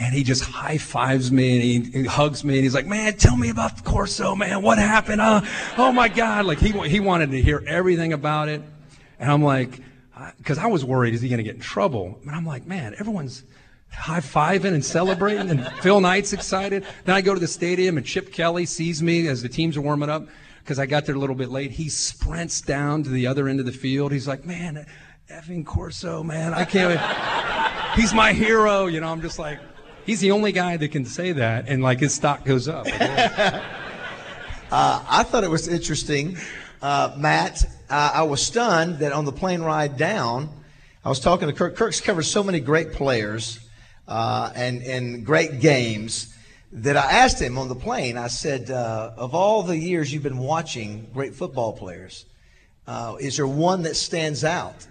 And 0.00 0.14
he 0.14 0.24
just 0.24 0.42
high 0.42 0.78
fives 0.78 1.30
me 1.30 1.54
and 1.76 1.86
he, 1.86 2.00
he 2.00 2.06
hugs 2.06 2.42
me 2.42 2.54
and 2.54 2.64
he's 2.64 2.74
like, 2.74 2.86
"Man, 2.86 3.12
tell 3.18 3.36
me 3.36 3.50
about 3.50 3.76
the 3.76 3.82
Corso, 3.82 4.34
man. 4.34 4.62
What 4.62 4.78
happened? 4.78 5.20
Uh, 5.20 5.42
oh 5.76 5.92
my 5.92 6.08
God!" 6.08 6.46
Like 6.46 6.58
he 6.58 6.70
he 6.88 7.00
wanted 7.00 7.30
to 7.32 7.42
hear 7.42 7.62
everything 7.66 8.14
about 8.14 8.48
it, 8.48 8.62
and 9.18 9.30
I'm 9.30 9.42
like, 9.42 9.78
because 10.38 10.58
I 10.58 10.66
was 10.66 10.84
worried, 10.84 11.14
is 11.14 11.20
he 11.20 11.28
going 11.28 11.38
to 11.38 11.44
get 11.44 11.54
in 11.54 11.60
trouble? 11.60 12.18
And 12.22 12.30
I'm 12.30 12.44
like, 12.44 12.66
man, 12.66 12.94
everyone's 12.98 13.44
high 13.90 14.20
fiving 14.20 14.74
and 14.74 14.84
celebrating, 14.84 15.50
and 15.50 15.66
Phil 15.82 16.00
Knight's 16.00 16.32
excited. 16.32 16.84
Then 17.04 17.14
I 17.14 17.20
go 17.20 17.34
to 17.34 17.40
the 17.40 17.48
stadium 17.48 17.96
and 17.96 18.06
Chip 18.06 18.32
Kelly 18.32 18.66
sees 18.66 19.02
me 19.02 19.26
as 19.28 19.42
the 19.42 19.48
teams 19.48 19.76
are 19.76 19.80
warming 19.80 20.10
up 20.10 20.28
because 20.62 20.78
I 20.78 20.86
got 20.86 21.06
there 21.06 21.14
a 21.14 21.18
little 21.18 21.36
bit 21.36 21.50
late. 21.50 21.70
He 21.70 21.88
sprints 21.88 22.60
down 22.60 23.02
to 23.04 23.10
the 23.10 23.26
other 23.26 23.48
end 23.48 23.60
of 23.60 23.66
the 23.66 23.72
field. 23.72 24.12
He's 24.12 24.28
like, 24.28 24.44
man, 24.44 24.86
effing 25.30 25.64
Corso, 25.64 26.22
man, 26.22 26.54
I 26.54 26.64
can't. 26.64 27.00
He's 27.98 28.14
my 28.14 28.32
hero. 28.32 28.86
You 28.86 29.00
know, 29.00 29.08
I'm 29.08 29.22
just 29.22 29.38
like, 29.38 29.58
he's 30.10 30.18
the 30.18 30.32
only 30.32 30.50
guy 30.50 30.76
that 30.76 30.88
can 30.88 31.04
say 31.04 31.30
that, 31.30 31.68
and 31.68 31.84
like 31.84 32.00
his 32.00 32.12
stock 32.12 32.44
goes 32.44 32.68
up. 32.68 32.86
Uh, 34.72 35.04
I 35.10 35.24
thought 35.24 35.42
it 35.42 35.50
was 35.50 35.66
interesting, 35.66 36.38
uh, 36.80 37.12
Matt. 37.18 37.64
Uh, 37.90 38.12
I 38.14 38.22
was 38.22 38.40
stunned 38.40 39.00
that 39.00 39.10
on 39.10 39.24
the 39.24 39.32
plane 39.32 39.62
ride 39.62 39.96
down, 39.96 40.48
I 41.04 41.08
was 41.08 41.18
talking 41.18 41.48
to 41.48 41.52
Kirk. 41.52 41.74
Kirk's 41.74 42.00
covered 42.00 42.22
so 42.22 42.44
many 42.44 42.60
great 42.60 42.92
players 42.92 43.58
uh, 44.06 44.52
and 44.54 44.84
and 44.84 45.26
great 45.26 45.58
games 45.58 46.36
that 46.70 46.96
I 46.96 47.10
asked 47.10 47.42
him 47.42 47.58
on 47.58 47.68
the 47.68 47.74
plane. 47.74 48.16
I 48.16 48.28
said, 48.28 48.70
uh, 48.70 49.10
of 49.16 49.34
all 49.34 49.64
the 49.64 49.76
years 49.76 50.14
you've 50.14 50.22
been 50.22 50.38
watching 50.38 51.10
great 51.12 51.34
football 51.34 51.72
players, 51.72 52.26
uh, 52.86 53.16
is 53.18 53.38
there 53.38 53.48
one 53.48 53.82
that 53.82 53.96
stands 53.96 54.44
out? 54.44 54.86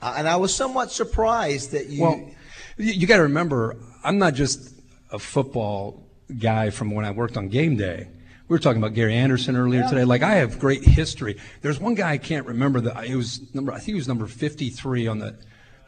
Uh, 0.00 0.14
and 0.16 0.28
I 0.28 0.36
was 0.36 0.54
somewhat 0.54 0.92
surprised 0.92 1.72
that 1.72 1.88
you. 1.88 2.02
Well, 2.02 2.30
you, 2.76 2.92
you 2.92 3.06
got 3.08 3.16
to 3.16 3.24
remember, 3.24 3.76
I'm 4.04 4.18
not 4.18 4.34
just 4.34 4.74
a 5.10 5.18
football 5.18 6.02
guy 6.38 6.70
from 6.70 6.90
when 6.90 7.04
I 7.04 7.10
worked 7.10 7.36
on 7.36 7.48
game 7.48 7.76
day. 7.76 8.08
We 8.48 8.54
were 8.54 8.58
talking 8.58 8.80
about 8.82 8.92
Gary 8.94 9.14
Anderson 9.14 9.56
earlier 9.56 9.88
today. 9.88 10.04
Like 10.04 10.22
I 10.22 10.34
have 10.34 10.58
great 10.58 10.84
history. 10.84 11.36
There's 11.62 11.80
one 11.80 11.94
guy 11.94 12.12
I 12.12 12.18
can't 12.18 12.46
remember 12.46 12.80
that 12.82 13.04
it 13.06 13.16
was 13.16 13.40
number. 13.54 13.72
I 13.72 13.76
think 13.76 13.86
he 13.88 13.94
was 13.94 14.06
number 14.08 14.26
53 14.26 15.06
on 15.06 15.18
the 15.18 15.36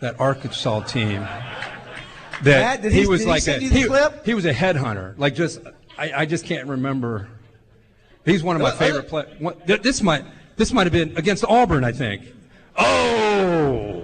that 0.01 0.19
Arkansas 0.21 0.81
team. 0.85 1.21
That 2.43 2.83
did 2.83 2.93
he- 2.93 3.07
was 3.07 3.21
did 3.21 3.27
he 3.27 3.31
like 3.31 3.47
a, 3.47 3.59
he, 3.61 3.85
clip? 3.85 4.25
he 4.25 4.35
was 4.35 4.45
a 4.47 4.53
headhunter. 4.55 5.19
Like 5.19 5.35
just 5.35 5.61
I, 5.99 6.13
I 6.23 6.27
just 6.27 6.45
can't 6.47 6.67
remember. 6.69 7.29
He's 8.25 8.43
one 8.43 8.57
of 8.57 8.63
my 8.63 8.71
Uh, 8.71 8.73
uh, 8.73 8.77
favorite 8.77 9.09
players. 9.09 9.83
This 9.83 10.03
might 10.03 10.25
this 10.57 10.73
might 10.73 10.85
have 10.85 10.93
been 10.93 11.17
against 11.19 11.45
Auburn, 11.45 11.85
I 11.85 11.93
think. 11.93 12.23
Oh, 12.79 13.96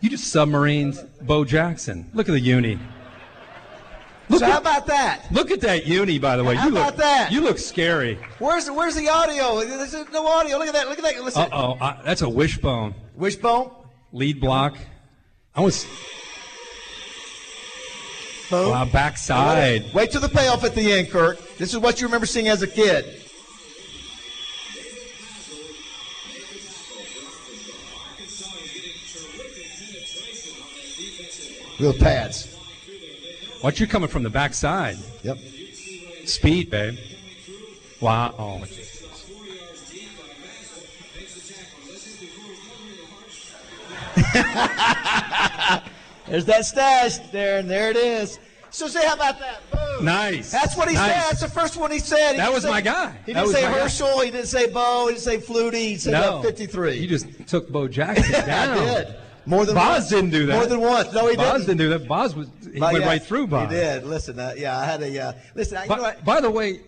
you 0.00 0.10
just 0.10 0.34
submarined 0.34 1.08
Bo 1.22 1.44
Jackson. 1.44 2.10
Look 2.14 2.28
at 2.28 2.32
the 2.32 2.40
uni. 2.40 2.78
Look 4.28 4.40
so 4.40 4.46
at, 4.46 4.52
how 4.52 4.58
about 4.58 4.86
that? 4.86 5.26
look 5.32 5.50
at 5.50 5.60
that 5.62 5.86
uni, 5.86 6.20
by 6.20 6.36
the 6.36 6.44
way. 6.44 6.54
How 6.54 6.66
you 6.66 6.72
look, 6.72 6.82
about 6.82 6.96
that? 6.98 7.32
You 7.32 7.40
look 7.40 7.58
scary. 7.58 8.16
Where's 8.38 8.70
where's 8.70 8.94
the 8.94 9.08
audio? 9.08 9.64
There's 9.64 9.92
no 10.12 10.26
audio. 10.26 10.56
Look 10.56 10.68
at 10.68 10.74
that. 10.74 10.88
Look 10.88 10.98
at 10.98 11.04
that. 11.04 11.24
Listen. 11.24 11.42
Uh 11.42 11.48
oh, 11.52 11.96
that's 12.04 12.22
a 12.22 12.28
wishbone. 12.28 12.94
Wishbone. 13.16 13.72
Lead 14.12 14.40
block. 14.40 14.76
I 15.54 15.62
was 15.62 15.84
Boom. 18.50 18.70
wow, 18.70 18.84
backside. 18.84 19.92
Wait 19.94 20.10
till 20.10 20.20
the 20.20 20.28
payoff 20.28 20.64
at 20.64 20.74
the 20.74 20.92
end, 20.92 21.10
Kirk. 21.10 21.38
This 21.56 21.72
is 21.72 21.78
what 21.78 22.00
you 22.00 22.06
remember 22.06 22.26
seeing 22.26 22.48
as 22.48 22.62
a 22.62 22.66
kid. 22.66 23.04
With 31.80 31.98
pads. 32.00 32.56
Watch 33.62 33.80
you 33.80 33.86
coming 33.86 34.08
from 34.08 34.22
the 34.22 34.30
backside. 34.30 34.96
Yep. 35.22 35.38
Speed, 36.26 36.70
babe. 36.70 36.98
Wow. 38.00 38.62
There's 46.26 46.44
that 46.44 46.64
stash 46.64 47.18
there, 47.32 47.58
and 47.58 47.68
there 47.68 47.90
it 47.90 47.96
is. 47.96 48.38
So 48.70 48.86
say, 48.86 49.04
how 49.04 49.14
about 49.14 49.40
that? 49.40 49.68
Boom. 49.72 50.04
Nice. 50.04 50.52
That's 50.52 50.76
what 50.76 50.88
he 50.88 50.94
Nice. 50.94 51.06
said. 51.12 51.22
That's 51.30 51.40
the 51.40 51.48
first 51.50 51.76
one 51.76 51.90
he 51.90 51.98
said. 51.98 52.32
He 52.32 52.36
That 52.36 52.52
was 52.52 52.62
say- 52.62 52.70
my 52.70 52.80
guy. 52.80 53.12
He 53.26 53.32
didn't 53.32 53.48
say 53.48 53.62
my 53.66 53.72
guy. 53.74 53.80
Herschel. 53.80 54.20
He 54.20 54.30
didn't 54.30 54.46
say 54.46 54.70
Bo. 54.70 55.08
He 55.08 55.14
didn't 55.14 55.24
say 55.24 55.38
Flutie. 55.38 55.74
He 55.74 55.96
said 55.96 56.12
No. 56.12 56.38
uh, 56.38 56.42
53. 56.42 56.98
You 56.98 57.08
just 57.08 57.26
took 57.48 57.68
Bo 57.68 57.88
Jackson 57.88 58.30
down. 58.46 58.78
I 58.78 58.84
did. 59.04 59.16
More 59.46 59.64
than 59.66 59.74
Boz 59.74 59.98
once. 60.00 60.08
didn't 60.10 60.30
do 60.30 60.46
that. 60.46 60.54
More 60.54 60.66
than 60.66 60.80
once. 60.80 61.12
No, 61.12 61.28
he 61.28 61.36
Boz 61.36 61.64
didn't. 61.66 61.78
didn't 61.78 61.78
do 61.78 61.88
that. 61.98 62.08
Boz 62.08 62.34
was 62.34 62.48
he 62.72 62.78
But 62.78 62.92
went 62.92 63.04
yeah, 63.04 63.10
right 63.10 63.22
through 63.22 63.46
Boz. 63.48 63.70
He 63.70 63.76
did. 63.76 64.04
Listen, 64.04 64.38
uh, 64.38 64.54
yeah, 64.56 64.78
I 64.78 64.84
had 64.84 65.02
a 65.02 65.18
uh, 65.20 65.32
listen. 65.54 65.76
I, 65.78 65.84
you 65.84 65.88
know 65.90 65.96
By, 65.96 66.16
by 66.24 66.40
the 66.40 66.50
way, 66.50 66.80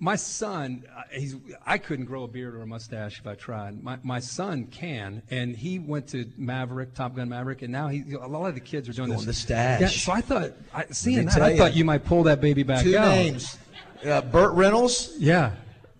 my 0.00 0.14
son, 0.14 0.84
uh, 0.96 1.02
he's 1.10 1.34
I 1.66 1.76
couldn't 1.78 2.04
grow 2.04 2.22
a 2.22 2.28
beard 2.28 2.54
or 2.54 2.62
a 2.62 2.66
mustache 2.66 3.18
if 3.18 3.26
I 3.26 3.34
tried. 3.34 3.82
My 3.82 3.98
my 4.04 4.20
son 4.20 4.66
can, 4.66 5.22
and 5.30 5.56
he 5.56 5.78
went 5.80 6.06
to 6.10 6.30
Maverick, 6.36 6.94
Top 6.94 7.16
Gun 7.16 7.28
Maverick, 7.28 7.62
and 7.62 7.72
now 7.72 7.88
he 7.88 8.04
a 8.14 8.26
lot 8.28 8.46
of 8.46 8.54
the 8.54 8.60
kids 8.60 8.88
are 8.88 8.92
doing 8.92 9.08
Going 9.08 9.18
this. 9.18 9.26
the 9.26 9.32
stash. 9.34 9.80
Yeah, 9.80 9.88
so 9.88 10.12
I 10.12 10.20
thought, 10.20 10.52
I, 10.72 10.84
seeing 10.92 11.26
that, 11.26 11.42
I 11.42 11.56
thought 11.56 11.74
you 11.74 11.84
might 11.84 12.04
pull 12.04 12.22
that 12.24 12.40
baby 12.40 12.62
back 12.62 12.84
Two 12.84 12.96
out. 12.96 13.08
names. 13.08 13.58
Uh, 14.06 14.20
Burt 14.20 14.52
Reynolds 14.54 15.14
Yeah, 15.18 15.52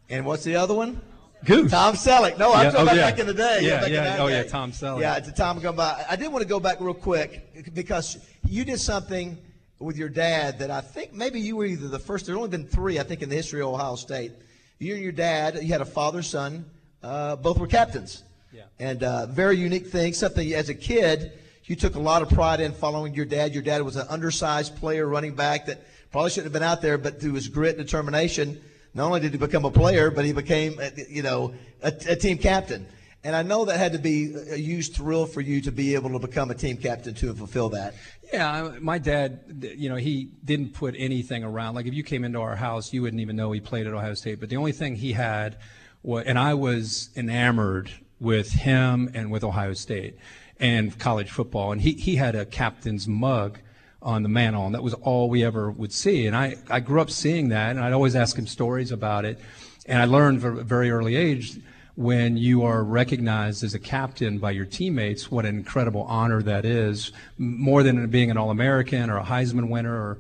and 0.09 0.25
what's 0.25 0.45
the 0.45 0.55
other 0.55 0.75
one? 0.75 1.01
Goose. 1.45 1.71
Tom 1.71 1.95
Selleck. 1.95 2.39
No, 2.39 2.53
I'm 2.53 2.65
Yeah, 2.65 2.71
talking 2.71 2.79
oh, 2.79 2.83
about 2.83 2.97
yeah. 2.97 3.11
back 3.11 3.19
in 3.19 3.27
the 3.27 3.35
day. 3.35 3.61
Yeah, 3.63 3.87
yeah. 3.87 4.17
Oh, 4.19 4.27
yeah. 4.27 4.43
Tom 4.43 4.73
Selleck. 4.73 5.01
Yeah, 5.01 5.17
it's 5.17 5.29
a 5.29 5.33
time 5.33 5.59
ago 5.59 5.73
by. 5.73 6.05
I 6.09 6.17
did 6.17 6.33
want 6.33 6.43
to 6.43 6.49
go 6.49 6.61
back 6.61 6.81
real 6.81 6.95
quick 6.95 7.75
because 7.75 8.19
you 8.47 8.65
did 8.65 8.81
something 8.81 9.39
with 9.79 9.97
your 9.97 10.09
dad 10.09 10.59
that 10.59 10.71
I 10.71 10.81
think 10.81 11.13
maybe 11.13 11.41
you 11.41 11.57
were 11.57 11.67
either 11.67 11.89
the 11.89 11.99
first. 11.99 12.27
There's 12.27 12.37
only 12.37 12.49
been 12.51 12.67
three, 12.67 12.99
I 12.99 13.03
think, 13.03 13.23
in 13.23 13.29
the 13.29 13.37
history 13.37 13.61
of 13.61 13.69
Ohio 13.69 13.95
State. 13.95 14.33
You 14.79 14.95
and 14.95 15.03
your 15.03 15.13
dad, 15.13 15.59
you 15.63 15.69
had 15.69 15.81
a 15.81 15.87
father 15.87 16.23
son. 16.23 16.65
Uh, 17.03 17.37
both 17.37 17.59
were 17.59 17.67
captains. 17.67 18.25
Yeah. 18.53 18.63
And 18.81 19.03
uh, 19.03 19.27
very 19.27 19.57
unique 19.57 19.87
thing. 19.87 20.13
Something 20.13 20.53
as 20.55 20.69
a 20.69 20.75
kid 20.75 21.33
you 21.69 21.77
took 21.77 21.97
a 21.97 22.01
lot 22.01 22.23
of 22.23 22.31
pride 22.31 22.61
in 22.61 22.73
following 22.73 23.13
your 23.13 23.27
dad. 23.27 23.53
Your 23.53 23.63
dad 23.63 23.83
was 23.83 23.97
an 23.97 24.07
undersized 24.09 24.77
player, 24.77 25.07
running 25.07 25.35
back 25.35 25.67
that 25.67 25.83
probably 26.11 26.31
shouldn't 26.31 26.47
have 26.47 26.53
been 26.55 26.63
out 26.63 26.81
there, 26.81 26.97
but 26.97 27.21
through 27.21 27.35
his 27.35 27.47
grit 27.49 27.77
and 27.77 27.85
determination, 27.85 28.59
not 28.99 29.07
only 29.07 29.21
did 29.21 29.33
he 29.33 29.39
become 29.39 29.65
a 29.65 29.71
player, 29.71 30.11
but 30.11 30.25
he 30.25 30.33
became, 30.33 30.79
uh, 30.79 30.91
you 31.09 31.23
know, 31.23 31.55
a, 31.83 31.89
a 32.09 32.17
team 32.17 32.39
captain. 32.39 32.87
And 33.25 33.35
I 33.35 33.43
know 33.43 33.65
that 33.65 33.79
had 33.79 33.93
to 33.93 33.99
be 33.99 34.35
a 34.35 34.57
huge 34.57 34.93
thrill 34.93 35.27
for 35.27 35.41
you 35.41 35.61
to 35.63 35.73
be 35.73 35.95
able 35.95 36.11
to 36.11 36.19
become 36.19 36.51
a 36.51 36.55
team 36.55 36.77
captain 36.77 37.17
and 37.21 37.39
fulfill 37.39 37.71
that. 37.71 37.95
Yeah, 38.33 38.77
my 38.81 38.99
dad, 38.99 39.75
you 39.77 39.89
know, 39.89 39.97
he 39.97 40.31
didn't 40.45 40.75
put 40.75 40.95
anything 40.97 41.43
around. 41.43 41.75
Like 41.75 41.87
if 41.87 41.95
you 41.95 42.05
came 42.05 42.25
into 42.25 42.41
our 42.41 42.57
house, 42.57 42.93
you 42.93 43.03
wouldn't 43.03 43.21
even 43.21 43.37
know 43.37 43.51
he 43.53 43.61
played 43.61 43.87
at 43.87 43.93
Ohio 43.93 44.15
State. 44.15 44.39
But 44.39 44.51
the 44.51 44.57
only 44.57 44.73
thing 44.73 44.97
he 44.97 45.13
had, 45.13 45.59
was, 46.03 46.25
and 46.27 46.39
I 46.39 46.55
was 46.55 47.11
enamored 47.17 47.91
with 48.21 48.53
him 48.53 49.11
and 49.15 49.31
with 49.31 49.45
Ohio 49.45 49.75
State 49.75 50.17
and 50.61 50.97
college 50.99 51.31
football. 51.31 51.73
And 51.73 51.81
he, 51.81 51.93
he 51.93 52.17
had 52.17 52.35
a 52.35 52.45
captain's 52.47 53.09
mug 53.09 53.59
on 54.01 54.23
the 54.23 54.29
mantle, 54.29 54.67
and 54.67 54.75
that 54.75 54.83
was 54.83 54.95
all 54.95 55.29
we 55.29 55.45
ever 55.45 55.71
would 55.71 55.93
see. 55.93 56.27
And 56.27 56.37
I, 56.37 56.57
I 56.71 56.81
grew 56.81 57.01
up 57.01 57.11
seeing 57.11 57.49
that, 57.49 57.71
and 57.71 57.81
I'd 57.81 57.93
always 57.93 58.15
ask 58.15 58.37
him 58.37 58.47
stories 58.47 58.93
about 58.93 59.25
it. 59.25 59.39
And 59.87 60.01
I 60.01 60.05
learned 60.05 60.43
from 60.43 60.59
a 60.59 60.63
very 60.63 60.91
early 60.91 61.17
age 61.17 61.59
when 61.97 62.37
you 62.37 62.63
are 62.63 62.85
recognized 62.85 63.65
as 63.65 63.75
a 63.75 63.79
captain 63.79 64.39
by 64.39 64.53
your 64.53 64.65
teammates, 64.65 65.33
what 65.33 65.45
an 65.45 65.57
incredible 65.57 66.03
honor 66.03 66.43
that 66.43 66.65
is, 66.65 67.11
more 67.39 67.83
than 67.83 68.09
being 68.09 68.31
an 68.31 68.37
All-American 68.37 69.11
or 69.11 69.17
a 69.17 69.25
Heisman 69.25 69.69
winner 69.69 69.95
or, 69.95 70.19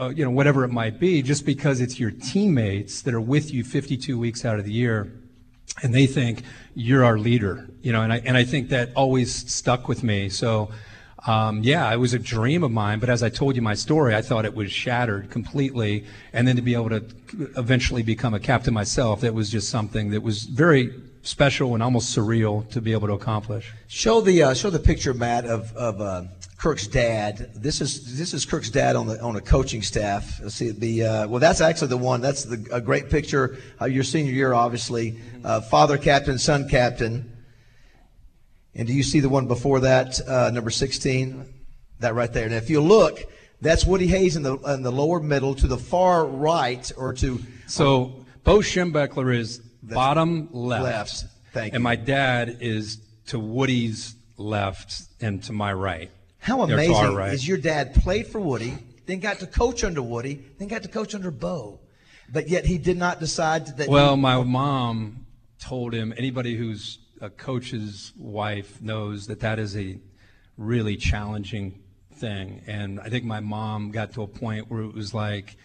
uh, 0.00 0.08
you 0.08 0.24
know, 0.24 0.32
whatever 0.32 0.64
it 0.64 0.72
might 0.72 0.98
be, 0.98 1.22
just 1.22 1.46
because 1.46 1.80
it's 1.80 2.00
your 2.00 2.10
teammates 2.10 3.02
that 3.02 3.14
are 3.14 3.20
with 3.20 3.52
you 3.54 3.62
52 3.62 4.18
weeks 4.18 4.44
out 4.44 4.58
of 4.58 4.64
the 4.64 4.72
year 4.72 5.12
and 5.82 5.94
they 5.94 6.06
think 6.06 6.42
you're 6.74 7.04
our 7.04 7.18
leader, 7.18 7.68
you 7.82 7.92
know, 7.92 8.02
and 8.02 8.12
I, 8.12 8.18
and 8.24 8.36
I 8.36 8.44
think 8.44 8.68
that 8.70 8.90
always 8.94 9.32
stuck 9.32 9.88
with 9.88 10.02
me. 10.02 10.28
So, 10.28 10.70
um, 11.26 11.62
yeah, 11.62 11.92
it 11.92 11.98
was 11.98 12.14
a 12.14 12.18
dream 12.18 12.64
of 12.64 12.72
mine, 12.72 12.98
but 12.98 13.08
as 13.08 13.22
I 13.22 13.28
told 13.28 13.54
you 13.54 13.62
my 13.62 13.74
story, 13.74 14.14
I 14.14 14.22
thought 14.22 14.44
it 14.44 14.54
was 14.54 14.72
shattered 14.72 15.30
completely. 15.30 16.04
And 16.32 16.48
then 16.48 16.56
to 16.56 16.62
be 16.62 16.74
able 16.74 16.88
to 16.90 17.04
eventually 17.56 18.02
become 18.02 18.34
a 18.34 18.40
captain 18.40 18.74
myself, 18.74 19.20
that 19.20 19.32
was 19.32 19.48
just 19.48 19.70
something 19.70 20.10
that 20.10 20.22
was 20.22 20.42
very 20.42 20.92
special 21.22 21.74
and 21.74 21.82
almost 21.82 22.16
surreal 22.16 22.68
to 22.70 22.80
be 22.80 22.92
able 22.92 23.06
to 23.06 23.14
accomplish. 23.14 23.72
Show 23.86 24.20
the 24.20 24.42
uh, 24.42 24.54
show 24.54 24.70
the 24.70 24.80
picture, 24.80 25.14
Matt, 25.14 25.44
of 25.44 25.72
of 25.76 26.00
uh, 26.00 26.24
Kirk's 26.58 26.88
dad. 26.88 27.50
This 27.54 27.80
is 27.80 28.18
this 28.18 28.34
is 28.34 28.44
Kirk's 28.44 28.70
dad 28.70 28.96
on 28.96 29.06
the 29.06 29.20
on 29.20 29.36
a 29.36 29.40
coaching 29.40 29.82
staff. 29.82 30.40
Let's 30.42 30.56
see 30.56 30.70
the 30.70 31.04
uh, 31.04 31.28
well, 31.28 31.38
that's 31.38 31.60
actually 31.60 31.88
the 31.88 31.98
one. 31.98 32.20
That's 32.20 32.42
the, 32.42 32.66
a 32.72 32.80
great 32.80 33.10
picture. 33.10 33.58
Your 33.86 34.02
senior 34.02 34.32
year, 34.32 34.54
obviously, 34.54 35.20
uh, 35.44 35.60
father 35.60 35.98
captain, 35.98 36.38
son 36.38 36.68
captain. 36.68 37.31
And 38.74 38.86
do 38.88 38.94
you 38.94 39.02
see 39.02 39.20
the 39.20 39.28
one 39.28 39.46
before 39.46 39.80
that, 39.80 40.20
uh, 40.26 40.50
number 40.50 40.70
sixteen? 40.70 41.46
That 42.00 42.14
right 42.14 42.32
there. 42.32 42.46
And 42.46 42.54
if 42.54 42.68
you 42.68 42.80
look, 42.80 43.22
that's 43.60 43.84
Woody 43.84 44.08
Hayes 44.08 44.34
in 44.34 44.42
the 44.42 44.56
in 44.58 44.82
the 44.82 44.90
lower 44.90 45.20
middle 45.20 45.54
to 45.54 45.66
the 45.68 45.78
far 45.78 46.26
right, 46.26 46.90
or 46.96 47.12
to 47.14 47.40
So 47.66 48.24
Bo 48.44 48.58
Schembechler 48.58 49.36
is 49.36 49.58
bottom 49.82 50.48
left. 50.52 50.82
left. 50.82 51.24
Thank 51.52 51.72
you. 51.72 51.76
And 51.76 51.84
my 51.84 51.96
dad 51.96 52.58
is 52.60 52.98
to 53.26 53.38
Woody's 53.38 54.16
left 54.36 55.02
and 55.20 55.42
to 55.44 55.52
my 55.52 55.72
right. 55.72 56.10
How 56.38 56.62
amazing 56.62 57.14
right. 57.14 57.32
is 57.32 57.46
your 57.46 57.58
dad 57.58 57.94
played 57.94 58.26
for 58.26 58.40
Woody, 58.40 58.76
then 59.06 59.20
got 59.20 59.38
to 59.40 59.46
coach 59.46 59.84
under 59.84 60.02
Woody, 60.02 60.44
then 60.58 60.66
got 60.66 60.82
to 60.82 60.88
coach 60.88 61.14
under 61.14 61.30
Bo, 61.30 61.78
but 62.32 62.48
yet 62.48 62.64
he 62.64 62.78
did 62.78 62.96
not 62.96 63.20
decide 63.20 63.76
that. 63.76 63.88
Well, 63.88 64.16
he, 64.16 64.22
my 64.22 64.42
mom 64.42 65.26
told 65.60 65.94
him 65.94 66.12
anybody 66.16 66.56
who's 66.56 66.98
a 67.22 67.30
coach's 67.30 68.12
wife 68.18 68.82
knows 68.82 69.28
that 69.28 69.40
that 69.40 69.58
is 69.58 69.76
a 69.76 69.98
really 70.58 70.96
challenging 70.96 71.80
thing. 72.16 72.62
And 72.66 73.00
I 73.00 73.08
think 73.08 73.24
my 73.24 73.40
mom 73.40 73.92
got 73.92 74.12
to 74.14 74.22
a 74.22 74.26
point 74.26 74.68
where 74.70 74.82
it 74.82 74.92
was 74.92 75.14
like, 75.14 75.56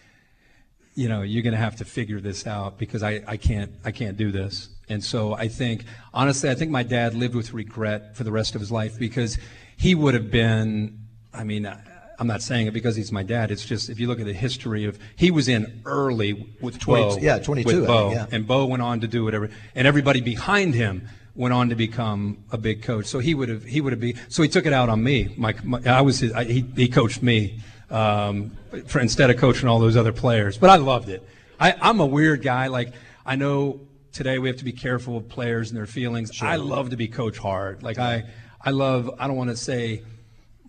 you 0.94 1.08
know, 1.08 1.22
you're 1.22 1.42
going 1.42 1.52
to 1.54 1.58
have 1.60 1.76
to 1.76 1.84
figure 1.84 2.20
this 2.20 2.46
out 2.46 2.78
because 2.78 3.02
I, 3.02 3.22
I 3.26 3.36
can't 3.36 3.72
I 3.84 3.90
can't 3.90 4.16
do 4.16 4.30
this. 4.30 4.68
And 4.88 5.02
so 5.02 5.34
I 5.34 5.48
think 5.48 5.84
honestly, 6.14 6.48
I 6.48 6.54
think 6.54 6.70
my 6.70 6.84
dad 6.84 7.14
lived 7.14 7.34
with 7.34 7.52
regret 7.52 8.16
for 8.16 8.24
the 8.24 8.32
rest 8.32 8.54
of 8.54 8.60
his 8.60 8.72
life 8.72 8.98
because 8.98 9.36
he 9.76 9.94
would 9.94 10.14
have 10.14 10.30
been. 10.30 10.98
I 11.34 11.44
mean, 11.44 11.66
I- 11.66 11.80
I'm 12.20 12.26
not 12.26 12.42
saying 12.42 12.66
it 12.66 12.72
because 12.72 12.96
he's 12.96 13.12
my 13.12 13.22
dad. 13.22 13.52
It's 13.52 13.64
just 13.64 13.88
if 13.88 14.00
you 14.00 14.08
look 14.08 14.18
at 14.18 14.26
the 14.26 14.32
history 14.32 14.84
of 14.84 14.98
he 15.14 15.30
was 15.30 15.46
in 15.46 15.82
early 15.84 16.52
with 16.60 16.78
20 16.80 17.02
Bo, 17.02 17.18
yeah, 17.20 17.38
22, 17.38 17.66
with 17.66 17.86
Bo, 17.86 18.10
think, 18.10 18.14
yeah. 18.16 18.36
and 18.36 18.44
Bo 18.44 18.66
went 18.66 18.82
on 18.82 19.00
to 19.00 19.06
do 19.06 19.22
whatever, 19.22 19.50
and 19.76 19.86
everybody 19.86 20.20
behind 20.20 20.74
him 20.74 21.08
went 21.38 21.54
on 21.54 21.68
to 21.68 21.76
become 21.76 22.44
a 22.50 22.58
big 22.58 22.82
coach. 22.82 23.06
So 23.06 23.20
he 23.20 23.32
would 23.32 23.48
have 23.48 23.64
he 23.64 23.80
would 23.80 23.92
have 23.92 24.00
been 24.00 24.18
so 24.28 24.42
he 24.42 24.48
took 24.48 24.66
it 24.66 24.72
out 24.72 24.88
on 24.88 25.02
me. 25.02 25.32
My, 25.38 25.54
my 25.62 25.80
I 25.86 26.02
was 26.02 26.18
his, 26.18 26.32
I, 26.32 26.44
he 26.44 26.66
he 26.76 26.88
coached 26.88 27.22
me 27.22 27.60
um, 27.90 28.50
for 28.86 28.98
instead 28.98 29.30
of 29.30 29.38
coaching 29.38 29.68
all 29.68 29.78
those 29.78 29.96
other 29.96 30.12
players. 30.12 30.58
But 30.58 30.68
I 30.68 30.76
loved 30.76 31.08
it. 31.08 31.26
I, 31.60 31.74
I'm 31.80 32.00
a 32.00 32.06
weird 32.06 32.42
guy. 32.42 32.66
Like 32.66 32.92
I 33.24 33.36
know 33.36 33.80
today 34.12 34.40
we 34.40 34.48
have 34.48 34.58
to 34.58 34.64
be 34.64 34.72
careful 34.72 35.16
of 35.16 35.28
players 35.28 35.70
and 35.70 35.78
their 35.78 35.86
feelings. 35.86 36.42
I 36.42 36.56
love 36.56 36.90
to 36.90 36.96
be 36.96 37.06
coach 37.06 37.38
hard. 37.38 37.84
Like 37.84 37.98
I 37.98 38.24
I 38.60 38.70
love 38.70 39.08
I 39.20 39.28
don't 39.28 39.36
want 39.36 39.50
to 39.50 39.56
say 39.56 40.02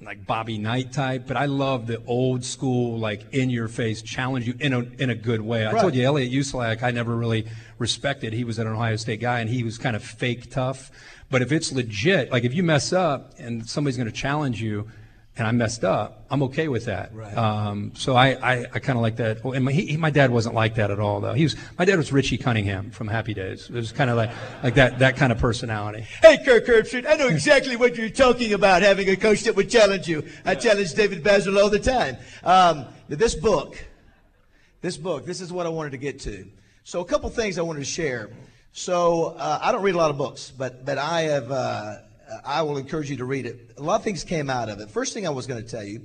like 0.01 0.25
Bobby 0.25 0.57
Knight 0.57 0.93
type, 0.93 1.25
but 1.27 1.35
I 1.35 1.45
love 1.45 1.85
the 1.87 2.01
old 2.05 2.45
school, 2.45 2.97
like 2.97 3.33
in 3.33 3.49
your 3.49 3.67
face, 3.67 4.01
challenge 4.01 4.47
you 4.47 4.55
in 4.59 4.73
a 4.73 4.79
in 4.97 5.09
a 5.09 5.15
good 5.15 5.41
way. 5.41 5.65
I 5.65 5.73
Right. 5.73 5.81
told 5.81 5.95
you 5.95 6.03
Elliot 6.03 6.31
Uzelac, 6.31 6.83
I 6.83 6.91
never 6.91 7.15
really 7.15 7.45
respected. 7.77 8.33
He 8.33 8.43
was 8.43 8.59
an 8.59 8.67
Ohio 8.67 8.95
State 8.95 9.19
guy, 9.19 9.39
and 9.41 9.49
he 9.49 9.63
was 9.63 9.77
kind 9.77 9.95
of 9.95 10.03
fake 10.03 10.49
tough. 10.49 10.89
But 11.29 11.41
if 11.41 11.51
it's 11.51 11.71
legit, 11.71 12.31
like 12.31 12.43
if 12.43 12.53
you 12.53 12.63
mess 12.63 12.93
up 12.93 13.33
and 13.37 13.67
somebody's 13.67 13.97
going 13.97 14.07
to 14.09 14.15
challenge 14.15 14.61
you, 14.61 14.87
and 15.39 15.47
I 15.47 15.51
messed 15.51 15.83
up, 15.83 16.25
I'm 16.29 16.43
okay 16.43 16.67
with 16.67 16.85
that. 16.85 17.13
Right. 17.13 17.35
Um, 17.35 17.93
so 17.95 18.15
I, 18.15 18.27
I, 18.27 18.65
I 18.73 18.79
kind 18.79 18.97
of 18.97 19.01
like 19.01 19.15
that. 19.15 19.39
Oh, 19.43 19.53
And 19.53 19.65
my, 19.65 19.71
he, 19.71 19.97
my 19.97 20.09
dad 20.09 20.31
wasn't 20.31 20.53
like 20.53 20.75
that 20.75 20.91
at 20.91 20.99
all, 20.99 21.21
though. 21.21 21.33
He 21.33 21.43
was 21.43 21.55
my 21.77 21.85
dad 21.85 21.97
was 21.97 22.11
Richie 22.11 22.37
Cunningham 22.37 22.91
from 22.91 23.07
Happy 23.07 23.33
Days. 23.33 23.69
It 23.69 23.73
was 23.73 23.91
kind 23.91 24.09
of 24.09 24.17
like 24.17 24.31
like 24.63 24.75
that 24.75 24.99
that 24.99 25.15
kind 25.15 25.31
of 25.31 25.39
personality. 25.39 26.05
Hey, 26.21 26.37
Kirk 26.43 26.65
Herbstreit, 26.65 27.05
I 27.07 27.15
know 27.15 27.27
exactly 27.27 27.75
what 27.75 27.95
you're 27.95 28.09
talking 28.09 28.53
about, 28.53 28.81
having 28.81 29.09
a 29.09 29.15
coach 29.15 29.41
that 29.43 29.55
would 29.55 29.69
challenge 29.69 30.07
you. 30.07 30.23
I 30.45 30.55
challenge 30.55 30.93
David 30.93 31.23
Bazzel 31.23 31.61
all 31.61 31.69
the 31.69 31.79
time. 31.79 32.17
Um, 32.43 32.85
this 33.07 33.33
book, 33.33 33.83
this 34.81 34.97
book, 34.97 35.25
this 35.25 35.41
is 35.41 35.51
what 35.51 35.65
I 35.65 35.69
wanted 35.69 35.91
to 35.91 35.97
get 35.97 36.19
to. 36.21 36.45
So 36.83 37.01
a 37.01 37.05
couple 37.05 37.29
things 37.29 37.57
I 37.57 37.61
wanted 37.61 37.79
to 37.79 37.85
share. 37.85 38.29
So 38.71 39.35
uh, 39.37 39.59
I 39.61 39.71
don't 39.71 39.81
read 39.81 39.95
a 39.95 39.97
lot 39.97 40.11
of 40.11 40.17
books, 40.17 40.51
but 40.55 40.85
but 40.85 40.97
I 40.97 41.21
have 41.21 41.51
uh, 41.51 41.97
I 42.45 42.61
will 42.61 42.77
encourage 42.77 43.09
you 43.09 43.17
to 43.17 43.25
read 43.25 43.45
it. 43.45 43.73
A 43.77 43.81
lot 43.81 43.95
of 43.95 44.03
things 44.03 44.23
came 44.23 44.49
out 44.49 44.69
of 44.69 44.79
it. 44.79 44.89
First 44.89 45.13
thing 45.13 45.25
I 45.25 45.31
was 45.31 45.47
going 45.47 45.63
to 45.63 45.69
tell 45.69 45.83
you, 45.83 46.01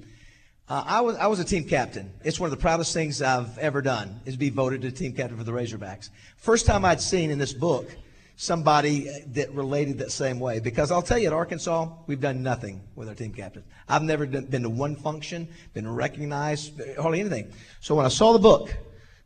uh, 0.68 0.82
I 0.86 1.00
was 1.02 1.16
I 1.16 1.26
was 1.26 1.40
a 1.40 1.44
team 1.44 1.64
captain. 1.64 2.12
It's 2.24 2.40
one 2.40 2.46
of 2.46 2.50
the 2.50 2.60
proudest 2.60 2.94
things 2.94 3.20
I've 3.20 3.58
ever 3.58 3.82
done 3.82 4.20
is 4.24 4.36
be 4.36 4.50
voted 4.50 4.82
to 4.82 4.90
team 4.90 5.12
captain 5.12 5.36
for 5.36 5.44
the 5.44 5.52
Razorbacks. 5.52 6.08
First 6.36 6.64
time 6.66 6.84
I'd 6.84 7.00
seen 7.00 7.30
in 7.30 7.38
this 7.38 7.52
book 7.52 7.94
somebody 8.36 9.08
that 9.28 9.52
related 9.52 9.98
that 9.98 10.10
same 10.10 10.40
way. 10.40 10.60
Because 10.60 10.90
I'll 10.90 11.02
tell 11.02 11.18
you, 11.18 11.28
at 11.28 11.32
Arkansas, 11.32 11.88
we've 12.06 12.20
done 12.20 12.42
nothing 12.42 12.82
with 12.96 13.08
our 13.08 13.14
team 13.14 13.32
captains. 13.32 13.66
I've 13.88 14.02
never 14.02 14.26
been 14.26 14.62
to 14.62 14.70
one 14.70 14.96
function, 14.96 15.48
been 15.72 15.88
recognized, 15.92 16.80
hardly 16.98 17.20
anything. 17.20 17.52
So 17.80 17.94
when 17.94 18.06
I 18.06 18.08
saw 18.08 18.32
the 18.32 18.38
book, 18.38 18.74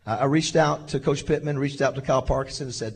I 0.07 0.25
reached 0.25 0.57
out 0.57 0.89
to 0.89 1.01
Coach 1.01 1.25
Pittman, 1.27 1.59
reached 1.59 1.81
out 1.81 1.95
to 1.95 2.03
Kyle 2.03 2.23
Parkinson, 2.23 2.67
and 2.67 2.75
said, 2.75 2.95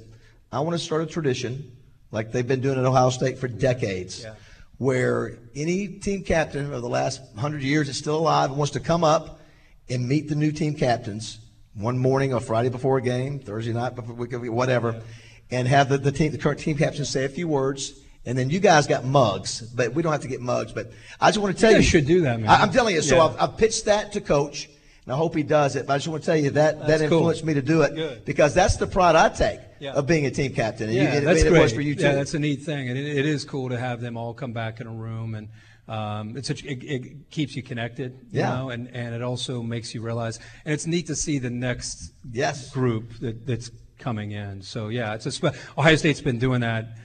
I 0.51 0.61
want 0.61 0.75
to 0.75 0.79
start 0.79 1.03
a 1.03 1.07
tradition 1.07 1.77
like 2.13 2.31
they've 2.31 2.47
been 2.47 2.61
doing 2.61 2.79
at 2.79 2.85
Ohio 2.85 3.11
State 3.11 3.39
for 3.39 3.49
decades. 3.49 4.23
Yeah. 4.23 4.35
Where 4.79 5.39
any 5.55 5.89
team 5.89 6.23
captain 6.23 6.73
of 6.73 6.83
the 6.83 6.89
last 6.89 7.21
100 7.35 7.63
years 7.63 7.89
is 7.89 7.97
still 7.97 8.17
alive 8.17 8.51
and 8.51 8.59
wants 8.59 8.73
to 8.73 8.81
come 8.81 9.03
up 9.03 9.41
and 9.89 10.09
meet 10.09 10.29
the 10.29 10.35
new 10.35 10.53
team 10.53 10.75
captains 10.75 11.39
one 11.75 11.99
morning 11.99 12.35
or 12.35 12.41
Friday 12.41 12.69
before 12.69 12.99
a 12.99 13.03
game, 13.03 13.39
Thursday 13.39 13.73
night 13.73 13.95
before 13.95 14.15
whatever, 14.15 15.03
and 15.51 15.69
have 15.69 15.89
the, 15.89 15.99
the 15.99 16.13
team, 16.13 16.33
the 16.33 16.39
current 16.39 16.61
team 16.61 16.77
captain 16.77 17.05
say 17.05 17.25
a 17.25 17.29
few 17.29 17.49
words. 17.49 18.01
And 18.25 18.39
then 18.39 18.51
you 18.51 18.61
guys 18.61 18.87
got 18.87 19.05
mugs, 19.05 19.63
but 19.63 19.95
we 19.95 20.03
don't 20.03 20.13
have 20.13 20.21
to 20.23 20.29
get 20.29 20.41
mugs. 20.41 20.73
But 20.73 20.93
I 21.21 21.31
just 21.31 21.39
want 21.39 21.57
to 21.57 21.61
tell 21.61 21.73
you, 21.73 21.79
you, 21.79 21.83
should 21.83 22.07
do 22.07 22.21
that, 22.23 22.39
man. 22.39 22.49
I, 22.49 22.63
am 22.63 22.71
telling 22.71 22.95
you. 22.95 23.03
So 23.03 23.17
yeah. 23.17 23.25
I've, 23.25 23.41
I've, 23.41 23.57
pitched 23.57 23.87
that 23.87 24.13
to 24.13 24.21
coach, 24.21 24.69
and 25.05 25.13
I 25.13 25.17
hope 25.17 25.35
he 25.35 25.43
does 25.43 25.75
it. 25.75 25.89
But 25.89 25.95
I 25.95 25.97
just 25.97 26.07
want 26.07 26.23
to 26.23 26.27
tell 26.27 26.37
you 26.37 26.51
that 26.51 26.79
that's 26.79 26.89
that 26.89 27.01
influenced 27.03 27.41
cool. 27.41 27.49
me 27.49 27.55
to 27.55 27.63
do 27.63 27.83
it 27.83 27.97
Good. 27.97 28.25
because 28.25 28.55
that's 28.55 28.77
the 28.77 28.87
pride 28.87 29.17
I 29.17 29.29
take 29.29 29.59
yeah. 29.83 29.93
of 29.93 30.07
being 30.07 30.26
a 30.26 30.30
team 30.30 30.55
captain. 30.55 30.89
And 30.89 30.97
yeah, 30.97 31.14
you, 31.16 31.20
that's 31.20 31.43
great. 31.43 31.72
For 31.72 31.80
you 31.80 31.95
too. 31.95 32.03
Yeah, 32.03 32.14
that's 32.14 32.35
a 32.35 32.39
neat 32.39 32.62
thing, 32.62 32.89
and 32.89 32.97
it, 32.97 33.18
it 33.18 33.26
is 33.26 33.45
cool 33.45 33.68
to 33.68 33.78
have 33.78 34.01
them 34.01 34.16
all 34.16 34.33
come 34.33 34.53
back 34.53 34.80
in 34.80 34.87
a 34.87 34.93
room 34.93 35.35
and. 35.35 35.49
Um, 35.89 36.37
it's 36.37 36.47
such, 36.47 36.64
it, 36.64 36.85
it, 36.85 37.30
keeps 37.30 37.57
you 37.57 37.62
connected, 37.62 38.12
you 38.30 38.39
yeah. 38.39 38.55
know, 38.55 38.70
and, 38.70 38.89
and 38.95 39.16
it 39.16 39.20
also 39.20 39.64
makes 39.64 39.93
you 39.93 40.01
realize, 40.01 40.39
and 40.64 40.72
it's 40.72 40.87
neat 40.87 41.09
to 41.09 41.16
see 41.16 41.41
the 41.41 41.51
next 41.51 42.12
yes. 42.30 42.70
group 42.70 43.12
that, 43.18 43.45
that's 43.45 43.68
coming 43.99 44.30
in. 44.30 44.62
So 44.62 44.89
yeah, 44.89 45.14
it's 45.14 45.43
a 45.43 45.53
Ohio 45.76 45.97
State's 45.97 46.20
been 46.20 46.39
doing 46.39 46.61
that. 46.61 46.97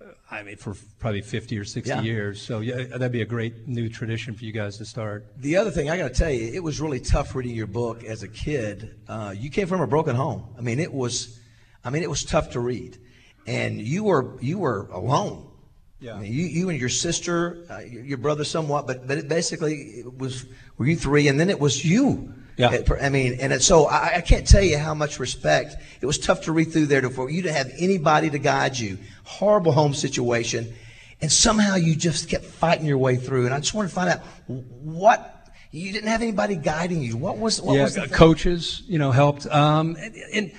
Uh, 0.00 0.08
I 0.30 0.42
mean, 0.42 0.56
for 0.56 0.74
probably 0.98 1.22
50 1.22 1.58
or 1.58 1.64
60 1.64 1.88
yeah. 1.88 2.02
years. 2.02 2.42
So 2.42 2.60
yeah, 2.60 2.84
that'd 2.84 3.12
be 3.12 3.22
a 3.22 3.26
great 3.26 3.68
new 3.68 3.88
tradition 3.88 4.34
for 4.34 4.44
you 4.44 4.52
guys 4.52 4.76
to 4.78 4.84
start. 4.84 5.26
The 5.38 5.56
other 5.56 5.70
thing 5.70 5.88
I 5.88 5.96
got 5.96 6.08
to 6.08 6.14
tell 6.14 6.30
you, 6.30 6.52
it 6.52 6.62
was 6.62 6.80
really 6.80 7.00
tough 7.00 7.34
reading 7.34 7.54
your 7.54 7.66
book 7.66 8.04
as 8.04 8.22
a 8.22 8.28
kid. 8.28 8.96
Uh, 9.08 9.34
you 9.36 9.50
came 9.50 9.66
from 9.66 9.80
a 9.80 9.86
broken 9.86 10.16
home. 10.16 10.44
I 10.58 10.60
mean, 10.60 10.78
it 10.78 10.92
was, 10.92 11.40
I 11.86 11.90
mean, 11.90 12.02
it 12.02 12.10
was 12.10 12.24
tough 12.24 12.50
to 12.50 12.60
read, 12.60 12.98
and 13.46 13.80
you 13.80 14.04
were 14.04 14.36
you 14.40 14.58
were 14.58 14.88
alone 14.92 15.46
yeah. 15.98 16.14
I 16.14 16.20
mean, 16.20 16.32
you, 16.32 16.44
you 16.44 16.68
and 16.68 16.78
your 16.78 16.90
sister, 16.90 17.64
uh, 17.70 17.78
your 17.78 18.18
brother 18.18 18.44
somewhat, 18.44 18.86
but, 18.86 19.06
but 19.06 19.16
it 19.16 19.28
basically 19.28 19.74
it 19.74 20.18
was, 20.18 20.44
were 20.76 20.86
you 20.86 20.96
three? 20.96 21.28
And 21.28 21.40
then 21.40 21.48
it 21.48 21.58
was 21.58 21.84
you. 21.84 22.34
Yeah. 22.58 22.78
I 23.00 23.08
mean, 23.10 23.38
and 23.40 23.52
it, 23.52 23.62
so 23.62 23.86
I, 23.86 24.16
I, 24.16 24.20
can't 24.22 24.46
tell 24.46 24.62
you 24.62 24.78
how 24.78 24.94
much 24.94 25.18
respect. 25.18 25.76
It 26.00 26.06
was 26.06 26.18
tough 26.18 26.42
to 26.42 26.52
read 26.52 26.72
through 26.72 26.86
there 26.86 27.02
to, 27.02 27.10
for 27.10 27.28
you 27.28 27.42
to 27.42 27.52
have 27.52 27.70
anybody 27.78 28.30
to 28.30 28.38
guide 28.38 28.78
you. 28.78 28.98
Horrible 29.24 29.72
home 29.72 29.92
situation. 29.92 30.72
And 31.20 31.30
somehow 31.30 31.76
you 31.76 31.94
just 31.94 32.30
kept 32.30 32.44
fighting 32.44 32.86
your 32.86 32.98
way 32.98 33.16
through. 33.16 33.44
And 33.44 33.54
I 33.54 33.58
just 33.58 33.74
want 33.74 33.88
to 33.88 33.94
find 33.94 34.08
out 34.08 34.20
what, 34.46 35.32
you 35.70 35.92
didn't 35.92 36.08
have 36.08 36.22
anybody 36.22 36.56
guiding 36.56 37.02
you. 37.02 37.16
What 37.16 37.36
was, 37.36 37.60
what 37.60 37.76
yeah, 37.76 37.82
was 37.82 37.94
the 37.94 38.08
coaches, 38.08 38.82
you 38.86 38.98
know, 38.98 39.12
helped. 39.12 39.46
Um, 39.46 39.96
and, 40.00 40.14
and 40.32 40.52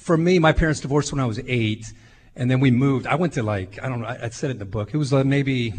for 0.00 0.16
me, 0.16 0.38
my 0.38 0.52
parents 0.52 0.80
divorced 0.80 1.12
when 1.12 1.20
I 1.20 1.26
was 1.26 1.40
eight. 1.46 1.92
And 2.34 2.50
then 2.50 2.58
we 2.60 2.70
moved. 2.70 3.06
I 3.06 3.16
went 3.16 3.34
to 3.34 3.42
like, 3.42 3.82
I 3.82 3.88
don't 3.88 4.00
know, 4.00 4.06
I, 4.06 4.24
I 4.24 4.28
said 4.30 4.50
it 4.50 4.54
in 4.54 4.58
the 4.58 4.64
book. 4.64 4.94
It 4.94 4.96
was 4.96 5.12
like 5.12 5.26
maybe 5.26 5.74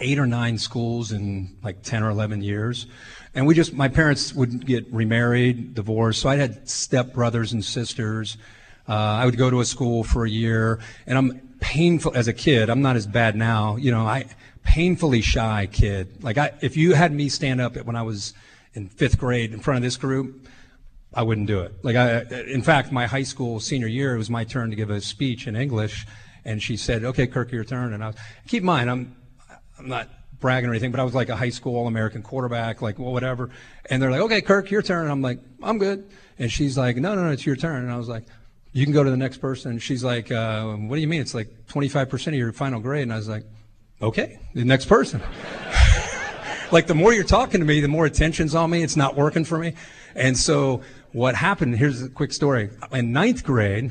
eight 0.00 0.18
or 0.18 0.26
nine 0.26 0.58
schools 0.58 1.12
in 1.12 1.56
like 1.62 1.82
10 1.82 2.02
or 2.02 2.10
11 2.10 2.42
years. 2.42 2.86
And 3.34 3.46
we 3.46 3.54
just, 3.54 3.72
my 3.72 3.86
parents 3.86 4.34
would 4.34 4.66
get 4.66 4.92
remarried, 4.92 5.74
divorced. 5.74 6.22
So 6.22 6.28
I 6.28 6.36
had 6.36 6.68
step 6.68 7.12
brothers 7.12 7.52
and 7.52 7.64
sisters. 7.64 8.36
Uh, 8.88 8.94
I 8.94 9.26
would 9.26 9.36
go 9.36 9.48
to 9.48 9.60
a 9.60 9.64
school 9.64 10.02
for 10.02 10.24
a 10.24 10.30
year, 10.30 10.80
and 11.06 11.16
I'm 11.16 11.56
painful 11.60 12.12
as 12.16 12.26
a 12.26 12.32
kid. 12.32 12.68
I'm 12.68 12.82
not 12.82 12.96
as 12.96 13.06
bad 13.06 13.36
now. 13.36 13.76
You 13.76 13.92
know, 13.92 14.04
I 14.04 14.26
painfully 14.64 15.20
shy 15.20 15.68
kid. 15.70 16.24
Like 16.24 16.38
I, 16.38 16.54
if 16.60 16.76
you 16.76 16.94
had 16.94 17.12
me 17.12 17.28
stand 17.28 17.60
up 17.60 17.76
when 17.76 17.94
I 17.94 18.02
was 18.02 18.34
in 18.74 18.88
fifth 18.88 19.18
grade 19.18 19.52
in 19.52 19.60
front 19.60 19.76
of 19.76 19.82
this 19.82 19.96
group, 19.96 20.48
I 21.12 21.22
wouldn't 21.22 21.48
do 21.48 21.60
it. 21.60 21.72
Like 21.82 21.96
I, 21.96 22.20
in 22.46 22.62
fact, 22.62 22.92
my 22.92 23.06
high 23.06 23.24
school 23.24 23.58
senior 23.58 23.88
year, 23.88 24.14
it 24.14 24.18
was 24.18 24.30
my 24.30 24.44
turn 24.44 24.70
to 24.70 24.76
give 24.76 24.90
a 24.90 25.00
speech 25.00 25.46
in 25.46 25.56
English, 25.56 26.06
and 26.44 26.62
she 26.62 26.76
said, 26.76 27.04
"Okay, 27.04 27.26
Kirk, 27.26 27.50
your 27.50 27.64
turn." 27.64 27.92
And 27.92 28.02
I 28.02 28.08
was, 28.08 28.16
keep 28.46 28.62
in 28.62 28.66
mind, 28.66 28.90
I'm, 28.90 29.16
I'm 29.78 29.88
not 29.88 30.08
bragging 30.38 30.70
or 30.70 30.72
anything, 30.72 30.90
but 30.90 31.00
I 31.00 31.04
was 31.04 31.14
like 31.14 31.28
a 31.28 31.36
high 31.36 31.50
school 31.50 31.76
All-American 31.76 32.22
quarterback, 32.22 32.80
like 32.80 32.98
well, 32.98 33.12
whatever. 33.12 33.50
And 33.86 34.00
they're 34.00 34.10
like, 34.10 34.20
"Okay, 34.22 34.40
Kirk, 34.40 34.70
your 34.70 34.82
turn." 34.82 35.02
And 35.02 35.12
I'm 35.12 35.22
like, 35.22 35.40
"I'm 35.62 35.78
good." 35.78 36.08
And 36.38 36.50
she's 36.50 36.78
like, 36.78 36.96
"No, 36.96 37.14
no, 37.14 37.24
no, 37.24 37.30
it's 37.30 37.44
your 37.44 37.56
turn." 37.56 37.82
And 37.82 37.92
I 37.92 37.96
was 37.96 38.08
like, 38.08 38.24
"You 38.72 38.84
can 38.84 38.94
go 38.94 39.02
to 39.02 39.10
the 39.10 39.16
next 39.16 39.38
person." 39.38 39.72
And 39.72 39.82
she's 39.82 40.04
like, 40.04 40.30
uh, 40.30 40.74
"What 40.74 40.94
do 40.94 41.02
you 41.02 41.08
mean? 41.08 41.20
It's 41.20 41.34
like 41.34 41.66
25% 41.66 42.28
of 42.28 42.34
your 42.34 42.52
final 42.52 42.78
grade." 42.78 43.02
And 43.02 43.12
I 43.12 43.16
was 43.16 43.28
like, 43.28 43.44
"Okay, 44.00 44.38
the 44.54 44.64
next 44.64 44.84
person." 44.84 45.20
like 46.70 46.86
the 46.86 46.94
more 46.94 47.12
you're 47.12 47.24
talking 47.24 47.58
to 47.58 47.66
me, 47.66 47.80
the 47.80 47.88
more 47.88 48.06
attention's 48.06 48.54
on 48.54 48.70
me. 48.70 48.84
It's 48.84 48.96
not 48.96 49.16
working 49.16 49.44
for 49.44 49.58
me. 49.58 49.74
And 50.14 50.36
so 50.36 50.82
what 51.12 51.34
happened, 51.34 51.76
here's 51.76 52.02
a 52.02 52.08
quick 52.08 52.32
story. 52.32 52.70
In 52.92 53.12
ninth 53.12 53.44
grade, 53.44 53.90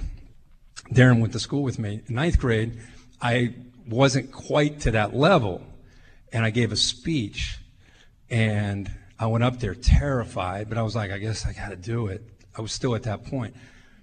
Darren 0.92 1.20
went 1.20 1.34
to 1.34 1.40
school 1.40 1.64
with 1.64 1.80
me. 1.80 2.02
In 2.08 2.16
ninth 2.16 2.40
grade, 2.40 2.80
I 3.22 3.56
wasn't 3.88 4.32
quite 4.32 4.82
to 4.82 4.92
that 4.92 5.16
level. 5.16 5.64
And 6.32 6.46
I 6.46 6.50
gave 6.50 6.72
a 6.72 6.76
speech. 6.76 7.60
And 8.30 8.90
I 9.20 9.26
went 9.26 9.44
up 9.44 9.60
there 9.60 9.76
terrified, 9.76 10.70
but 10.70 10.78
I 10.78 10.82
was 10.82 10.96
like, 10.96 11.12
I 11.12 11.18
guess 11.18 11.46
I 11.46 11.54
got 11.54 11.70
to 11.70 11.76
do 11.76 12.08
it. 12.08 12.24
I 12.58 12.62
was 12.62 12.72
still 12.72 12.96
at 12.96 13.04
that 13.04 13.26
point. 13.26 13.56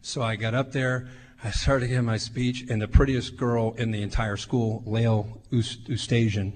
So 0.02 0.22
I 0.22 0.36
got 0.36 0.54
up 0.54 0.72
there. 0.72 1.08
I 1.42 1.50
started 1.50 1.88
giving 1.88 2.04
my 2.04 2.16
speech, 2.16 2.64
and 2.68 2.80
the 2.80 2.88
prettiest 2.88 3.36
girl 3.36 3.74
in 3.74 3.90
the 3.90 4.02
entire 4.02 4.36
school, 4.36 4.82
Lael 4.86 5.40
Oosthuizen, 5.52 6.52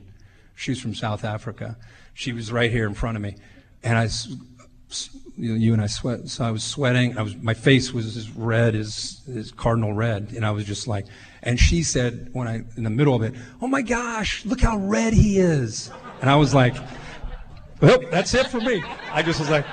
she's 0.57 0.81
from 0.81 0.95
South 0.95 1.25
Africa. 1.25 1.77
She 2.15 2.33
was 2.33 2.51
right 2.51 2.71
here 2.71 2.87
in 2.87 2.95
front 2.95 3.17
of 3.17 3.23
me. 3.23 3.37
And 3.83 3.97
I 3.97 4.09
you, 5.41 5.51
know, 5.51 5.55
you 5.57 5.73
and 5.73 5.83
I 5.83 5.87
sweat. 5.87 6.29
So 6.29 6.45
I 6.45 6.51
was 6.51 6.63
sweating. 6.63 7.17
I 7.17 7.23
was 7.23 7.35
my 7.37 7.55
face 7.55 7.93
was 7.93 8.17
as 8.17 8.31
red 8.31 8.75
as, 8.75 9.23
as 9.35 9.51
cardinal 9.51 9.93
red, 9.93 10.33
and 10.37 10.45
I 10.45 10.51
was 10.51 10.65
just 10.65 10.87
like. 10.87 11.07
And 11.43 11.59
she 11.59 11.83
said 11.83 12.29
when 12.33 12.47
I 12.47 12.63
in 12.77 12.85
the 12.85 12.91
middle 12.91 13.15
of 13.15 13.23
it, 13.23 13.35
"Oh 13.63 13.67
my 13.67 13.83
gosh, 13.83 14.45
look 14.45 14.61
how 14.61 14.77
red 14.77 15.13
he 15.15 15.39
is!" 15.39 15.91
And 16.21 16.29
I 16.29 16.37
was 16.37 16.55
like, 16.55 16.75
"Well, 17.81 18.01
that's 18.11 18.35
it 18.35 18.49
for 18.49 18.61
me." 18.61 18.83
I 19.11 19.23
just 19.23 19.41
was 19.41 19.49
like, 19.49 19.65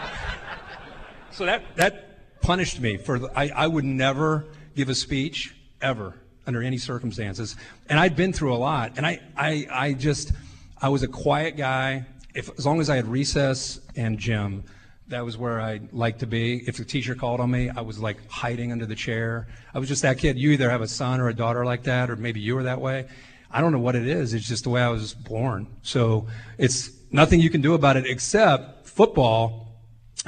so 1.32 1.46
that 1.46 1.64
that 1.76 2.42
punished 2.42 2.80
me 2.80 2.98
for. 2.98 3.20
The, 3.20 3.32
I 3.38 3.50
I 3.50 3.68
would 3.68 3.86
never 3.86 4.46
give 4.76 4.90
a 4.90 4.96
speech 4.96 5.56
ever 5.82 6.14
under 6.46 6.64
any 6.64 6.78
circumstances, 6.78 7.58
and 7.90 8.00
I'd 8.00 8.16
been 8.16 8.32
through 8.32 8.54
a 8.54 8.58
lot, 8.58 8.94
and 8.96 9.06
I 9.06 9.20
I 9.36 9.68
I 9.70 9.94
just 9.94 10.32
I 10.82 10.88
was 10.90 11.04
a 11.04 11.08
quiet 11.08 11.58
guy. 11.58 12.06
If 12.34 12.50
as 12.58 12.66
long 12.66 12.80
as 12.80 12.90
I 12.90 12.96
had 12.96 13.08
recess 13.08 13.80
and 13.96 14.18
gym 14.18 14.64
that 15.10 15.24
was 15.24 15.38
where 15.38 15.62
I 15.62 15.80
liked 15.92 16.20
to 16.20 16.28
be. 16.28 16.64
If 16.68 16.78
the 16.78 16.86
teacher 16.86 17.16
called 17.16 17.40
on 17.40 17.52
me, 17.52 17.70
I 17.70 17.82
was 17.82 18.00
like 18.00 18.18
hiding 18.30 18.72
under 18.72 18.86
the 18.86 18.96
chair. 18.96 19.48
I 19.74 19.80
was 19.80 19.88
just 19.88 20.02
that 20.02 20.18
kid. 20.18 20.38
You 20.38 20.52
either 20.52 20.70
have 20.70 20.82
a 20.82 20.88
son 20.88 21.20
or 21.22 21.30
a 21.30 21.34
daughter 21.34 21.66
like 21.66 21.84
that, 21.84 22.10
or 22.10 22.16
maybe 22.16 22.40
you 22.40 22.56
were 22.56 22.64
that 22.64 22.82
way. 22.82 23.08
I 23.50 23.62
don't 23.62 23.72
know 23.72 23.80
what 23.80 23.96
it 23.96 24.08
is. 24.08 24.34
It's 24.34 24.48
just 24.48 24.66
the 24.66 24.70
way 24.70 24.82
I 24.82 24.90
was 24.90 25.14
born. 25.14 25.68
So 25.82 26.28
it's 26.58 26.92
nothing 27.12 27.40
you 27.40 27.50
can 27.50 27.62
do 27.62 27.74
about 27.74 27.96
it 27.96 28.06
except 28.06 28.88
football 28.88 29.82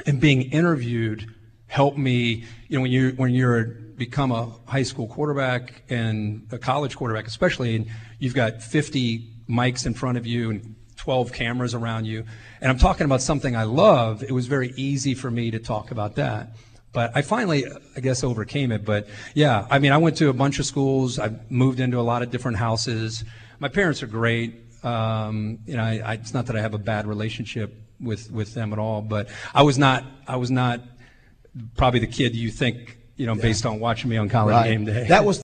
and 0.06 0.20
being 0.20 0.42
interviewed 0.50 1.26
helped 1.66 1.98
me. 1.98 2.44
You 2.68 2.78
know, 2.78 2.82
when 2.82 2.90
you 2.90 3.10
when 3.16 3.34
you're 3.34 3.64
become 4.00 4.32
a 4.32 4.50
high 4.64 4.82
school 4.82 5.06
quarterback 5.06 5.82
and 5.90 6.46
a 6.50 6.58
college 6.58 6.96
quarterback, 6.96 7.26
especially, 7.26 7.76
and 7.76 7.86
you've 8.18 8.34
got 8.34 8.62
50 8.62 9.28
mics 9.46 9.84
in 9.84 9.92
front 9.92 10.16
of 10.16 10.26
you 10.26 10.50
and 10.50 10.74
12 11.00 11.32
cameras 11.32 11.74
around 11.74 12.04
you, 12.04 12.24
and 12.60 12.70
I'm 12.70 12.78
talking 12.78 13.06
about 13.06 13.22
something 13.22 13.56
I 13.56 13.64
love, 13.64 14.22
it 14.22 14.32
was 14.32 14.46
very 14.46 14.74
easy 14.76 15.14
for 15.14 15.30
me 15.30 15.50
to 15.50 15.58
talk 15.58 15.90
about 15.90 16.16
that. 16.16 16.50
But 16.92 17.12
I 17.14 17.22
finally, 17.22 17.64
I 17.96 18.00
guess, 18.00 18.22
overcame 18.22 18.70
it. 18.70 18.84
But 18.84 19.08
yeah, 19.34 19.66
I 19.70 19.78
mean, 19.78 19.92
I 19.92 19.96
went 19.96 20.18
to 20.18 20.28
a 20.28 20.34
bunch 20.34 20.58
of 20.58 20.66
schools. 20.66 21.18
I 21.18 21.30
moved 21.48 21.80
into 21.80 21.98
a 21.98 22.02
lot 22.02 22.20
of 22.22 22.30
different 22.30 22.58
houses. 22.58 23.24
My 23.60 23.68
parents 23.68 24.02
are 24.02 24.08
great. 24.08 24.60
Um, 24.84 25.60
you 25.66 25.76
know, 25.76 25.84
I, 25.84 26.02
I, 26.04 26.12
it's 26.14 26.34
not 26.34 26.46
that 26.46 26.56
I 26.56 26.60
have 26.60 26.74
a 26.74 26.78
bad 26.78 27.06
relationship 27.06 27.74
with 27.98 28.30
with 28.30 28.52
them 28.52 28.72
at 28.74 28.78
all, 28.78 29.00
but 29.00 29.28
I 29.54 29.62
was 29.62 29.78
not. 29.78 30.04
I 30.28 30.36
was 30.36 30.50
not 30.50 30.82
probably 31.76 32.00
the 32.00 32.08
kid 32.08 32.36
you 32.36 32.50
think 32.50 32.98
you 33.20 33.26
know, 33.26 33.34
yeah. 33.34 33.42
based 33.42 33.66
on 33.66 33.78
watching 33.80 34.08
me 34.08 34.16
on 34.16 34.30
college 34.30 34.54
right. 34.54 34.70
game 34.70 34.86
day. 34.86 35.06
That 35.08 35.26
was 35.26 35.38